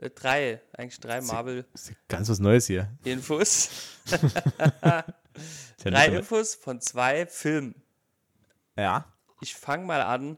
äh, 0.00 0.10
drei, 0.10 0.60
eigentlich 0.76 0.98
drei 1.00 1.18
ist 1.18 1.92
ganz 2.08 2.28
was 2.28 2.38
Neues 2.40 2.66
hier. 2.66 2.90
Ja 4.82 5.04
drei 5.84 6.10
so- 6.10 6.16
Infos 6.18 6.54
von 6.54 6.80
zwei 6.80 7.26
Filmen. 7.26 7.74
Ja. 8.76 9.06
Ich 9.40 9.54
fange 9.54 9.84
mal 9.86 10.02
an 10.02 10.36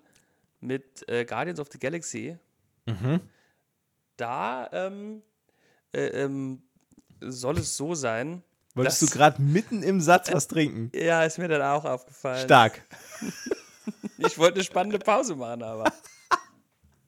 mit 0.61 1.09
äh, 1.09 1.25
Guardians 1.25 1.59
of 1.59 1.69
the 1.73 1.79
Galaxy. 1.79 2.39
Mhm. 2.87 3.21
Da 4.17 4.69
ähm, 4.73 5.23
äh, 5.93 6.07
ähm, 6.07 6.63
soll 7.21 7.59
es 7.59 7.77
so 7.77 7.95
sein. 7.95 8.43
Wolltest 8.75 9.03
Das- 9.03 9.09
du 9.11 9.17
gerade 9.17 9.43
mitten 9.43 9.83
im 9.83 10.01
Satz 10.01 10.33
was 10.33 10.47
trinken? 10.49 10.91
Ja, 10.95 11.25
ist 11.25 11.39
mir 11.39 11.49
dann 11.49 11.63
auch 11.63 11.85
aufgefallen. 11.85 12.45
Stark. 12.45 12.83
Ich 14.19 14.39
wollte 14.39 14.57
eine 14.57 14.65
spannende 14.65 14.99
Pause 14.99 15.35
machen, 15.35 15.63
aber 15.63 15.93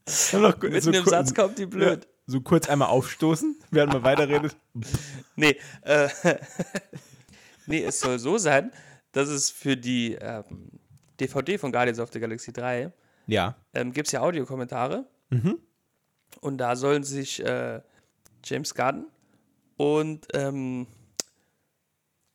mitten 0.62 0.94
im 0.94 1.04
ku- 1.04 1.10
Satz 1.10 1.32
kommt 1.34 1.58
die 1.58 1.66
blöd. 1.66 2.08
So 2.26 2.40
kurz 2.40 2.68
einmal 2.68 2.88
aufstoßen, 2.88 3.56
während 3.70 3.92
man 3.92 4.02
weiterredet. 4.04 4.56
Nee, 5.36 5.58
äh, 5.82 6.08
nee, 7.66 7.82
es 7.84 7.98
soll 8.00 8.18
so 8.20 8.38
sein, 8.38 8.70
dass 9.12 9.28
es 9.28 9.50
für 9.50 9.76
die 9.76 10.14
ähm, 10.14 10.70
DVD 11.20 11.58
von 11.58 11.72
Guardians 11.72 11.98
of 11.98 12.10
the 12.12 12.20
Galaxy 12.20 12.52
3 12.52 12.92
Ja. 13.26 13.56
ähm, 13.72 13.92
gibt 13.92 14.06
es 14.08 14.12
ja 14.12 14.20
Audiokommentare. 14.20 15.06
Mhm. 15.30 15.58
Und 16.40 16.58
da 16.58 16.76
sollen 16.76 17.02
sich 17.02 17.44
äh, 17.44 17.80
James 18.44 18.74
Gunn 18.74 19.06
und 19.76 20.26
ähm, 20.34 20.86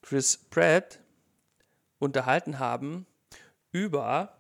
Chris 0.01 0.37
Pratt 0.37 0.99
unterhalten 1.99 2.59
haben 2.59 3.05
über 3.71 4.38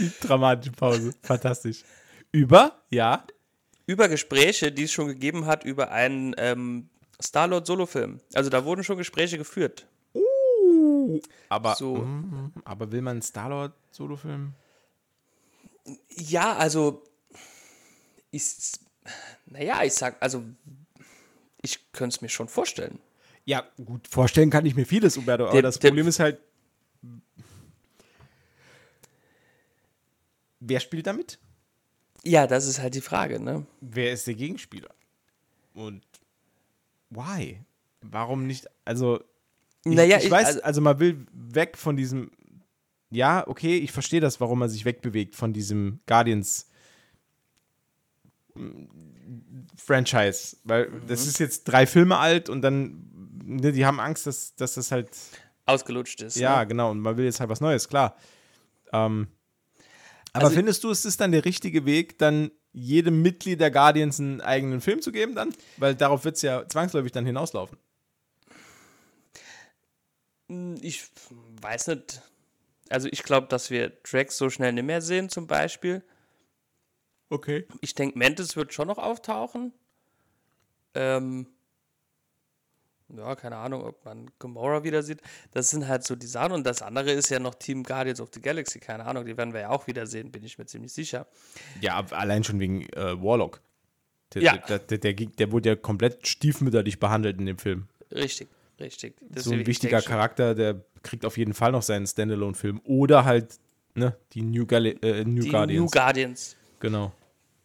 Die 0.00 0.10
dramatische 0.20 0.72
Pause. 0.72 1.12
Fantastisch. 1.22 1.84
Über? 2.32 2.80
Ja. 2.90 3.24
über 3.86 4.08
Gespräche, 4.08 4.72
die 4.72 4.84
es 4.84 4.92
schon 4.92 5.06
gegeben 5.08 5.46
hat 5.46 5.64
über 5.64 5.90
einen 5.92 6.34
ähm, 6.38 6.88
Star-Lord-Solo-Film. 7.22 8.20
Also 8.34 8.48
da 8.50 8.64
wurden 8.64 8.82
schon 8.84 8.96
Gespräche 8.98 9.36
geführt. 9.38 9.86
Aber, 11.48 11.74
So. 11.74 11.96
mm, 11.96 12.52
aber 12.64 12.92
will 12.92 13.02
man 13.02 13.12
einen 13.12 13.22
Star-Lord-Solo-Film? 13.22 14.52
Ja, 16.16 16.56
also 16.56 17.02
ich, 18.30 18.44
naja, 19.46 19.82
ich 19.82 19.94
sag, 19.94 20.16
also 20.20 20.44
ich 21.62 21.92
könnte 21.92 22.14
es 22.16 22.20
mir 22.22 22.28
schon 22.28 22.48
vorstellen. 22.48 23.00
Ja, 23.44 23.64
gut, 23.84 24.06
vorstellen 24.06 24.50
kann 24.50 24.66
ich 24.66 24.74
mir 24.76 24.86
vieles, 24.86 25.16
Umberto, 25.16 25.44
aber 25.44 25.52
Der- 25.54 25.62
das 25.62 25.78
der- 25.78 25.88
Problem 25.88 26.06
ist 26.06 26.20
halt, 26.20 26.38
wer 30.60 30.80
spielt 30.80 31.06
damit? 31.06 31.38
Ja, 32.22 32.46
das 32.46 32.66
ist 32.66 32.80
halt 32.80 32.94
die 32.94 33.00
Frage, 33.00 33.40
ne? 33.40 33.66
Wer 33.80 34.12
ist 34.12 34.26
der 34.26 34.34
Gegenspieler? 34.34 34.90
Und 35.74 36.02
why? 37.10 37.60
Warum 38.02 38.46
nicht? 38.46 38.66
Also, 38.84 39.20
ich, 39.84 39.92
Naja, 39.94 40.18
ich 40.18 40.24
ich- 40.26 40.30
weiß, 40.30 40.46
also- 40.46 40.62
also, 40.62 40.80
man 40.82 40.98
will 41.00 41.26
weg 41.32 41.76
von 41.78 41.96
diesem. 41.96 42.30
Ja, 43.10 43.46
okay, 43.48 43.78
ich 43.78 43.90
verstehe 43.90 44.20
das, 44.20 44.40
warum 44.40 44.58
man 44.60 44.68
sich 44.68 44.84
wegbewegt 44.84 45.34
von 45.34 45.52
diesem 45.52 46.00
Guardians 46.06 46.68
mm, 48.54 48.84
Franchise, 49.76 50.56
weil 50.64 50.88
Mhm. 50.88 51.06
das 51.06 51.26
ist 51.26 51.38
jetzt 51.38 51.64
drei 51.64 51.86
Filme 51.86 52.18
alt 52.18 52.48
und 52.48 52.62
dann, 52.62 53.08
ne, 53.44 53.72
die 53.72 53.84
haben 53.86 54.00
Angst, 54.00 54.26
dass, 54.26 54.54
dass 54.56 54.74
das 54.74 54.92
halt, 54.92 55.08
Ausgelutscht 55.66 56.20
ist. 56.22 56.36
ja, 56.36 56.60
Ne? 56.60 56.66
genau, 56.68 56.90
und 56.90 57.00
man 57.00 57.16
will 57.16 57.24
jetzt 57.24 57.40
halt 57.40 57.50
was 57.50 57.60
Neues, 57.60 57.88
klar. 57.88 58.16
Ähm, 58.92 59.28
Aber 60.32 60.44
Also- 60.46 60.56
findest 60.56 60.84
du, 60.84 60.90
es 60.90 61.04
ist 61.04 61.20
dann 61.20 61.32
der 61.32 61.44
richtige 61.44 61.84
Weg, 61.86 62.18
dann 62.18 62.50
jedem 62.72 63.20
Mitglied 63.22 63.60
der 63.60 63.70
Guardians 63.70 64.20
einen 64.20 64.40
eigenen 64.40 64.80
Film 64.80 65.02
zu 65.02 65.10
geben 65.12 65.34
dann? 65.34 65.52
Weil 65.76 65.94
darauf 65.96 66.24
wird 66.24 66.36
es 66.36 66.42
ja 66.42 66.66
zwangsläufig 66.68 67.10
dann 67.12 67.26
hinauslaufen. 67.26 67.78
Hm, 70.48 70.76
Ich 70.82 71.04
weiß 71.60 71.88
nicht. 71.88 72.22
Also 72.88 73.08
ich 73.10 73.22
glaube, 73.22 73.46
dass 73.48 73.70
wir 73.70 73.90
Drax 74.02 74.36
so 74.36 74.50
schnell 74.50 74.72
nicht 74.72 74.84
mehr 74.84 75.00
sehen, 75.00 75.28
zum 75.28 75.46
Beispiel. 75.46 76.02
Okay. 77.28 77.66
Ich 77.80 77.94
denke, 77.94 78.18
Mantis 78.18 78.56
wird 78.56 78.74
schon 78.74 78.88
noch 78.88 78.98
auftauchen. 78.98 79.72
Ähm, 80.94 81.46
ja, 83.16 83.34
keine 83.36 83.56
Ahnung, 83.56 83.82
ob 83.84 84.04
man 84.04 84.30
Gamora 84.38 84.82
wieder 84.84 85.02
sieht. 85.02 85.20
Das 85.52 85.70
sind 85.70 85.86
halt 85.88 86.04
so 86.04 86.16
die 86.16 86.26
Sachen. 86.26 86.52
Und 86.52 86.64
das 86.66 86.82
andere 86.82 87.10
ist 87.12 87.28
ja 87.30 87.38
noch 87.38 87.54
Team 87.54 87.82
Guardians 87.82 88.20
of 88.20 88.30
the 88.34 88.40
Galaxy. 88.40 88.78
Keine 88.80 89.04
Ahnung, 89.06 89.24
die 89.24 89.36
werden 89.36 89.52
wir 89.52 89.60
ja 89.60 89.70
auch 89.70 89.86
wieder 89.86 90.06
sehen, 90.06 90.30
bin 90.30 90.44
ich 90.44 90.58
mir 90.58 90.66
ziemlich 90.66 90.92
sicher. 90.92 91.26
Ja, 91.80 92.04
allein 92.10 92.44
schon 92.44 92.60
wegen 92.60 92.82
äh, 92.94 93.20
Warlock. 93.22 93.60
Der, 94.34 94.42
Ja. 94.42 94.56
der, 94.58 94.78
der, 94.78 94.98
der, 94.98 95.12
der 95.14 95.52
wurde 95.52 95.70
ja 95.70 95.76
komplett 95.76 96.26
stiefmütterlich 96.26 96.98
behandelt 97.00 97.38
in 97.38 97.46
dem 97.46 97.58
Film. 97.58 97.88
Richtig, 98.12 98.48
richtig. 98.78 99.16
so 99.20 99.26
Deswegen, 99.28 99.54
ein 99.56 99.60
ich 99.62 99.66
wichtiger 99.66 100.02
Charakter, 100.02 100.54
der 100.54 100.84
kriegt 101.02 101.24
auf 101.24 101.36
jeden 101.38 101.54
Fall 101.54 101.72
noch 101.72 101.82
seinen 101.82 102.06
Standalone-Film. 102.06 102.80
Oder 102.84 103.24
halt 103.24 103.58
ne, 103.94 104.16
die 104.32 104.42
New, 104.42 104.66
Gali 104.66 104.90
äh, 105.02 105.24
New 105.24 105.42
Die 105.42 105.48
Guardians. 105.48 105.80
New 105.82 105.90
Guardians. 105.90 106.56
genau. 106.78 107.12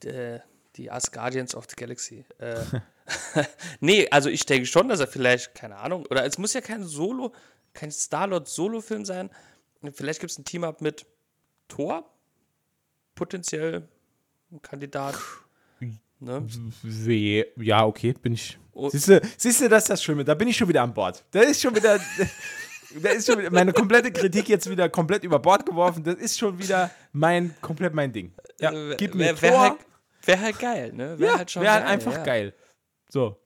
äh, 0.04 0.40
die 0.76 0.92
Asgardians 0.92 1.56
of 1.56 1.66
the 1.70 1.76
Galaxy. 1.76 2.26
Äh, 2.40 2.58
nee, 3.80 4.08
also 4.10 4.30
ich 4.30 4.46
denke 4.46 4.66
schon, 4.66 4.90
dass 4.90 5.00
er 5.00 5.08
vielleicht, 5.08 5.56
keine 5.56 5.78
Ahnung, 5.78 6.06
oder 6.10 6.26
es 6.26 6.38
muss 6.38 6.54
ja 6.54 6.62
kein 6.62 6.84
Solo, 6.84 7.34
kein 7.74 7.92
Star-Lord-Solo-Film 7.92 9.06
sein. 9.06 9.30
Vielleicht 9.94 10.20
gibt 10.20 10.32
es 10.32 10.40
ein 10.40 10.46
Team-Up 10.46 10.82
mit 10.82 11.06
Thor, 11.68 12.10
potenziell 13.14 13.88
ein 14.52 14.62
Kandidat. 14.62 15.16
Ne? 16.20 16.48
Ja, 17.58 17.86
okay, 17.86 18.14
bin 18.14 18.34
ich. 18.34 18.58
Oh. 18.72 18.90
Siehst 18.90 19.08
du, 19.10 19.22
siehst 19.38 19.62
du, 19.62 19.70
das 19.70 19.84
ist 19.84 19.90
das 19.90 20.04
Schlimme? 20.04 20.24
Da 20.24 20.34
bin 20.34 20.48
ich 20.48 20.58
schon 20.58 20.68
wieder 20.68 20.82
an 20.82 20.94
Bord. 20.94 21.24
Da 21.32 21.42
ist 21.42 21.62
schon 21.62 21.76
wieder. 21.76 22.00
Da 23.02 23.10
ist 23.10 23.26
schon 23.28 23.40
wieder 23.40 23.52
meine 23.52 23.74
komplette 23.74 24.10
Kritik 24.10 24.48
jetzt 24.48 24.70
wieder 24.70 24.88
komplett 24.88 25.26
über 25.26 25.38
Bord 25.38 25.66
geworfen. 25.66 26.02
Das 26.02 26.16
ist 26.16 26.40
schon 26.40 26.58
wieder 26.58 26.90
mein 27.12 27.54
komplett 27.60 27.94
mein 27.94 28.14
Ding. 28.14 28.32
Ja, 28.62 28.72
Äh, 28.72 28.96
gib 28.96 29.16
mir 29.16 29.26
wär, 29.26 29.36
Thor. 29.36 29.50
wär 29.52 29.60
halt, 29.60 29.78
wär 30.24 30.42
halt 30.42 30.60
geil, 30.60 30.94
ne? 30.94 31.20
Wär 31.20 31.28
ja, 31.28 31.38
halt 31.38 31.52
schon 31.52 31.64
wäre 31.64 31.74
halt 31.74 31.84
geil, 31.84 31.94
einfach 31.94 32.14
ja. 32.14 32.24
geil. 32.24 32.54
So. 33.10 33.38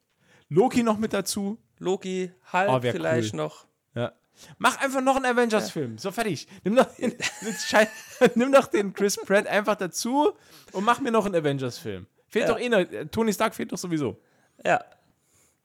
Loki 0.49 0.83
noch 0.83 0.97
mit 0.97 1.13
dazu. 1.13 1.57
Loki, 1.77 2.31
Hulk 2.51 2.69
Oh, 2.69 2.79
vielleicht 2.81 3.33
cool. 3.33 3.37
noch. 3.37 3.65
Ja. 3.95 4.13
Mach 4.57 4.79
einfach 4.81 5.01
noch 5.01 5.15
einen 5.15 5.25
Avengers-Film. 5.25 5.97
So, 5.97 6.11
fertig. 6.11 6.47
Nimm 6.63 6.75
doch, 6.75 6.87
den, 6.95 7.15
nimm 8.35 8.51
doch 8.51 8.67
den 8.67 8.93
Chris 8.93 9.17
Pratt 9.17 9.47
einfach 9.47 9.75
dazu 9.75 10.33
und 10.71 10.83
mach 10.83 10.99
mir 10.99 11.11
noch 11.11 11.25
einen 11.25 11.35
Avengers-Film. 11.35 12.07
Fehlt 12.27 12.47
Ja. 12.47 12.53
doch 12.53 12.59
eh 12.59 12.69
noch. 12.69 12.83
Tony 13.11 13.33
Stark 13.33 13.55
fehlt 13.55 13.71
doch 13.71 13.77
sowieso. 13.77 14.17
Ja. 14.65 14.83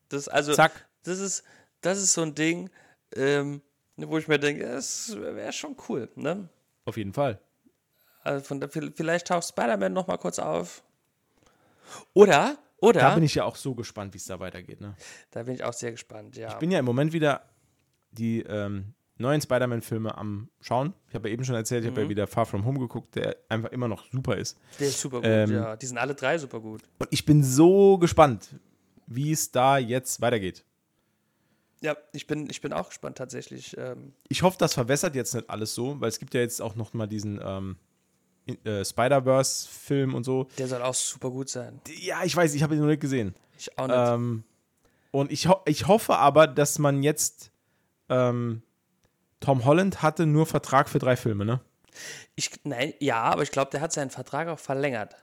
Das, 0.09 0.29
also, 0.29 0.55
Zack. 0.55 0.87
das 1.03 1.19
ist, 1.19 1.45
das 1.81 1.99
ist 1.99 2.13
so 2.13 2.23
ein 2.23 2.35
Ding, 2.35 2.71
ähm, 3.17 3.63
wo 3.97 4.19
ich 4.19 4.29
mir 4.29 4.39
denke, 4.39 4.67
das 4.67 5.17
wäre 5.17 5.53
schon 5.53 5.77
cool, 5.89 6.09
ne? 6.15 6.49
Auf 6.85 6.97
jeden 6.97 7.13
Fall. 7.13 7.41
Also 8.23 8.45
von 8.45 8.61
der, 8.61 8.69
vielleicht 8.71 9.27
taucht 9.29 9.49
Spider-Man 9.49 9.93
noch 9.93 10.07
mal 10.07 10.17
kurz 10.19 10.39
auf. 10.39 10.83
Oder, 12.13 12.57
oder, 12.85 13.01
Da 13.01 13.15
bin 13.15 13.25
ich 13.25 13.35
ja 13.35 13.45
auch 13.45 13.57
so 13.57 13.75
gespannt, 13.75 14.15
wie 14.15 14.19
es 14.19 14.25
da 14.27 14.39
weitergeht. 14.41 14.81
Ne? 14.81 14.95
auch 15.65 15.73
sehr 15.73 15.91
gespannt, 15.93 16.37
ja. 16.37 16.49
Ich 16.49 16.55
bin 16.57 16.71
ja 16.71 16.79
im 16.79 16.85
Moment 16.85 17.13
wieder 17.13 17.43
die 18.13 18.41
ähm, 18.43 18.95
neuen 19.19 19.41
Spider-Man-Filme 19.41 20.17
am 20.17 20.49
Schauen. 20.61 20.93
Ich 21.09 21.15
habe 21.15 21.29
ja 21.29 21.35
eben 21.35 21.45
schon 21.45 21.55
erzählt, 21.55 21.85
ich 21.85 21.91
Mhm. 21.91 21.95
habe 21.95 22.03
ja 22.05 22.09
wieder 22.09 22.27
Far 22.27 22.47
From 22.47 22.65
Home 22.65 22.79
geguckt, 22.79 23.15
der 23.17 23.37
einfach 23.49 23.71
immer 23.71 23.89
noch 23.89 24.05
super 24.13 24.37
ist. 24.37 24.59
Der 24.79 24.89
ist 24.89 25.01
super 25.01 25.19
gut, 25.19 25.27
Ähm, 25.27 25.53
ja. 25.53 25.77
Die 25.77 25.87
sind 25.87 25.99
alle 25.99 26.15
drei 26.15 26.39
super 26.39 26.61
gut. 26.61 26.83
Und 26.99 27.09
ich 27.11 27.25
bin 27.25 27.43
so 27.45 27.99
gespannt, 27.99 28.49
wie 29.07 29.33
es 29.33 29.51
da 29.51 29.79
jetzt 29.79 30.21
weitergeht. 30.21 30.65
Ja, 31.81 31.97
ich 32.13 32.27
bin, 32.27 32.49
ich 32.49 32.61
bin 32.63 32.73
auch 32.73 32.89
gespannt 32.89 33.19
tatsächlich. 33.19 33.77
Ähm, 33.77 34.15
Ich 34.29 34.43
hoffe, 34.43 34.57
das 34.59 34.73
verwässert 34.75 35.15
jetzt 35.15 35.35
nicht 35.35 35.51
alles 35.51 35.75
so, 35.75 36.01
weil 36.01 36.09
es 36.09 36.19
gibt 36.19 36.33
ja 36.35 36.41
jetzt 36.41 36.63
auch 36.63 36.77
noch 36.77 36.95
mal 36.95 37.07
diesen 37.07 37.39
ähm, 37.45 37.77
äh, 38.65 38.85
Spider-Verse-Film 38.85 40.15
und 40.15 40.25
so. 40.25 40.49
der 40.59 40.69
soll 40.69 40.83
auch 40.83 40.95
super 40.95 41.31
gut 41.31 41.49
sein. 41.49 41.81
Ja, 42.01 42.25
ich 42.25 42.35
weiß, 42.37 42.55
ich 42.55 42.63
habe 42.63 42.75
ihn 42.75 42.81
noch 42.81 42.87
nicht 42.89 43.01
gesehen. 43.01 43.35
Ich 43.59 43.77
auch 43.79 43.87
nicht. 43.87 43.97
Ähm, 43.97 44.45
und 45.11 45.31
ich, 45.33 45.49
ho 45.49 45.57
ich 45.65 45.87
hoffe 45.87 46.17
aber, 46.17 46.47
dass 46.47 46.79
man 46.79 47.03
jetzt 47.03 47.51
ähm, 48.09 48.63
Tom 49.41 49.65
Holland 49.65 50.03
hatte 50.03 50.27
nur 50.27 50.47
Vertrag 50.47 50.89
für 50.89 50.99
drei 50.99 51.17
Filme, 51.17 51.45
ne? 51.45 51.61
Ich, 52.35 52.51
nein, 52.65 52.93
ja, 52.99 53.23
aber 53.23 53.43
ich 53.43 53.51
glaube, 53.53 53.71
der 53.71 53.81
hat 53.81 53.93
seinen 53.93 54.11
Vertrag 54.11 54.49
auch 54.49 54.59
verlängert. 54.59 55.15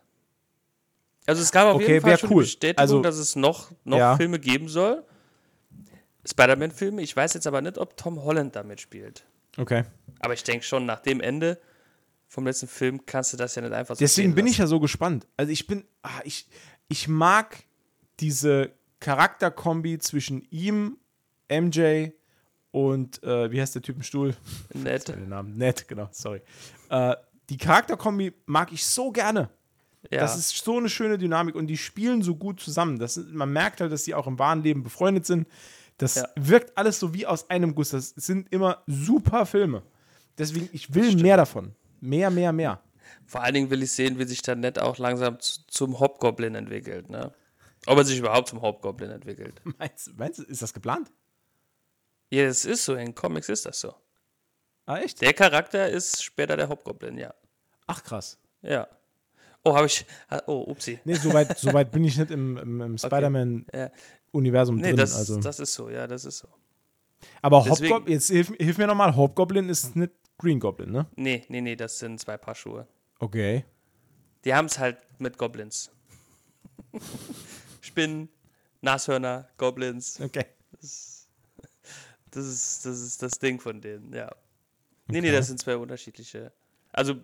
Also 1.27 1.41
es 1.41 1.51
gab 1.51 1.67
auf 1.67 1.75
Okay, 1.75 1.93
jeden 1.93 2.01
Fall 2.05 2.17
schon 2.17 2.31
cool. 2.31 2.43
Bestätigung, 2.43 2.79
Also- 2.81 3.01
dass 3.01 3.17
es 3.17 3.35
noch, 3.35 3.71
noch 3.83 3.97
Ja. 3.97 4.15
Filme 4.15 4.39
geben 4.39 4.69
soll. 4.69 5.03
Spider-Man-Filme. 6.25 7.01
Ich 7.01 7.15
weiß 7.15 7.33
jetzt 7.33 7.47
aber 7.47 7.61
nicht, 7.61 7.77
ob 7.77 7.97
Tom 7.97 8.23
Holland 8.23 8.55
damit 8.55 8.79
spielt. 8.81 9.23
Okay. 9.57 9.83
Aber 10.19 10.33
ich 10.33 10.43
denke 10.43 10.63
schon, 10.65 10.85
nach 10.85 10.99
dem 10.99 11.19
Ende 11.19 11.59
vom 12.31 12.45
letzten 12.45 12.67
Film 12.69 13.05
kannst 13.05 13.33
du 13.33 13.37
das 13.37 13.55
ja 13.55 13.61
nicht 13.61 13.73
einfach 13.73 13.93
so 13.93 13.99
Deswegen 13.99 14.33
bin 14.35 14.47
ich 14.47 14.57
ja 14.57 14.65
so 14.65 14.79
gespannt. 14.79 15.27
Also 15.35 15.51
ich 15.51 15.67
bin, 15.67 15.83
ah, 16.01 16.21
ich, 16.23 16.47
ich 16.87 17.09
mag 17.09 17.57
diese 18.21 18.71
Charakterkombi 19.01 19.99
zwischen 19.99 20.41
ihm, 20.49 20.97
MJ 21.51 22.11
und 22.71 23.21
äh, 23.23 23.51
wie 23.51 23.59
heißt 23.59 23.75
der 23.75 23.81
Typ 23.81 23.97
im 23.97 24.03
Stuhl? 24.03 24.33
nett. 24.73 25.09
Den 25.09 25.27
Namen. 25.27 25.57
Ned, 25.57 25.89
genau, 25.89 26.07
sorry. 26.11 26.41
Äh, 26.89 27.17
die 27.49 27.57
Charakterkombi 27.57 28.31
mag 28.45 28.71
ich 28.71 28.85
so 28.85 29.11
gerne. 29.11 29.49
Ja. 30.09 30.21
Das 30.21 30.37
ist 30.37 30.55
so 30.63 30.77
eine 30.77 30.87
schöne 30.87 31.17
Dynamik 31.17 31.55
und 31.55 31.67
die 31.67 31.75
spielen 31.77 32.21
so 32.21 32.35
gut 32.37 32.61
zusammen. 32.61 32.97
Das, 32.97 33.17
man 33.17 33.51
merkt 33.51 33.81
halt, 33.81 33.91
dass 33.91 34.05
sie 34.05 34.15
auch 34.15 34.25
im 34.25 34.39
wahren 34.39 34.63
Leben 34.63 34.83
befreundet 34.83 35.25
sind. 35.25 35.49
Das 35.97 36.15
Ja. 36.15 36.29
wirkt 36.37 36.77
alles 36.77 36.97
so 36.97 37.13
wie 37.13 37.27
aus 37.27 37.49
einem 37.49 37.75
Guss. 37.75 37.89
Das 37.89 38.11
sind 38.15 38.47
immer 38.53 38.83
super 38.87 39.45
Filme. 39.45 39.83
Deswegen, 40.37 40.69
ich 40.71 40.93
will 40.93 41.13
mehr 41.17 41.35
davon. 41.35 41.75
Mehr, 42.01 42.29
mehr, 42.29 42.51
mehr. 42.51 42.81
Vor 43.25 43.41
allen 43.41 43.53
Dingen 43.53 43.69
will 43.69 43.83
ich 43.83 43.91
sehen, 43.91 44.19
wie 44.19 44.25
sich 44.25 44.41
dann 44.41 44.59
nett 44.59 44.79
auch 44.79 44.97
langsam 44.97 45.39
zu, 45.39 45.61
zum 45.67 45.99
Hobgoblin 45.99 46.55
entwickelt. 46.55 47.09
Ne? 47.09 47.31
Ob 47.85 47.97
er 47.97 48.03
sich 48.05 48.19
überhaupt 48.19 48.49
zum 48.49 48.61
Hobgoblin 48.61 49.09
entwickelt. 49.11 49.61
Meinst, 49.79 50.17
meinst 50.17 50.39
du, 50.39 50.43
ist 50.43 50.61
das 50.61 50.73
geplant? 50.73 51.11
Ja, 52.29 52.43
es 52.43 52.65
ist 52.65 52.85
so. 52.85 52.95
In 52.95 53.13
Comics 53.15 53.49
ist 53.49 53.65
das 53.65 53.79
so. 53.79 53.93
Ah, 54.85 54.97
echt? 54.97 55.21
Der 55.21 55.33
Charakter 55.33 55.89
ist 55.89 56.23
später 56.23 56.57
der 56.57 56.67
Hobgoblin, 56.69 57.17
ja. 57.17 57.33
Ach, 57.87 58.03
krass. 58.03 58.37
Ja. 58.61 58.87
Oh, 59.63 59.75
habe 59.75 59.85
ich. 59.87 60.05
ah, 60.29 60.41
Oh, 60.47 60.63
upsi. 60.67 60.99
Nee, 61.03 61.13
soweit 61.15 61.57
so 61.57 61.71
weit 61.73 61.91
bin 61.91 62.03
ich 62.03 62.17
nicht 62.17 62.31
im, 62.31 62.57
im, 62.57 62.81
im 62.81 62.97
Spider-Man-Universum 62.97 64.77
Ja. 64.77 64.81
Nee, 64.81 64.87
drin. 64.89 64.97
das, 64.97 65.15
also. 65.15 65.39
das 65.39 65.59
ist 65.59 65.73
so, 65.73 65.89
ja, 65.89 66.07
das 66.07 66.25
ist 66.25 66.39
so. 66.39 66.47
Aber 67.41 67.65
Hobgoblin, 67.65 68.13
jetzt 68.13 68.29
hilf, 68.29 68.51
hilf 68.57 68.77
mir 68.77 68.87
nochmal, 68.87 69.15
Hobgoblin 69.15 69.69
ist 69.69 69.95
nicht 69.95 70.11
Green 70.41 70.59
Goblin, 70.59 70.91
ne? 70.91 71.05
Nee, 71.15 71.45
nee, 71.49 71.61
nee, 71.61 71.75
das 71.75 71.99
sind 71.99 72.19
zwei 72.19 72.35
Paar 72.35 72.55
Schuhe. 72.55 72.87
Okay. 73.19 73.63
Die 74.43 74.53
haben 74.55 74.65
es 74.65 74.79
halt 74.79 74.97
mit 75.19 75.37
Goblins. 75.37 75.91
Spinnen, 77.81 78.27
Nashörner, 78.81 79.47
Goblins. 79.57 80.19
Okay. 80.19 80.45
Das 82.31 82.45
ist, 82.45 82.85
das 82.85 82.99
ist 83.01 83.21
das 83.21 83.33
Ding 83.39 83.59
von 83.59 83.81
denen, 83.81 84.11
ja. 84.13 84.31
Nee, 85.07 85.21
nee, 85.21 85.27
Okay. 85.27 85.31
das 85.37 85.47
sind 85.47 85.59
zwei 85.59 85.77
unterschiedliche. 85.77 86.51
Also, 86.91 87.15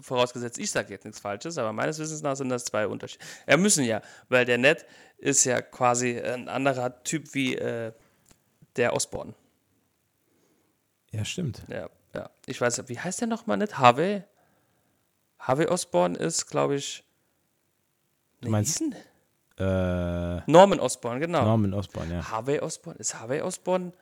vorausgesetzt, 0.00 0.58
ich 0.58 0.70
sage 0.70 0.92
jetzt 0.92 1.04
nichts 1.04 1.18
Falsches, 1.20 1.56
aber 1.56 1.72
meines 1.72 1.98
Wissens 1.98 2.20
nach 2.22 2.36
sind 2.36 2.48
das 2.50 2.64
zwei 2.66 2.86
Unterschiede. 2.86 3.24
Ja, 3.48 3.56
müssen 3.56 3.84
ja, 3.84 4.02
weil 4.28 4.44
der 4.44 4.58
Ned 4.58 4.84
ist 5.16 5.44
ja 5.44 5.62
quasi 5.62 6.20
ein 6.20 6.48
anderer 6.48 7.02
Typ 7.04 7.32
wie 7.34 7.54
äh, 7.56 7.92
der 8.76 8.92
Osborn. 8.92 9.34
Ja, 11.12 11.24
stimmt. 11.24 11.62
Ja, 11.68 11.88
ja. 12.16 12.30
Ich 12.46 12.60
weiß, 12.60 12.82
wie 12.88 12.98
heißt 12.98 13.20
der 13.20 13.28
nochmal 13.28 13.56
nicht? 13.56 13.78
Harvey? 13.78 14.22
Harvey 15.38 15.66
Osborn 15.66 16.14
ist, 16.14 16.46
glaube 16.46 16.76
ich. 16.76 17.04
Du 18.40 18.48
meinst-? 18.50 18.82
Äh, 19.58 20.40
Norman 20.50 20.80
Osborn, 20.80 21.20
genau. 21.20 21.42
Norman 21.44 21.72
Osborn, 21.74 22.10
ja. 22.10 22.30
Harvey 22.30 22.60
Osborn? 22.60 22.96
Ist 22.96 23.18
Harvey 23.18 23.40
Osborn 23.40 23.92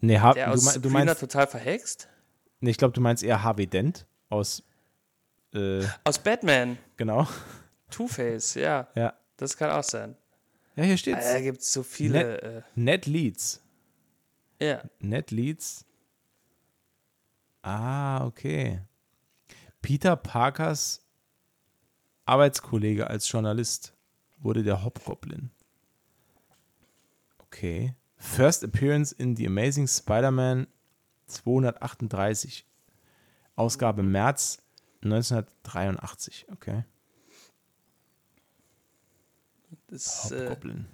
Nee, 0.00 0.18
ha 0.20 0.32
der 0.32 0.46
du, 0.46 0.52
aus 0.52 0.64
mein- 0.64 0.82
du 0.82 0.90
meinst, 0.90 1.18
total 1.18 1.46
verhext? 1.48 2.08
nee, 2.60 2.70
ich 2.70 2.76
glaube, 2.78 2.92
du 2.94 3.00
meinst 3.00 3.24
eher 3.24 3.42
Harvey 3.42 3.66
Dent 3.66 4.06
aus, 4.28 4.62
äh, 5.54 5.84
Aus 6.04 6.18
Batman. 6.20 6.78
genau. 6.96 7.26
Two-Face, 7.90 8.54
ja. 8.54 8.86
Ja. 8.94 9.14
Das 9.36 9.56
kann 9.56 9.70
auch 9.70 9.82
sein. 9.82 10.14
Ja, 10.76 10.84
hier 10.84 10.96
steht's. 10.96 11.32
Da 11.32 11.40
gibt 11.40 11.60
es 11.62 11.72
so 11.72 11.82
viele. 11.82 12.64
Ned 12.76 13.06
Leeds. 13.06 13.60
Äh, 14.60 14.68
ja. 14.70 14.82
Ned 15.00 15.32
Leeds. 15.32 15.84
Ah, 17.68 18.24
okay. 18.24 18.80
Peter 19.82 20.16
Parkers 20.16 21.04
Arbeitskollege 22.24 23.08
als 23.08 23.30
Journalist 23.30 23.94
wurde 24.38 24.62
der 24.62 24.82
Hobgoblin. 24.82 25.50
Okay. 27.40 27.94
First 28.16 28.64
Appearance 28.64 29.12
in 29.12 29.36
The 29.36 29.48
Amazing 29.48 29.86
Spider-Man 29.86 30.66
238. 31.26 32.66
Ausgabe 33.54 34.02
März 34.02 34.62
1983, 35.02 36.46
okay. 36.50 36.84
Das, 39.88 40.30
äh, 40.30 40.48
Hobgoblin. 40.48 40.86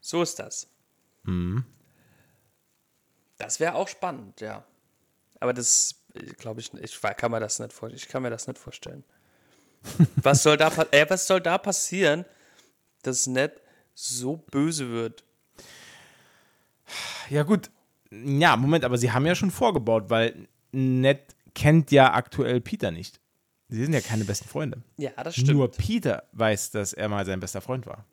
so 0.00 0.22
ist 0.22 0.38
das. 0.38 0.70
Mhm. 1.24 1.64
Das 3.38 3.60
wäre 3.60 3.74
auch 3.74 3.88
spannend, 3.88 4.40
ja. 4.40 4.64
Aber 5.40 5.52
das 5.52 5.96
glaube 6.38 6.60
ich, 6.60 6.72
ich 6.74 7.00
kann 7.16 7.30
mir 7.30 7.40
das 7.40 7.58
nicht 7.58 7.72
vor, 7.72 7.90
ich 7.90 8.08
kann 8.08 8.22
mir 8.22 8.30
das 8.30 8.46
nicht 8.46 8.58
vorstellen. 8.58 9.04
was 10.16 10.42
soll 10.42 10.56
da, 10.56 10.70
pa- 10.70 10.86
äh, 10.90 11.04
was 11.08 11.26
soll 11.26 11.40
da 11.40 11.58
passieren, 11.58 12.24
dass 13.02 13.26
nicht 13.26 13.52
so 13.94 14.36
böse 14.36 14.88
wird? 14.90 15.24
Ja, 17.30 17.42
gut. 17.42 17.70
Ja, 18.10 18.56
Moment, 18.56 18.84
aber 18.84 18.98
sie 18.98 19.10
haben 19.12 19.26
ja 19.26 19.34
schon 19.34 19.50
vorgebaut, 19.50 20.04
weil 20.08 20.48
Ned 20.72 21.20
kennt 21.54 21.90
ja 21.90 22.14
aktuell 22.14 22.60
Peter 22.60 22.90
nicht. 22.90 23.20
Sie 23.68 23.82
sind 23.82 23.92
ja 23.92 24.00
keine 24.00 24.24
besten 24.24 24.48
Freunde. 24.48 24.82
Ja, 24.96 25.10
das 25.24 25.34
stimmt. 25.34 25.50
Nur 25.50 25.70
Peter 25.70 26.22
weiß, 26.32 26.70
dass 26.70 26.92
er 26.92 27.08
mal 27.08 27.26
sein 27.26 27.40
bester 27.40 27.60
Freund 27.60 27.86
war. 27.86 28.04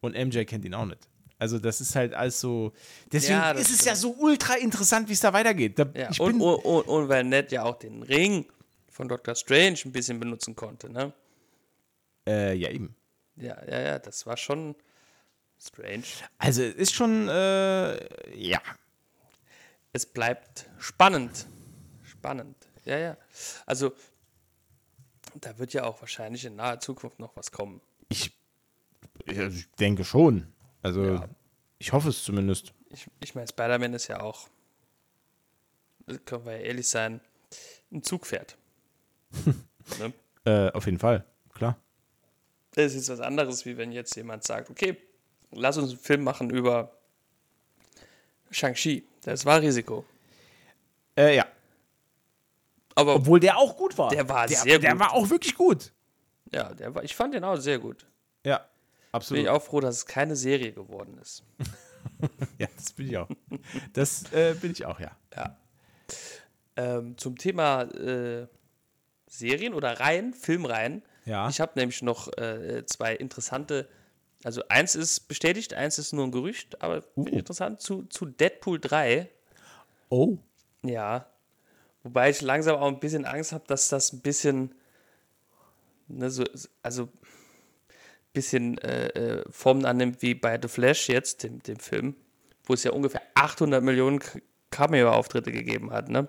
Und 0.00 0.14
MJ 0.14 0.44
kennt 0.44 0.64
ihn 0.64 0.74
auch 0.74 0.84
nicht. 0.84 1.08
Also, 1.42 1.58
das 1.58 1.80
ist 1.80 1.96
halt 1.96 2.14
alles 2.14 2.38
so. 2.38 2.72
Deswegen 3.10 3.32
Ja, 3.32 3.50
ist 3.50 3.68
es 3.68 3.84
ja 3.84 3.96
so 3.96 4.14
ultra 4.14 4.54
interessant, 4.54 5.08
wie 5.08 5.12
es 5.12 5.18
da 5.18 5.32
weitergeht. 5.32 5.76
Da, 5.76 5.86
ja. 5.92 6.08
ich 6.08 6.20
und, 6.20 6.38
bin, 6.38 6.40
und, 6.40 6.64
und, 6.64 6.82
und 6.82 7.08
weil 7.08 7.24
Ned 7.24 7.50
ja 7.50 7.64
auch 7.64 7.80
den 7.80 8.04
Ring 8.04 8.46
von 8.88 9.08
Dr. 9.08 9.34
Strange 9.34 9.76
ein 9.84 9.90
bisschen 9.90 10.20
benutzen 10.20 10.54
konnte, 10.54 10.88
ne? 10.88 11.12
äh, 12.28 12.54
ja, 12.54 12.70
eben. 12.70 12.94
Ja, 13.34 13.60
ja, 13.68 13.80
ja, 13.80 13.98
das 13.98 14.24
war 14.24 14.36
schon 14.36 14.76
strange. 15.60 16.04
Also, 16.38 16.62
es 16.62 16.76
ist 16.76 16.94
schon, 16.94 17.28
äh, 17.28 18.36
ja. 18.36 18.62
Es 19.92 20.06
bleibt 20.06 20.66
spannend. 20.78 21.48
Spannend. 22.04 22.54
Ja, 22.84 22.98
ja. 22.98 23.16
Also, 23.66 23.92
da 25.40 25.58
wird 25.58 25.72
ja 25.72 25.82
auch 25.82 26.00
wahrscheinlich 26.00 26.44
in 26.44 26.54
naher 26.54 26.78
Zukunft 26.78 27.18
noch 27.18 27.34
was 27.34 27.50
kommen. 27.50 27.80
Ich, 28.10 28.30
ich 29.26 29.68
denke 29.80 30.04
schon. 30.04 30.51
Also, 30.82 31.04
Ja. 31.04 31.28
ich 31.78 31.92
hoffe 31.92 32.08
es 32.08 32.24
zumindest. 32.24 32.72
Ich, 32.90 33.06
ich 33.20 33.34
meine, 33.34 33.46
Spider-Man 33.48 33.94
ist 33.94 34.08
ja 34.08 34.20
auch, 34.20 34.48
können 36.24 36.44
wir 36.44 36.52
ja 36.58 36.64
ehrlich 36.64 36.88
sein, 36.88 37.20
ein 37.92 38.02
Zugpferd. 38.02 38.56
ne? 39.98 40.12
Äh, 40.44 40.70
auf 40.72 40.86
jeden 40.86 40.98
Fall, 40.98 41.24
klar. 41.54 41.76
Das 42.74 42.94
ist 42.94 43.08
was 43.08 43.20
anderes, 43.20 43.64
wie 43.66 43.76
wenn 43.76 43.92
jetzt 43.92 44.16
jemand 44.16 44.44
sagt, 44.44 44.70
okay, 44.70 44.96
lass 45.50 45.76
uns 45.76 45.90
einen 45.90 45.98
Film 45.98 46.24
machen 46.24 46.50
über 46.50 46.96
Shang-Chi. 48.50 49.06
Das 49.22 49.44
war 49.44 49.60
Risiko. 49.60 50.04
Äh, 51.16 51.36
ja. 51.36 51.46
Aber 52.94 53.14
Obwohl 53.16 53.40
der 53.40 53.56
auch 53.56 53.76
gut 53.76 53.96
war. 53.96 54.10
Der 54.10 54.28
war 54.28 54.46
der, 54.46 54.58
sehr 54.58 54.78
Der 54.78 54.92
gut. 54.92 55.00
war 55.00 55.12
auch 55.12 55.28
wirklich 55.30 55.54
gut. 55.54 55.92
ja, 56.50 56.74
der 56.74 56.94
war, 56.94 57.02
ich 57.04 57.14
fand 57.14 57.34
den 57.34 57.44
auch 57.44 57.56
sehr 57.56 57.78
gut. 57.78 58.06
Ja, 58.44 58.66
Bin 59.12 59.16
absolut. 59.18 59.42
ich 59.44 59.48
auch 59.50 59.62
froh, 59.62 59.80
dass 59.80 59.96
es 59.96 60.06
keine 60.06 60.36
Serie 60.36 60.72
geworden 60.72 61.18
ist. 61.20 61.44
Ja, 62.58 62.66
das 62.76 62.92
bin 62.92 63.08
ich 63.08 63.16
auch. 63.16 63.28
Das 63.92 64.32
äh, 64.32 64.54
bin 64.60 64.72
ich 64.72 64.84
auch, 64.86 64.98
ja. 64.98 65.12
Ja. 65.36 65.56
Ähm, 66.76 67.16
zum 67.16 67.36
Thema 67.38 67.82
äh, 67.82 68.48
Serien 69.28 69.72
oder 69.72 70.00
Reihen, 70.00 70.34
Filmreihen. 70.34 71.02
Ja. 71.26 71.48
Ich 71.48 71.60
habe 71.60 71.72
nämlich 71.76 72.02
noch 72.02 72.26
äh, 72.38 72.84
zwei 72.86 73.14
interessante. 73.14 73.88
Also 74.42 74.62
eins 74.68 74.96
ist 74.96 75.28
bestätigt, 75.28 75.74
eins 75.74 75.98
ist 75.98 76.12
nur 76.12 76.24
ein 76.24 76.32
Gerücht, 76.32 76.82
aber 76.82 77.04
Uh. 77.16 77.24
interessant. 77.26 77.80
Zu, 77.80 78.02
zu 78.04 78.26
Deadpool 78.26 78.80
3, 78.80 79.28
Oh. 80.08 80.38
ja. 80.82 81.26
Wobei 82.02 82.30
ich 82.30 82.40
langsam 82.42 82.76
auch 82.76 82.88
ein 82.88 82.98
bisschen 83.00 83.24
Angst 83.26 83.52
habe, 83.52 83.64
dass 83.68 83.88
das 83.88 84.12
ein 84.12 84.20
bisschen, 84.22 84.74
ne, 86.08 86.30
so, 86.30 86.44
also 86.82 87.08
bisschen 88.32 88.78
äh, 88.78 89.08
äh, 89.08 89.44
Formen 89.50 89.84
annimmt 89.84 90.22
wie 90.22 90.34
bei 90.34 90.58
The 90.60 90.68
Flash 90.68 91.08
jetzt, 91.08 91.42
dem, 91.42 91.62
dem 91.62 91.78
Film, 91.78 92.14
wo 92.64 92.74
es 92.74 92.84
ja 92.84 92.92
ungefähr 92.92 93.22
800 93.34 93.82
Millionen 93.82 94.20
Cameo-Auftritte 94.70 95.52
gegeben 95.52 95.90
hat, 95.90 96.08
ne? 96.08 96.28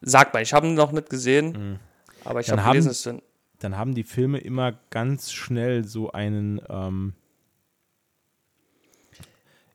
Sagt 0.00 0.32
man, 0.32 0.42
ich 0.42 0.54
habe 0.54 0.66
ihn 0.66 0.74
noch 0.74 0.92
nicht 0.92 1.10
gesehen, 1.10 1.78
aber 2.24 2.40
ich 2.40 2.50
habe 2.50 2.62
gelesen, 2.62 2.90
es 2.90 3.02
sind 3.02 3.22
Dann 3.58 3.76
haben 3.76 3.94
die 3.94 4.04
Filme 4.04 4.38
immer 4.38 4.72
ganz 4.88 5.30
schnell 5.30 5.84
so 5.84 6.10
einen 6.12 6.62
ähm, 6.70 7.12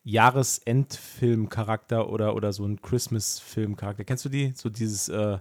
Jahresendfilm-Charakter 0.04 2.10
oder, 2.10 2.36
oder 2.36 2.54
so 2.54 2.64
einen 2.64 2.82
Christmas-Film-Charakter. 2.82 4.04
Kennst 4.04 4.26
du 4.26 4.30
die? 4.30 4.54
So 4.56 4.70
dieses, 4.70 5.10
äh, 5.10 5.38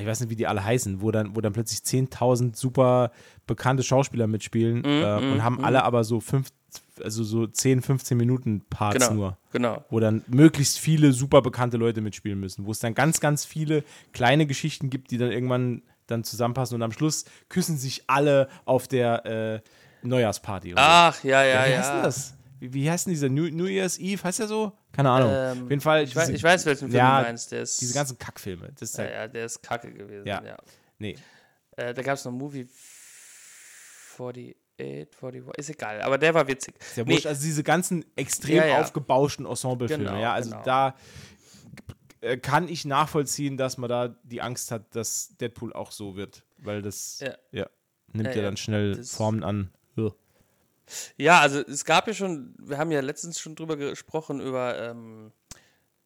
ich 0.00 0.06
weiß 0.06 0.20
nicht, 0.20 0.30
wie 0.30 0.36
die 0.36 0.46
alle 0.46 0.64
heißen, 0.64 1.02
wo 1.02 1.10
dann, 1.10 1.36
wo 1.36 1.40
dann 1.40 1.52
plötzlich 1.52 1.80
10.000 1.80 2.56
super 2.56 3.10
bekannte 3.46 3.82
Schauspieler 3.82 4.26
mitspielen 4.26 4.84
äh, 4.84 5.18
und 5.32 5.42
haben 5.44 5.62
alle 5.64 5.84
aber 5.84 6.04
so 6.04 6.20
fünf, 6.20 6.48
also 7.02 7.24
so 7.24 7.46
10, 7.46 7.82
15 7.82 8.16
Minuten 8.16 8.62
Parts 8.70 9.08
Genau, 9.08 9.14
nur. 9.14 9.38
genau. 9.52 9.84
wo 9.90 10.00
dann 10.00 10.22
möglichst 10.28 10.78
viele 10.78 11.12
super 11.12 11.42
bekannte 11.42 11.76
Leute 11.76 12.00
mitspielen 12.00 12.40
müssen, 12.40 12.64
wo 12.66 12.70
es 12.70 12.78
dann 12.78 12.94
ganz, 12.94 13.20
ganz 13.20 13.44
viele 13.44 13.84
kleine 14.12 14.46
Geschichten 14.46 14.88
gibt, 14.90 15.10
die 15.10 15.18
dann 15.18 15.30
irgendwann 15.30 15.82
dann 16.06 16.24
zusammenpassen 16.24 16.74
und 16.74 16.82
am 16.82 16.92
Schluss 16.92 17.24
küssen 17.48 17.76
sich 17.76 18.04
alle 18.06 18.48
auf 18.64 18.88
der 18.88 19.26
äh, 19.26 19.60
Neujahrsparty. 20.06 20.74
Ach, 20.76 21.22
ja, 21.22 21.44
ja, 21.44 21.66
wie 21.66 21.70
ja. 21.72 21.78
heißt 21.78 21.92
das? 22.04 22.34
Wie, 22.62 22.72
wie 22.74 22.88
heißt 22.88 23.06
denn 23.06 23.12
dieser 23.12 23.28
New, 23.28 23.48
New 23.50 23.66
Year's 23.66 23.98
Eve? 23.98 24.22
Heißt 24.22 24.38
der 24.38 24.46
so? 24.46 24.72
Keine 24.92 25.10
Ahnung. 25.10 25.30
Ähm, 25.34 25.64
Auf 25.64 25.70
jeden 25.70 25.80
Fall. 25.80 26.04
Ich 26.04 26.14
weiß, 26.14 26.26
diese- 26.26 26.36
ich 26.36 26.42
weiß 26.44 26.64
welchen 26.66 26.78
Film 26.90 26.92
ja, 26.92 27.18
du 27.20 27.26
meinst. 27.26 27.50
Der 27.50 27.62
ist, 27.62 27.80
Diese 27.80 27.92
ganzen 27.94 28.18
Kackfilme. 28.18 28.70
Das 28.78 28.90
ist 28.90 28.98
ja, 28.98 29.04
halt, 29.04 29.12
ja, 29.14 29.26
der 29.28 29.44
ist 29.46 29.62
kacke 29.62 29.92
gewesen. 29.92 30.26
Ja. 30.28 30.42
Ja. 30.44 30.56
nee. 30.98 31.16
Äh, 31.76 31.92
da 31.92 32.02
gab 32.02 32.14
es 32.14 32.24
noch 32.24 32.30
einen 32.30 32.38
Movie 32.38 32.68
48, 34.16 34.56
41, 34.78 35.42
ist 35.56 35.70
egal, 35.70 36.02
aber 36.02 36.18
der 36.18 36.34
war 36.34 36.46
witzig. 36.46 36.74
Ja 36.96 37.04
Nee. 37.04 37.20
Also 37.26 37.42
diese 37.42 37.62
ganzen 37.62 38.04
extrem 38.16 38.56
Ja, 38.56 38.66
ja. 38.66 38.80
aufgebauschten 38.80 39.46
Ensemblefilme. 39.46 40.04
Genau, 40.04 40.20
ja, 40.20 40.32
also 40.32 40.50
genau. 40.50 40.62
da 40.64 40.94
äh, 42.20 42.36
kann 42.36 42.68
ich 42.68 42.84
nachvollziehen, 42.84 43.56
dass 43.56 43.78
man 43.78 43.88
da 43.90 44.08
die 44.22 44.40
Angst 44.42 44.70
hat, 44.70 44.94
dass 44.94 45.34
Deadpool 45.40 45.72
auch 45.72 45.90
so 45.92 46.14
wird, 46.16 46.44
weil 46.58 46.82
das 46.82 47.20
Ja. 47.50 47.66
nimmt 48.12 48.34
Ja, 48.34 48.42
dann 48.42 48.56
schnell 48.56 49.02
Formen 49.02 49.42
an. 49.42 49.70
Ja. 49.96 50.10
Ja, 51.16 51.40
also 51.40 51.60
es 51.60 51.84
gab 51.84 52.06
ja 52.06 52.14
schon, 52.14 52.54
wir 52.58 52.78
haben 52.78 52.90
ja 52.90 53.00
letztens 53.00 53.40
schon 53.40 53.54
drüber 53.54 53.76
gesprochen, 53.76 54.40
über 54.40 54.78
ähm, 54.78 55.32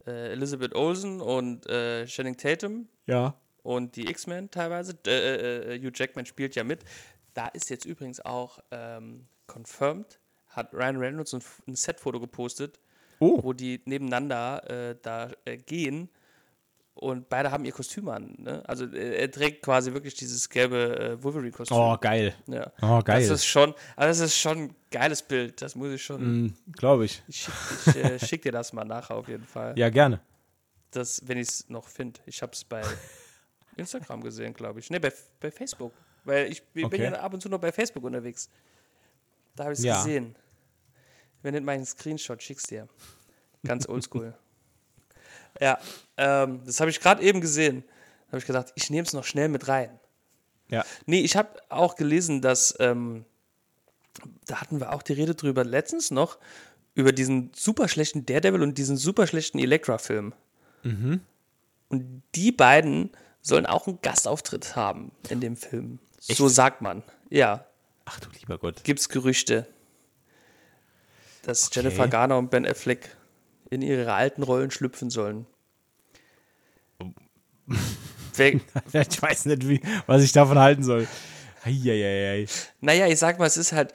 äh, 0.07 0.33
Elizabeth 0.33 0.75
Olsen 0.75 1.21
und 1.21 1.67
äh, 1.67 2.07
Channing 2.07 2.37
Tatum 2.37 2.89
ja. 3.07 3.35
und 3.63 3.97
die 3.97 4.09
X-Men 4.09 4.51
teilweise. 4.51 4.97
Äh, 5.07 5.75
äh, 5.75 5.79
Hugh 5.81 5.93
Jackman 5.95 6.27
spielt 6.27 6.55
ja 6.55 6.65
mit. 6.65 6.85
Da 7.35 7.49
ist 7.49 7.71
jetzt 7.71 7.85
übrigens 7.85 8.25
auch 8.25 8.61
ähm, 8.71 9.27
confirmed, 9.47 10.21
hat 10.49 10.73
Ryan 10.73 10.97
Reynolds 10.97 11.35
ein, 11.35 11.43
ein 11.67 11.75
Setfoto 11.75 12.21
gepostet, 12.21 12.81
Oh, 13.19 13.43
wo 13.43 13.55
die 13.55 13.81
nebeneinander 13.87 14.91
äh, 14.91 14.97
da 15.01 15.31
äh, 15.47 15.57
gehen 15.57 16.11
und 16.99 17.29
beide 17.29 17.51
haben 17.51 17.65
ihr 17.67 17.73
Kostüm 17.73 18.09
an. 18.09 18.35
Ne? 18.39 18.63
Also 18.67 18.87
äh, 18.87 19.21
er 19.21 19.31
trägt 19.31 19.63
quasi 19.63 19.93
wirklich 19.93 20.15
dieses 20.15 20.49
gelbe 20.49 20.99
äh, 20.99 21.23
Wolverine-Kostüm. 21.23 21.77
oh 21.77 21.97
geil. 22.01 22.35
ja. 22.47 22.73
Oh, 22.83 23.01
geil. 23.03 23.21
Das 23.21 23.31
ist 23.31 23.45
schon, 23.45 23.75
also 23.97 24.09
das 24.09 24.31
ist 24.33 24.39
schon 24.39 24.59
ein 24.59 24.75
geiles 24.91 25.23
Bild. 25.23 25.61
Das 25.61 25.75
muss 25.75 25.93
ich 25.93 26.03
schon. 26.03 26.45
Mm, 26.47 26.55
Glaube 26.73 27.05
ich. 27.05 27.23
Ich, 27.29 27.43
schick, 27.43 27.55
ich 27.87 27.97
äh, 27.97 28.19
schick 28.27 28.43
dir 28.43 28.53
das 28.53 28.73
mal 28.73 28.85
nachher 28.85 29.15
auf 29.17 29.29
jeden 29.29 29.45
Fall. 29.45 29.79
Ja, 29.79 29.91
gerne. 29.91 30.21
Das, 30.91 31.21
wenn 31.29 31.37
ich 31.39 31.49
es 31.49 31.69
noch 31.69 31.87
finde. 31.87 32.19
Ich 32.25 32.41
habe 32.41 32.53
es 32.53 32.65
bei 32.65 32.83
Instagram 33.77 34.23
gesehen, 34.23 34.55
glaube 34.55 34.81
ich. 34.81 34.89
Ne, 34.91 34.99
bei, 34.99 35.13
bei 35.39 35.51
Facebook. 35.51 35.93
Weil 36.25 36.51
ich 36.51 36.63
bin 36.69 36.87
Okay. 36.87 37.05
ja 37.05 37.13
ab 37.21 37.35
und 37.35 37.41
zu 37.43 37.49
noch 37.51 37.61
bei 37.61 37.71
Facebook 37.73 38.05
unterwegs. 38.05 38.49
Da 39.55 39.65
habe 39.65 39.75
ich 39.75 39.81
es 39.81 39.85
Ja. 39.85 39.97
gesehen. 40.03 40.35
Wenn 41.43 41.53
nicht 41.55 41.65
meinen 41.65 41.85
Screenshot, 41.85 42.43
schick's 42.43 42.65
dir. 42.65 42.89
Ganz 43.65 43.87
oldschool. 43.89 44.35
Ja, 45.61 45.79
ähm, 46.17 46.61
das 46.65 46.81
habe 46.81 46.91
ich 46.91 47.01
gerade 47.01 47.23
eben 47.23 47.41
gesehen. 47.41 47.85
Da 48.27 48.33
habe 48.33 48.39
ich 48.39 48.47
gedacht, 48.47 48.73
ich 48.75 48.91
nehme 48.91 49.07
es 49.07 49.13
noch 49.13 49.25
schnell 49.25 49.49
mit 49.49 49.69
rein. 49.69 49.99
Ja. 50.69 50.85
Nee, 51.07 51.21
ich 51.21 51.37
habe 51.37 51.51
auch 51.69 51.95
gelesen, 51.95 52.41
dass, 52.43 52.75
ähm, 52.81 53.25
da 54.47 54.61
hatten 54.61 54.81
wir 54.81 54.93
auch 54.93 55.03
die 55.03 55.13
Rede 55.13 55.35
drüber 55.35 55.65
letztens 55.65 56.11
noch, 56.11 56.39
über 56.95 57.13
diesen 57.13 57.53
super 57.55 57.89
schlechten 57.89 58.27
Daredevil 58.27 58.63
und 58.63 58.79
diesen 58.79 58.97
super 58.97 59.27
schlechten 59.27 59.59
Elektra-Film. 59.59 60.33
Mhm. 60.83 61.21
Und 61.89 62.23
die 62.35 62.51
beiden 62.53 63.11
sollen 63.43 63.67
auch 63.67 63.87
einen 63.87 64.01
Gastauftritt 64.03 64.75
haben 64.75 65.13
in 65.29 65.41
dem 65.41 65.57
Film. 65.57 66.01
So 66.19 66.49
sagt 66.49 66.81
man. 66.83 67.03
Ja, 67.31 67.67
Ach 68.07 68.19
du 68.19 68.29
lieber 68.41 68.59
Gott. 68.59 68.83
gibt's 68.83 69.09
Gerüchte, 69.09 69.67
dass 71.43 71.67
Okay. 71.69 71.81
Jennifer 71.81 72.09
Garner 72.09 72.39
und 72.39 72.51
Ben 72.51 72.67
Affleck 72.67 73.16
in 73.71 73.83
ihre 73.83 74.13
alten 74.13 74.43
Rollen 74.43 74.71
schlüpfen 74.71 75.11
sollen. 75.11 75.47
Ich 78.39 79.23
weiß 79.23 79.47
nicht, 79.47 79.67
wie, 79.67 79.81
was 80.07 80.23
ich 80.23 80.31
davon 80.33 80.59
halten 80.59 80.83
soll. 80.83 81.09
Eieiei. 81.65 82.45
Naja, 82.83 83.07
ich 83.07 83.19
sag 83.19 83.39
mal, 83.39 83.47
es 83.47 83.57
ist 83.57 83.73
halt, 83.73 83.95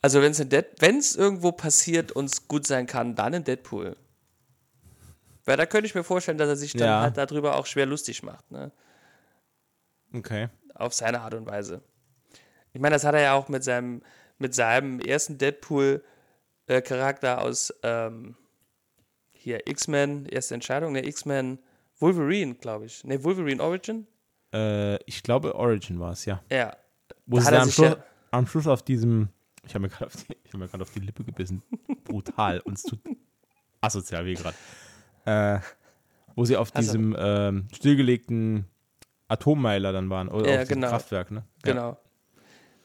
also 0.00 0.22
wenn 0.22 0.30
es 0.30 1.16
irgendwo 1.16 1.50
passiert 1.50 2.12
und 2.12 2.26
es 2.26 2.46
gut 2.46 2.64
sein 2.64 2.86
kann, 2.86 3.16
dann 3.16 3.34
in 3.34 3.42
Deadpool. 3.42 3.96
Weil 5.44 5.56
da 5.56 5.66
könnte 5.66 5.86
ich 5.86 5.96
mir 5.96 6.04
vorstellen, 6.04 6.38
dass 6.38 6.48
er 6.48 6.54
sich 6.56 6.74
dann 6.74 6.86
Ja. 6.86 7.00
halt 7.02 7.16
darüber 7.16 7.56
auch 7.56 7.66
schwer 7.66 7.86
lustig 7.86 8.22
macht, 8.22 8.48
ne? 8.52 8.70
Okay. 10.14 10.48
Auf 10.74 10.94
seine 10.94 11.22
Art 11.22 11.34
und 11.34 11.46
Weise. 11.46 11.82
Ich 12.72 12.80
meine, 12.80 12.94
das 12.94 13.02
hat 13.04 13.16
er 13.16 13.22
ja 13.22 13.34
auch 13.34 13.48
mit 13.48 13.64
seinem, 13.64 14.00
mit 14.38 14.54
seinem 14.54 15.00
ersten 15.00 15.38
Deadpool-Charakter 15.38 17.42
aus 17.42 17.74
ähm, 17.82 18.36
hier 19.46 19.64
X-Men, 19.64 20.26
erste 20.26 20.54
Entscheidung, 20.54 20.92
ne, 20.92 21.06
X-Men 21.06 21.60
Wolverine, 22.00 22.56
glaube 22.56 22.86
ich. 22.86 23.04
Ne, 23.04 23.22
Wolverine 23.22 23.62
Origin? 23.62 24.04
Äh, 24.52 24.96
ich 25.04 25.22
glaube, 25.22 25.54
Origin 25.54 26.00
war 26.00 26.10
es, 26.12 26.24
ja. 26.24 26.42
Ja. 26.50 26.76
Wo 27.26 27.38
sie 27.38 27.56
am 27.56 27.70
Schluss, 27.70 27.90
ja- 27.90 28.04
am 28.32 28.46
Schluss 28.48 28.66
auf 28.66 28.82
diesem. 28.82 29.28
Ich 29.64 29.72
habe 29.74 29.82
mir 29.82 29.88
gerade 29.88 30.06
auf, 30.06 30.16
die- 30.16 30.36
ich 30.42 30.52
hab 30.52 30.58
mir 30.74 30.82
auf 30.82 30.90
die 30.92 30.98
Lippe 30.98 31.22
gebissen. 31.22 31.62
Brutal. 32.02 32.58
Und 32.60 32.74
es 32.76 32.82
tut 32.82 32.98
asozial 33.80 34.24
weh 34.26 34.34
gerade. 34.34 34.56
Äh, 35.26 35.60
wo 36.34 36.44
sie 36.44 36.56
auf 36.56 36.74
Also- 36.74 36.88
diesem 36.92 37.14
ähm, 37.16 37.68
stillgelegten 37.72 38.66
Atommeiler 39.28 39.92
dann 39.92 40.10
waren. 40.10 40.26
Oder 40.28 40.52
Ja, 40.54 40.62
auf 40.62 40.68
genau. 40.68 40.88
Kraftwerk, 40.88 41.30
ne? 41.30 41.44
Ja. 41.64 41.72
Genau. 41.72 41.96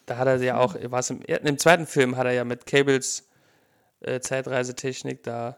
Da 0.06 0.18
hat 0.18 0.28
er 0.28 0.38
ja 0.44 0.58
auch, 0.60 0.76
im, 0.76 1.22
im 1.26 1.58
zweiten 1.58 1.88
Film 1.88 2.18
hat 2.18 2.28
er 2.28 2.34
ja 2.34 2.44
mit 2.44 2.68
Cables 2.68 3.28
äh, 4.02 4.20
Zeitreisetechnik 4.20 5.24
da 5.24 5.58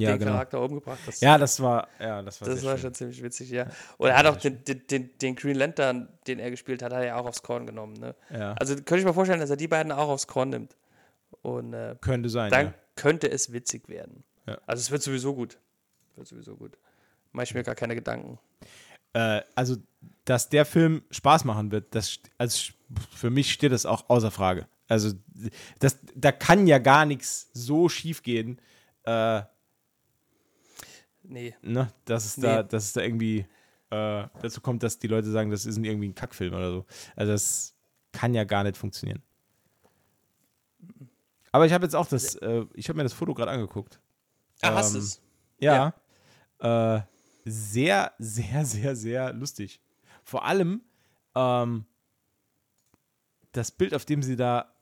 Ja, 0.00 0.10
den 0.10 0.18
genau. 0.20 0.32
Charakter 0.32 0.60
umgebracht. 0.60 0.98
Das, 1.06 1.20
Ja, 1.20 1.38
das 1.38 1.60
war, 1.60 1.88
ja, 1.98 2.22
das 2.22 2.40
war 2.40 2.48
das 2.48 2.64
war 2.64 2.72
schön. 2.72 2.82
schon 2.82 2.94
ziemlich 2.94 3.22
witzig, 3.22 3.50
ja. 3.50 3.66
Und 3.98 4.08
er 4.08 4.16
hat 4.16 4.26
auch 4.26 4.36
den, 4.36 4.64
den, 4.64 5.10
den, 5.18 5.34
Green 5.36 5.56
Lantern, 5.56 6.08
den 6.26 6.38
er 6.38 6.50
gespielt 6.50 6.82
hat, 6.82 6.92
hat 6.92 7.00
er 7.00 7.06
ja 7.06 7.16
auch 7.16 7.26
aufs 7.26 7.42
Korn 7.42 7.66
genommen. 7.66 7.94
Ne? 7.94 8.14
Ja. 8.30 8.52
Also 8.54 8.74
könnte 8.74 8.98
ich 8.98 9.04
mir 9.04 9.14
vorstellen, 9.14 9.40
dass 9.40 9.50
er 9.50 9.56
die 9.56 9.68
beiden 9.68 9.92
auch 9.92 10.08
aufs 10.08 10.26
Korn 10.26 10.50
nimmt. 10.50 10.76
Und 11.42 11.72
äh, 11.74 11.96
Könnte 12.00 12.28
sein, 12.28 12.50
dann 12.50 12.66
ja. 12.66 12.74
könnte 12.96 13.30
es 13.30 13.52
witzig 13.52 13.88
werden. 13.88 14.24
Ja. 14.46 14.58
Also 14.66 14.80
es 14.80 14.90
wird 14.90 15.02
sowieso 15.02 15.34
gut. 15.34 15.58
Wird 16.16 16.28
sowieso 16.28 16.56
gut. 16.56 16.76
Mache 17.32 17.44
ich 17.44 17.54
mir 17.54 17.62
gar 17.62 17.74
keine 17.74 17.94
Gedanken. 17.94 18.38
Äh, 19.12 19.42
also, 19.54 19.76
dass 20.24 20.48
der 20.48 20.64
Film 20.64 21.02
Spaß 21.10 21.44
machen 21.44 21.72
wird, 21.72 21.94
das, 21.94 22.20
also 22.38 22.72
für 23.14 23.30
mich 23.30 23.52
steht 23.52 23.72
das 23.72 23.86
auch 23.86 24.08
außer 24.08 24.30
Frage. 24.30 24.66
Also, 24.88 25.12
das, 25.78 25.98
da 26.14 26.32
kann 26.32 26.66
ja 26.66 26.78
gar 26.78 27.06
nichts 27.06 27.50
so 27.52 27.88
schief 27.88 28.22
gehen, 28.22 28.60
äh, 29.04 29.42
Nee. 31.30 31.54
ne, 31.62 31.88
dass 32.04 32.24
es 32.24 32.36
da, 32.36 32.62
Nee. 32.62 32.68
dass 32.68 32.84
es 32.86 32.92
da 32.92 33.00
irgendwie 33.02 33.46
äh, 33.90 34.26
dazu 34.42 34.60
kommt, 34.60 34.82
dass 34.82 34.98
die 34.98 35.06
Leute 35.06 35.30
sagen, 35.30 35.50
das 35.50 35.64
ist 35.66 35.78
irgendwie 35.78 36.08
ein 36.08 36.14
Kackfilm 36.14 36.54
oder 36.54 36.70
so. 36.70 36.86
Also, 37.16 37.32
das 37.32 37.74
kann 38.12 38.34
ja 38.34 38.44
gar 38.44 38.64
nicht 38.64 38.76
funktionieren. 38.76 39.22
Aber 41.52 41.66
ich 41.66 41.72
habe 41.72 41.84
jetzt 41.84 41.94
auch 41.96 42.06
das, 42.06 42.36
äh, 42.36 42.64
ich 42.74 42.88
habe 42.88 42.96
mir 42.96 43.02
das 43.02 43.12
Foto 43.12 43.34
gerade 43.34 43.50
angeguckt. 43.50 44.00
Ah, 44.62 44.74
hast 44.74 44.94
Ähm, 44.94 45.00
es? 45.00 45.20
Ja. 45.58 45.94
Äh, 46.58 47.00
sehr, 47.44 48.12
sehr, 48.18 48.64
sehr, 48.64 48.94
sehr 48.96 49.32
lustig. 49.32 49.80
Vor 50.24 50.44
allem 50.44 50.82
ähm, 51.34 51.84
das 53.52 53.72
Bild, 53.72 53.94
auf 53.94 54.04
dem 54.04 54.22
sie 54.22 54.36
da 54.36 54.72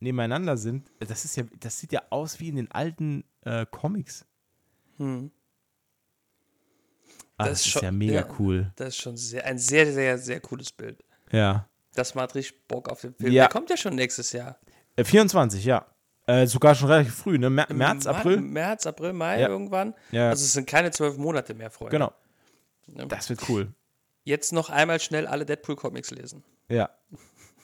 nebeneinander 0.00 0.56
sind, 0.56 0.90
das 1.00 1.24
ist 1.24 1.36
ja, 1.36 1.44
das 1.60 1.78
sieht 1.78 1.92
ja 1.92 2.02
aus 2.10 2.40
wie 2.40 2.48
in 2.48 2.56
den 2.56 2.70
alten 2.70 3.24
äh, 3.42 3.64
Comics. 3.66 4.26
Hm. 4.98 5.30
Ah, 7.38 7.44
Das 7.44 7.50
das, 7.50 7.60
ist 7.60 7.68
schon- 7.68 7.82
ja 7.82 7.92
mega 7.92 8.12
ja. 8.20 8.28
cool. 8.38 8.72
Das 8.76 8.88
ist 8.88 8.96
schon 8.96 9.16
sehr, 9.16 9.44
ein 9.46 9.58
sehr, 9.58 9.92
sehr, 9.92 10.18
sehr 10.18 10.40
cooles 10.40 10.72
Bild. 10.72 11.02
Ja. 11.30 11.68
Das 11.94 12.14
macht 12.14 12.34
richtig 12.34 12.66
Bock 12.68 12.88
auf 12.88 13.00
den 13.00 13.14
Film. 13.14 13.32
Ja. 13.32 13.44
Der 13.44 13.48
kommt 13.50 13.70
ja 13.70 13.76
schon 13.76 13.94
nächstes 13.94 14.32
Jahr. 14.32 14.58
Äh, 14.96 15.04
24, 15.04 15.64
ja. 15.64 15.86
Äh, 16.26 16.46
sogar 16.46 16.74
schon 16.74 16.88
relativ 16.88 17.14
früh, 17.14 17.38
ne? 17.38 17.48
März, 17.48 18.04
Ma- 18.04 18.10
April? 18.10 18.38
März, 18.40 18.86
April, 18.86 19.12
Mai 19.14 19.40
Ja. 19.40 19.48
irgendwann. 19.48 19.94
Ja. 20.10 20.28
Also 20.30 20.44
es 20.44 20.52
sind 20.52 20.68
keine 20.68 20.90
zwölf 20.90 21.16
Monate 21.16 21.54
mehr, 21.54 21.70
Freunde. 21.70 21.92
Genau. 21.92 22.12
Ja. 22.94 23.06
Das 23.06 23.28
wird 23.30 23.48
cool. 23.48 23.72
Jetzt 24.24 24.52
noch 24.52 24.68
einmal 24.68 25.00
schnell 25.00 25.26
alle 25.26 25.46
Deadpool-Comics 25.46 26.10
lesen. 26.10 26.44
Ja. 26.68 26.90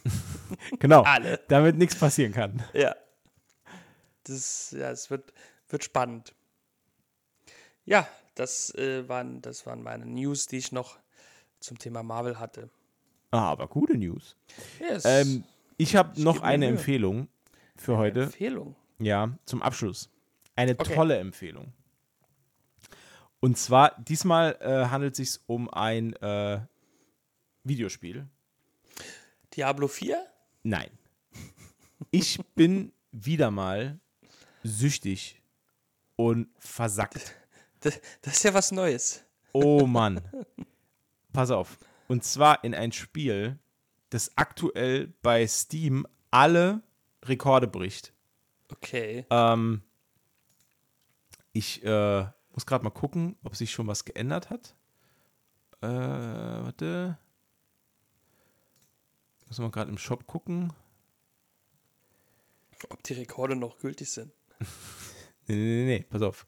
genau. 0.79 1.03
Alle. 1.03 1.41
Damit 1.49 1.77
nichts 1.77 1.95
passieren 1.97 2.33
kann. 2.33 2.63
Ja. 2.73 2.95
Das, 4.25 4.71
ja, 4.71 4.91
es 4.91 5.11
wird, 5.11 5.33
wird 5.69 5.85
spannend. 5.85 6.35
Ja, 7.85 8.09
das, 8.35 8.75
äh, 8.75 9.09
waren, 9.09 9.41
das 9.43 9.67
waren 9.67 9.83
meine 9.83 10.07
News, 10.07 10.47
die 10.47 10.59
ich 10.59 10.73
noch 10.73 10.99
zum 11.61 11.79
Thema 11.79 12.03
Marvel 12.03 12.39
hatte. 12.39 12.71
Ah, 13.31 13.51
aber 13.51 13.67
gute 13.69 13.97
News. 13.97 14.37
Yes. 14.81 15.05
Ähm, 15.05 15.45
ich 15.77 15.97
habe 15.97 16.21
noch 16.21 16.41
eine 16.43 16.67
Mühe. 16.67 16.77
Empfehlung 16.77 17.29
für 17.77 17.97
heute. 17.97 18.25
Empfehlung. 18.25 18.77
Ja, 18.99 19.37
zum 19.45 19.63
Abschluss. 19.63 20.09
Eine 20.57 20.73
Okay. 20.79 20.95
tolle 20.95 21.19
Empfehlung. 21.19 21.73
Und 23.41 23.59
zwar, 23.59 24.01
diesmal 24.01 24.57
äh, 24.61 24.87
handelt 24.89 25.19
es 25.19 25.33
sich 25.35 25.43
um 25.47 25.69
ein 25.69 26.15
äh, 26.15 26.61
Videospiel. 27.65 28.27
Diablo 29.57 29.89
4? 29.89 30.25
Nein. 30.63 30.91
Ich 32.11 32.39
bin 32.55 32.93
wieder 33.13 33.51
mal 33.51 33.99
süchtig 34.63 35.41
und 36.17 36.49
versackt. 36.59 37.37
Das, 37.85 38.01
das 38.23 38.37
ist 38.37 38.43
ja 38.45 38.55
was 38.55 38.73
Neues. 38.73 39.23
Oh 39.53 39.87
Mann. 39.87 40.23
Pass 41.35 41.51
auf. 41.51 41.79
Und 42.09 42.25
zwar 42.25 42.65
in 42.65 42.75
ein 42.75 42.93
Spiel, 42.93 43.59
das 44.09 44.33
aktuell 44.37 45.13
bei 45.21 45.47
Steam 45.47 46.07
alle 46.31 46.83
Rekorde 47.23 47.69
bricht. 47.69 48.15
Okay. 48.73 49.27
Ähm, 49.29 49.83
ich 51.53 51.85
äh, 51.85 52.27
muss 52.53 52.65
gerade 52.65 52.85
mal 52.85 52.91
gucken, 52.91 53.37
ob 53.45 53.55
sich 53.55 53.71
schon 53.71 53.87
was 53.87 54.07
geändert 54.07 54.49
hat. 54.49 54.75
Äh, 55.83 55.87
warte. 55.87 57.19
Muss 59.47 59.59
man 59.59 59.71
gerade 59.71 59.91
im 59.91 59.99
Shop 59.99 60.27
gucken. 60.27 60.73
Ob 62.89 63.03
die 63.03 63.13
Rekorde 63.13 63.57
noch 63.57 63.79
gültig 63.79 64.11
sind. 64.11 64.33
Nee, 65.47 65.57
nee, 65.57 65.85
nee, 65.85 65.99
nee, 65.99 66.07
pass 66.09 66.23
auf. 66.23 66.47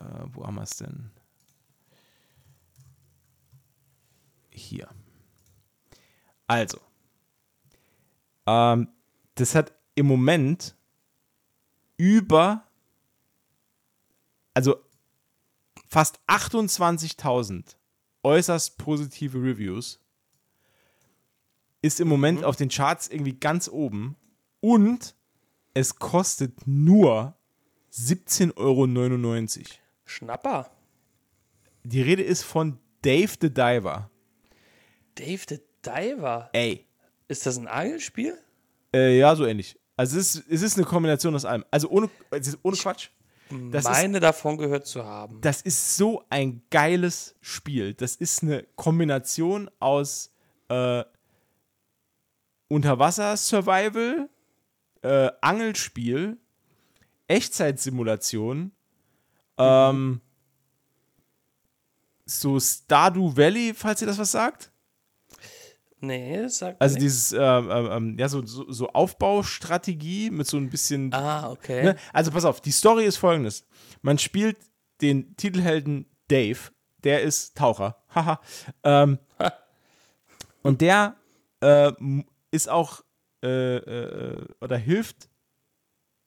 Äh, 0.00 0.04
wo 0.32 0.46
haben 0.46 0.56
wir 0.56 0.62
es 0.62 0.76
denn? 0.76 1.10
Hier. 4.50 4.88
Also. 6.46 6.80
Ähm, 8.46 8.88
das 9.34 9.54
hat 9.54 9.72
im 9.94 10.06
Moment 10.06 10.74
über, 11.96 12.64
also 14.54 14.76
fast 15.88 16.20
28.000 16.26 17.76
äußerst 18.22 18.78
positive 18.78 19.38
Reviews. 19.38 20.00
Ist 21.80 22.00
im 22.00 22.08
Moment 22.08 22.42
auf 22.42 22.56
den 22.56 22.68
Charts 22.68 23.08
irgendwie 23.08 23.34
ganz 23.34 23.68
oben. 23.68 24.16
Und 24.60 25.14
es 25.74 25.96
kostet 25.96 26.66
nur 26.66 27.36
17,99 27.92 28.56
Euro. 28.56 28.86
Schnapper. 30.08 30.70
Die 31.84 32.02
Rede 32.02 32.22
ist 32.22 32.42
von 32.42 32.78
Dave 33.02 33.32
the 33.40 33.50
Diver. 33.52 34.10
Dave 35.14 35.42
the 35.48 35.60
Diver. 35.84 36.50
Ey. 36.52 36.86
Ist 37.28 37.46
das 37.46 37.58
ein 37.58 37.66
Angelspiel? 37.68 38.36
Äh, 38.94 39.18
ja, 39.18 39.34
so 39.36 39.46
ähnlich. 39.46 39.78
Also 39.96 40.18
es 40.18 40.34
ist, 40.36 40.50
es 40.50 40.62
ist 40.62 40.76
eine 40.76 40.86
Kombination 40.86 41.34
aus 41.34 41.44
allem. 41.44 41.64
Also 41.70 41.88
ohne, 41.90 42.08
es 42.30 42.48
ist 42.48 42.58
ohne 42.62 42.76
Quatsch. 42.76 43.08
Das 43.70 43.84
ist, 43.84 43.90
Meine 43.90 44.20
davon 44.20 44.58
gehört 44.58 44.86
zu 44.86 45.04
haben. 45.04 45.40
das 45.40 45.62
ist 45.62 45.96
so 45.96 46.22
ein 46.28 46.62
geiles 46.70 47.34
Spiel. 47.40 47.94
Das 47.94 48.14
ist 48.16 48.42
eine 48.42 48.64
Kombination 48.76 49.70
aus 49.78 50.30
äh, 50.68 51.02
Unterwasser-Survival, 52.68 54.28
äh, 55.02 55.30
Angelspiel, 55.40 56.36
Echtzeitsimulation, 57.26 58.72
ähm, 59.58 60.20
so 62.24 62.58
Stardew 62.60 63.36
Valley, 63.36 63.72
falls 63.74 64.00
ihr 64.00 64.06
das 64.06 64.18
was 64.18 64.30
sagt. 64.30 64.70
Nee, 66.00 66.46
sagt 66.46 66.80
Also 66.80 66.96
dieses, 66.96 67.32
ähm, 67.32 67.68
ähm, 67.70 68.18
ja, 68.18 68.28
so, 68.28 68.44
so, 68.46 68.70
so 68.70 68.88
Aufbaustrategie 68.90 70.30
mit 70.30 70.46
so 70.46 70.56
ein 70.56 70.70
bisschen. 70.70 71.12
Ah, 71.12 71.50
okay. 71.50 71.82
Ne? 71.82 71.96
Also 72.12 72.30
pass 72.30 72.44
auf, 72.44 72.60
die 72.60 72.70
Story 72.70 73.04
ist 73.04 73.16
folgendes. 73.16 73.66
Man 74.02 74.18
spielt 74.18 74.58
den 75.00 75.36
Titelhelden 75.36 76.06
Dave, 76.28 76.58
der 77.02 77.22
ist 77.22 77.56
Taucher. 77.56 77.96
Haha. 78.14 78.40
ähm, 78.84 79.18
und 80.62 80.80
der 80.80 81.16
äh, 81.60 81.92
ist 82.52 82.68
auch 82.68 83.02
äh, 83.42 83.76
äh, 83.76 84.46
oder 84.60 84.76
hilft 84.76 85.28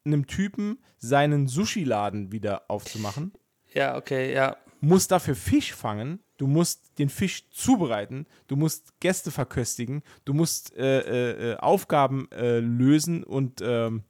einem 0.06 0.28
Typen, 0.28 0.80
seinen 0.98 1.48
Sushi-Laden 1.48 2.32
wieder 2.32 2.70
aufzumachen. 2.70 3.34
Ja, 3.74 3.98
okay, 3.98 4.34
ja. 4.34 4.58
Muss 4.82 5.08
dafür 5.08 5.36
Fisch 5.36 5.74
fangen. 5.74 6.20
Du 6.38 6.48
musst 6.48 6.98
den 6.98 7.10
Fisch 7.10 7.50
zubereiten. 7.52 8.26
Du 8.48 8.56
musst 8.56 9.00
Gäste 9.00 9.30
verköstigen. 9.30 10.02
Du 10.26 10.34
musst 10.34 10.76
äh, 10.76 11.02
äh, 11.02 11.52
äh, 11.52 11.58
Aufgaben 11.58 12.30
äh, 12.32 12.60
lösen 12.60 13.24
und 13.24 13.62
ähm, 13.64 14.04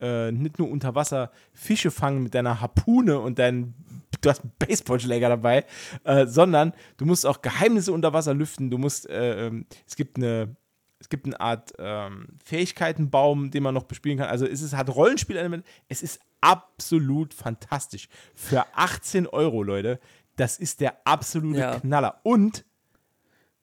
äh, 0.00 0.32
nicht 0.32 0.58
nur 0.58 0.70
unter 0.70 0.94
Wasser 0.94 1.30
Fische 1.52 1.90
fangen 1.90 2.22
mit 2.22 2.34
deiner 2.34 2.60
Harpune 2.60 3.18
und 3.18 3.38
deinen, 3.38 3.74
du 4.20 4.30
hast 4.30 4.42
einen 4.42 4.52
Baseballschläger 4.58 5.28
dabei, 5.28 5.64
äh, 6.04 6.26
sondern 6.26 6.72
du 6.96 7.04
musst 7.04 7.26
auch 7.26 7.42
Geheimnisse 7.42 7.92
unter 7.92 8.12
Wasser 8.12 8.34
lüften. 8.34 8.70
Du 8.70 8.78
musst, 8.78 9.08
äh, 9.08 9.46
ähm, 9.46 9.66
es 9.86 9.96
gibt 9.96 10.16
eine, 10.16 10.56
es 10.98 11.08
gibt 11.08 11.26
eine 11.26 11.38
Art 11.40 11.72
ähm, 11.78 12.28
Fähigkeitenbaum, 12.44 13.50
den 13.50 13.62
man 13.62 13.74
noch 13.74 13.84
bespielen 13.84 14.18
kann. 14.18 14.28
Also 14.28 14.46
es 14.46 14.62
ist, 14.62 14.74
hat 14.74 14.94
Rollenspielelement. 14.94 15.64
Es 15.88 16.02
ist 16.02 16.20
absolut 16.40 17.34
fantastisch. 17.34 18.08
Für 18.34 18.66
18 18.74 19.26
Euro, 19.26 19.62
Leute, 19.62 20.00
das 20.36 20.58
ist 20.58 20.80
der 20.80 20.96
absolute 21.06 21.58
Ja. 21.58 21.80
Knaller. 21.80 22.20
Und 22.22 22.64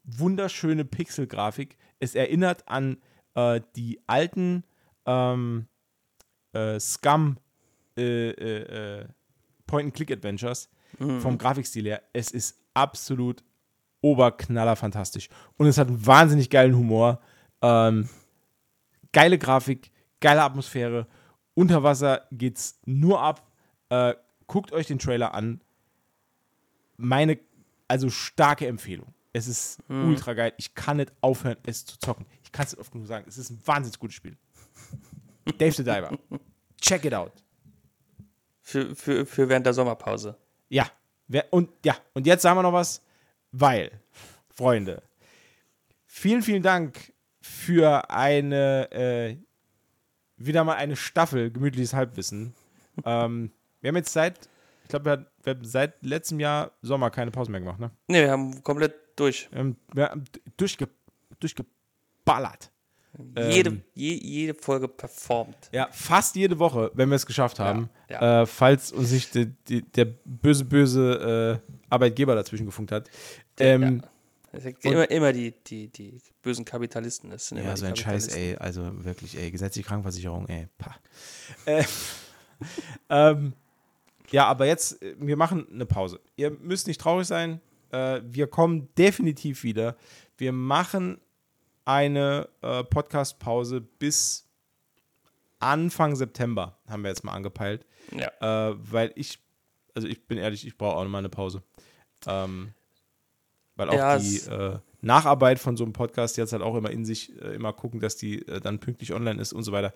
wunderschöne 0.04 0.86
Pixelgrafik. 0.86 1.78
Es 2.00 2.16
erinnert 2.16 2.68
an 2.68 2.98
äh, 3.36 3.62
die 3.76 4.02
alten 4.08 4.64
ähm, 5.06 5.68
äh, 6.54 6.80
Scum 6.80 7.38
äh, 7.98 8.30
äh, 8.30 9.02
äh, 9.02 9.08
Point-and-Click-Adventures 9.68 10.70
vom 10.98 11.40
Grafikstil 11.40 11.86
her. 11.86 12.04
Es 12.14 12.30
ist 12.30 12.60
absolut 12.76 13.44
oberknaller 14.04 14.76
fantastisch. 14.76 15.30
Und 15.58 15.68
es 15.68 15.78
hat 15.78 15.88
einen 15.88 16.06
wahnsinnig 16.06 16.50
geilen 16.50 16.76
Humor. 16.76 17.20
Ähm, 17.62 18.10
geile 19.12 19.38
Grafik, 19.40 19.92
geile 20.20 20.44
Atmosphäre. 20.44 21.08
Unter 21.56 21.84
Wasser 21.84 22.28
geht's 22.32 22.80
nur 22.86 23.22
ab. 23.22 23.50
Äh, 23.90 24.14
guckt 24.48 24.72
euch 24.72 24.88
den 24.88 25.00
Trailer 25.00 25.34
an. 25.34 25.62
Meine, 26.98 27.40
also 27.88 28.10
starke 28.10 28.68
Empfehlung. 28.68 29.14
Es 29.36 29.48
ist 29.48 29.80
ultra 29.90 30.34
geil. 30.34 30.54
Ich 30.58 30.76
kann 30.76 30.98
nicht 30.98 31.12
aufhören, 31.22 31.58
es 31.64 31.86
zu 31.86 31.98
zocken. 31.98 32.28
Ich 32.44 32.52
kann 32.52 32.66
es 32.66 32.74
nicht 32.74 32.82
oft 32.82 32.92
genug 32.92 33.08
sagen. 33.08 33.26
Es 33.28 33.40
ist 33.40 33.50
ein 33.50 33.60
wahnsinnig 33.66 33.98
gutes 33.98 34.16
Spiel. 34.16 34.38
Dave 35.58 35.72
the 35.72 35.84
Diver. 35.84 36.12
Check 36.80 37.06
it 37.06 37.16
out. 37.16 37.32
Für, 38.62 38.96
für, 38.96 39.26
für 39.26 39.50
während 39.50 39.66
der 39.66 39.74
Sommerpause. 39.74 40.38
Ja. 40.70 40.86
Und 41.50 41.70
ja, 41.84 41.96
und 42.14 42.28
jetzt 42.28 42.44
sagen 42.44 42.58
wir 42.58 42.64
noch 42.64 42.74
was, 42.74 43.02
weil, 43.54 43.92
Freunde, 44.50 45.04
vielen, 46.06 46.42
vielen 46.42 46.64
Dank 46.64 47.14
für 47.40 48.10
eine, 48.10 48.92
äh, 48.92 49.38
wieder 50.38 50.64
mal 50.66 50.76
eine 50.76 50.96
Staffel 50.98 51.52
gemütliches 51.52 51.94
Halbwissen. 51.94 52.54
ähm, 53.06 53.52
wir 53.82 53.90
haben 53.90 53.96
jetzt 53.96 54.12
seit, 54.14 54.50
ich 54.84 54.90
glaube, 54.90 55.26
wir, 55.44 55.54
haben 55.54 55.66
seit 55.66 56.04
letztem 56.04 56.40
Jahr 56.40 56.72
Sommer 56.82 57.10
keine 57.10 57.32
Pause 57.32 57.52
mehr 57.52 57.60
gemacht, 57.62 57.80
ne? 57.80 57.92
Ne, 58.08 58.24
wir 58.24 58.32
haben 58.32 58.64
komplett 58.64 58.96
durch. 59.16 59.48
Wir 59.52 59.60
haben, 59.60 59.78
wir 59.94 60.10
haben 60.10 60.24
durchge, 60.58 60.88
durchgeballert. 61.40 62.72
jede, 63.38 63.70
Ähm. 63.70 63.84
je, 63.94 64.14
jede 64.14 64.54
Folge 64.56 64.88
performt. 64.88 65.70
Ja, 65.72 65.88
fast 65.92 66.36
jede 66.36 66.58
Woche, 66.60 66.92
wenn 66.96 67.10
wir 67.10 67.16
es 67.16 67.26
geschafft 67.26 67.60
haben. 67.60 67.90
Ja, 68.10 68.42
Äh, 68.42 68.46
falls 68.46 68.92
uns 68.92 69.12
nicht 69.12 69.36
die, 69.36 69.46
die, 69.68 69.82
der 69.84 70.06
böse, 70.06 70.66
böse 70.66 71.62
äh, 71.68 71.74
Arbeitgeber 71.90 72.34
dazwischen 72.36 72.66
gefunkt 72.66 72.92
hat. 72.92 73.10
Ähm, 73.60 74.04
sind 74.54 74.86
immer, 74.86 75.10
immer 75.10 75.34
die, 75.34 75.52
die, 75.52 75.88
die 75.88 76.22
bösen 76.42 76.64
Kapitalisten. 76.64 77.32
Das 77.32 77.48
sind 77.48 77.58
immer 77.58 77.70
Ja, 77.70 77.78
so 77.78 77.86
ein 77.86 77.96
Scheiß, 77.96 78.28
ey. 78.36 78.56
Also 78.58 79.04
wirklich, 79.04 79.38
ey. 79.38 79.50
Gesetzliche 79.50 79.88
Krankenversicherung, 79.88 80.48
ey. 80.48 80.68
Äh, 81.66 81.84
ähm, 83.10 83.54
ja, 84.30 84.46
aber 84.46 84.66
jetzt, 84.68 85.02
äh, 85.02 85.16
wir 85.18 85.38
machen 85.38 85.68
eine 85.72 85.86
Pause. 85.86 86.20
Ihr 86.36 86.52
müsst 86.52 86.88
nicht 86.88 87.02
traurig 87.02 87.28
sein. 87.28 87.62
Äh, 87.92 88.22
wir 88.26 88.48
kommen 88.48 88.90
definitiv 88.96 89.64
wieder. 89.64 89.96
Wir 90.38 90.52
machen 90.52 91.20
eine 91.86 92.48
äh, 92.62 92.84
Podcast-Pause 92.84 93.82
bis 93.82 94.48
Anfang 95.60 96.16
September, 96.16 96.78
haben 96.88 97.04
wir 97.04 97.10
jetzt 97.10 97.24
mal 97.24 97.34
angepeilt. 97.34 97.86
Ja. 98.12 98.70
Äh, 98.70 98.76
weil 98.92 99.12
ich, 99.16 99.40
also 99.96 100.08
ich 100.08 100.28
bin 100.28 100.38
ehrlich, 100.38 100.68
ich 100.68 100.78
brauche 100.78 100.98
auch 100.98 101.04
noch 101.04 101.10
mal 101.10 101.20
eine 101.20 101.30
Pause. 101.30 101.64
Ähm, 102.28 102.74
weil 103.76 103.90
auch 103.90 103.96
Ja, 103.96 104.18
die 104.18 104.38
äh, 104.38 104.78
Nacharbeit 105.02 105.60
von 105.60 105.76
so 105.76 105.84
einem 105.84 105.94
Podcast 105.94 106.38
jetzt 106.38 106.54
halt 106.54 106.62
auch 106.62 106.76
immer 106.76 106.90
in 106.90 107.06
sich 107.06 107.40
äh, 107.42 107.56
immer 107.56 107.74
gucken, 107.74 108.00
dass 108.00 108.16
die 108.16 108.48
äh, 108.48 108.60
dann 108.60 108.80
pünktlich 108.80 109.14
online 109.14 109.42
ist 109.42 109.54
und 109.54 109.64
so 109.64 109.72
weiter. 109.72 109.94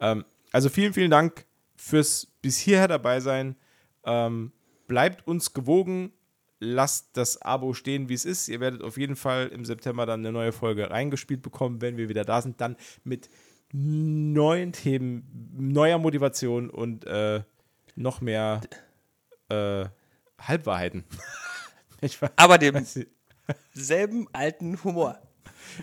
Ähm, 0.00 0.24
also 0.52 0.68
vielen, 0.68 0.92
vielen 0.92 1.10
Dank 1.10 1.46
fürs 1.76 2.26
bis 2.42 2.58
hierher 2.58 2.88
dabei 2.88 3.20
sein. 3.20 3.56
Ähm, 4.04 4.52
bleibt 4.86 5.26
uns 5.26 5.52
gewogen. 5.52 6.12
Lasst 6.58 7.16
das 7.16 7.40
Abo 7.40 7.72
stehen, 7.72 8.10
wie 8.10 8.14
es 8.14 8.26
ist. 8.26 8.48
Ihr 8.48 8.60
werdet 8.60 8.82
auf 8.82 8.98
jeden 8.98 9.16
Fall 9.16 9.48
im 9.48 9.64
September 9.64 10.04
dann 10.04 10.20
eine 10.20 10.32
neue 10.32 10.52
Folge 10.52 10.90
reingespielt 10.90 11.40
bekommen, 11.40 11.80
wenn 11.80 11.96
wir 11.96 12.10
wieder 12.10 12.24
da 12.24 12.42
sind. 12.42 12.60
Dann 12.60 12.76
mit 13.02 13.30
neuen 13.72 14.72
Themen, 14.72 15.54
neuer 15.56 15.98
Motivation 15.98 16.68
und 16.68 17.06
äh, 17.06 17.42
noch 17.94 18.20
mehr 18.20 18.60
äh, 19.48 19.86
Halbwahrheiten. 20.38 21.04
Aber 22.36 22.58
dem. 22.58 22.84
Selben 23.74 24.26
alten 24.32 24.82
Humor. 24.84 25.20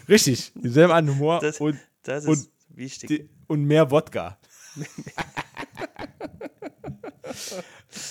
Richtig, 0.10 0.52
dieselben 0.56 0.92
an 0.94 1.08
Humor 1.10 1.40
Das, 1.40 1.60
und, 1.60 1.80
das 2.04 2.24
ist 2.26 2.30
und 2.30 2.50
wichtig. 2.70 3.08
die, 3.10 3.30
und 3.48 3.64
mehr 3.66 3.90
Wodka. 3.92 4.38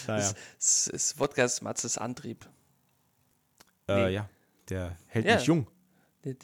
naja, 0.07 0.33
Es 0.59 0.87
ist 0.89 1.19
Wodkas 1.19 1.63
Matzes 1.63 1.99
Antrieb. 1.99 2.49
äh, 3.89 3.95
nee. 4.07 4.15
ja, 4.15 4.29
der 4.69 4.97
hält 5.07 5.27
Ja. 5.27 5.37
mich 5.37 5.45
jung. 5.47 5.67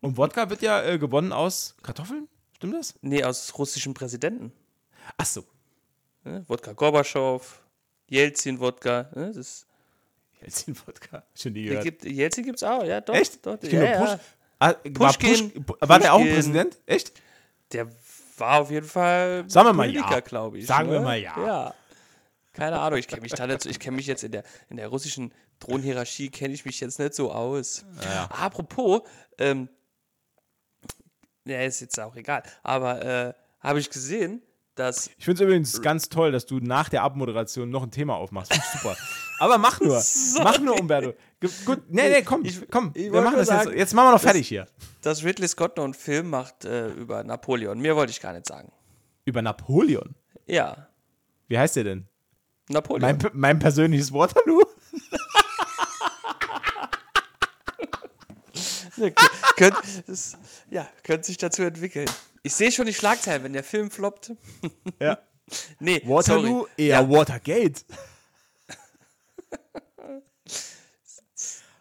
Und 0.00 0.16
Wodka 0.16 0.48
wird 0.50 0.62
ja 0.62 0.82
äh, 0.82 0.98
gewonnen 0.98 1.32
aus 1.32 1.76
Kartoffeln? 1.82 2.28
Stimmt 2.56 2.74
das? 2.74 2.94
Nee, 3.02 3.22
aus 3.24 3.56
russischen 3.58 3.92
Präsidenten. 3.94 4.52
Ach 5.16 5.26
so. 5.26 5.44
Ne? 6.24 6.44
Wodka 6.48 6.72
Gorbatschow, 6.72 7.62
Jelzin-Wodka. 8.08 9.10
Ne? 9.14 9.32
Das, 9.32 9.66
Jelzin-Wodka. 10.40 11.24
Schon 11.34 11.52
nie 11.52 11.64
gehört. 11.64 11.84
gibt, 11.84 12.04
Jelzin 12.04 12.44
gibt 12.44 12.56
es 12.58 12.62
auch, 12.64 12.84
ja, 12.84 13.00
doch. 13.00 13.14
Echt? 13.14 13.44
Doch, 13.44 13.58
Ich 13.60 13.72
ja, 13.72 13.82
ja. 13.82 13.98
Push. 14.00 14.20
Ah, 14.60 14.74
war, 14.84 15.12
Pushkin- 15.12 15.64
Push, 15.64 15.76
war 15.80 15.98
der 15.98 16.14
auch 16.14 16.20
ein. 16.20 16.32
Präsident? 16.32 16.78
Echt? 16.86 17.12
Der 17.72 17.88
war 18.38 18.60
auf 18.60 18.70
jeden 18.70 18.86
Fall 18.86 19.44
Sagen 19.48 19.68
wir 19.68 19.72
mal 19.72 19.90
ja. 19.90 20.02
Politiker, 20.02 20.22
glaube 20.22 20.58
ich. 20.58 20.66
Sagen 20.66 20.90
wir 20.90 20.98
ne? 21.00 21.04
mal 21.04 21.18
ja. 21.18 21.34
Ja. 21.46 21.74
Keine 22.52 22.80
Ahnung, 22.80 22.98
ich 22.98 23.06
kenne 23.06 23.22
mich 23.22 23.32
da 23.32 23.46
nicht 23.46 23.62
so, 23.62 23.68
ich 23.70 23.78
kenne 23.78 23.96
mich 23.96 24.06
jetzt 24.06 24.24
in 24.24 24.32
der, 24.32 24.42
in 24.68 24.78
der 24.78 24.88
russischen 24.88 25.32
Thronhierarchie, 25.60 26.28
kenne 26.28 26.54
ich 26.54 26.64
mich 26.64 26.80
jetzt 26.80 26.98
nicht 26.98 27.14
so 27.14 27.30
aus. 27.30 27.84
Apropos, 28.30 29.02
ähm, 29.38 29.68
ja, 31.44 31.60
ist 31.62 31.80
jetzt 31.80 31.98
auch 32.00 32.16
egal, 32.16 32.42
aber 32.64 33.04
äh, 33.04 33.32
habe 33.60 33.78
ich 33.78 33.90
gesehen, 33.90 34.42
dass 34.74 35.08
Ich 35.18 35.24
finde 35.24 35.42
es 35.42 35.46
übrigens 35.48 35.82
ganz 35.82 36.08
toll, 36.08 36.32
dass 36.32 36.46
du 36.46 36.58
nach 36.58 36.88
der 36.88 37.02
Abmoderation 37.02 37.70
noch 37.70 37.82
ein 37.84 37.90
Thema 37.90 38.16
aufmachst. 38.16 38.52
Super. 38.72 38.96
Aber 39.38 39.58
mach 39.58 39.80
nur. 39.80 40.02
mach 40.42 40.58
nur, 40.58 40.78
Umberto. 40.80 41.14
Gut, 41.64 41.82
nee, 41.88 42.08
nee, 42.08 42.22
komm, 42.22 42.44
Ich- 42.44 42.68
komm. 42.70 42.90
ich 42.94 43.12
wir 43.12 43.22
machen 43.22 43.36
das 43.36 43.48
jetzt. 43.48 43.64
sagen, 43.64 43.76
Jetzt 43.78 43.94
machen 43.94 44.06
wir 44.08 44.12
noch 44.12 44.20
fertig 44.20 44.48
hier. 44.48 44.66
dass 45.02 45.22
Ridley 45.24 45.46
Scott 45.48 45.76
noch 45.76 45.84
einen 45.84 45.94
Film 45.94 46.30
macht 46.30 46.64
äh, 46.64 46.88
über 46.88 47.22
Napoleon. 47.24 47.78
Mehr 47.78 47.94
wollte 47.96 48.10
ich 48.10 48.20
gar 48.20 48.32
nicht 48.32 48.46
sagen. 48.46 48.72
Über 49.24 49.40
Napoleon. 49.42 50.14
Ja, 50.46 50.88
Wie 51.46 51.58
heißt 51.58 51.76
der 51.76 51.84
denn? 51.84 52.08
Napoleon. 52.68 53.18
Mein, 53.22 53.30
mein 53.34 53.58
persönliches 53.58 54.12
Waterloo? 54.12 54.62
Ja, 58.96 59.10
könnt, 59.56 59.76
das, 60.08 60.36
ja, 60.70 60.88
könnte 61.04 61.26
sich 61.28 61.36
dazu 61.36 61.62
entwickeln. 61.62 62.08
Ich 62.42 62.52
sehe 62.54 62.72
schon 62.72 62.86
die 62.86 62.94
Schlagzeilen, 62.94 63.44
wenn 63.44 63.52
der 63.52 63.62
Film 63.64 63.90
floppt. 63.90 64.32
Ja. 65.00 65.18
Nee, 65.78 66.02
Waterloo, 66.04 66.58
sorry. 66.58 66.70
eher 66.76 67.00
Ja, 67.00 67.08
Watergate. 67.08 67.82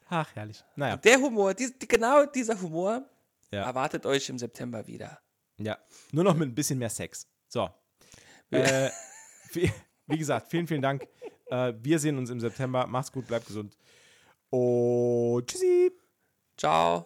Ach, 0.10 0.36
herrlich. 0.36 0.64
Naja. 0.76 0.98
der 0.98 1.18
Humor, 1.20 1.54
dies, 1.54 1.78
die, 1.78 1.88
genau 1.88 2.26
dieser 2.26 2.60
Humor 2.62 3.04
Ja. 3.52 3.64
erwartet 3.64 4.06
euch 4.06 4.30
im 4.30 4.38
September 4.38 4.86
wieder. 4.88 5.20
Ja. 5.58 5.78
Nur 6.12 6.24
noch 6.24 6.36
mit 6.36 6.48
ein 6.50 6.56
bisschen 6.56 6.80
mehr 6.80 6.90
Sex. 6.90 7.28
So. 7.50 7.70
äh, 8.52 8.90
wie, 9.54 9.72
wie 10.06 10.18
gesagt, 10.18 10.50
vielen, 10.50 10.68
vielen 10.68 10.82
Dank. 10.82 11.06
Äh, 11.48 11.74
wir 11.82 12.00
sehen 12.00 12.18
uns 12.18 12.30
im 12.30 12.40
September. 12.40 12.88
Macht's 12.88 13.12
gut, 13.12 13.28
bleibt 13.28 13.48
gesund. 13.48 13.78
Und 14.50 15.46
tschüssi. 15.48 15.92
Ciao. 16.58 17.06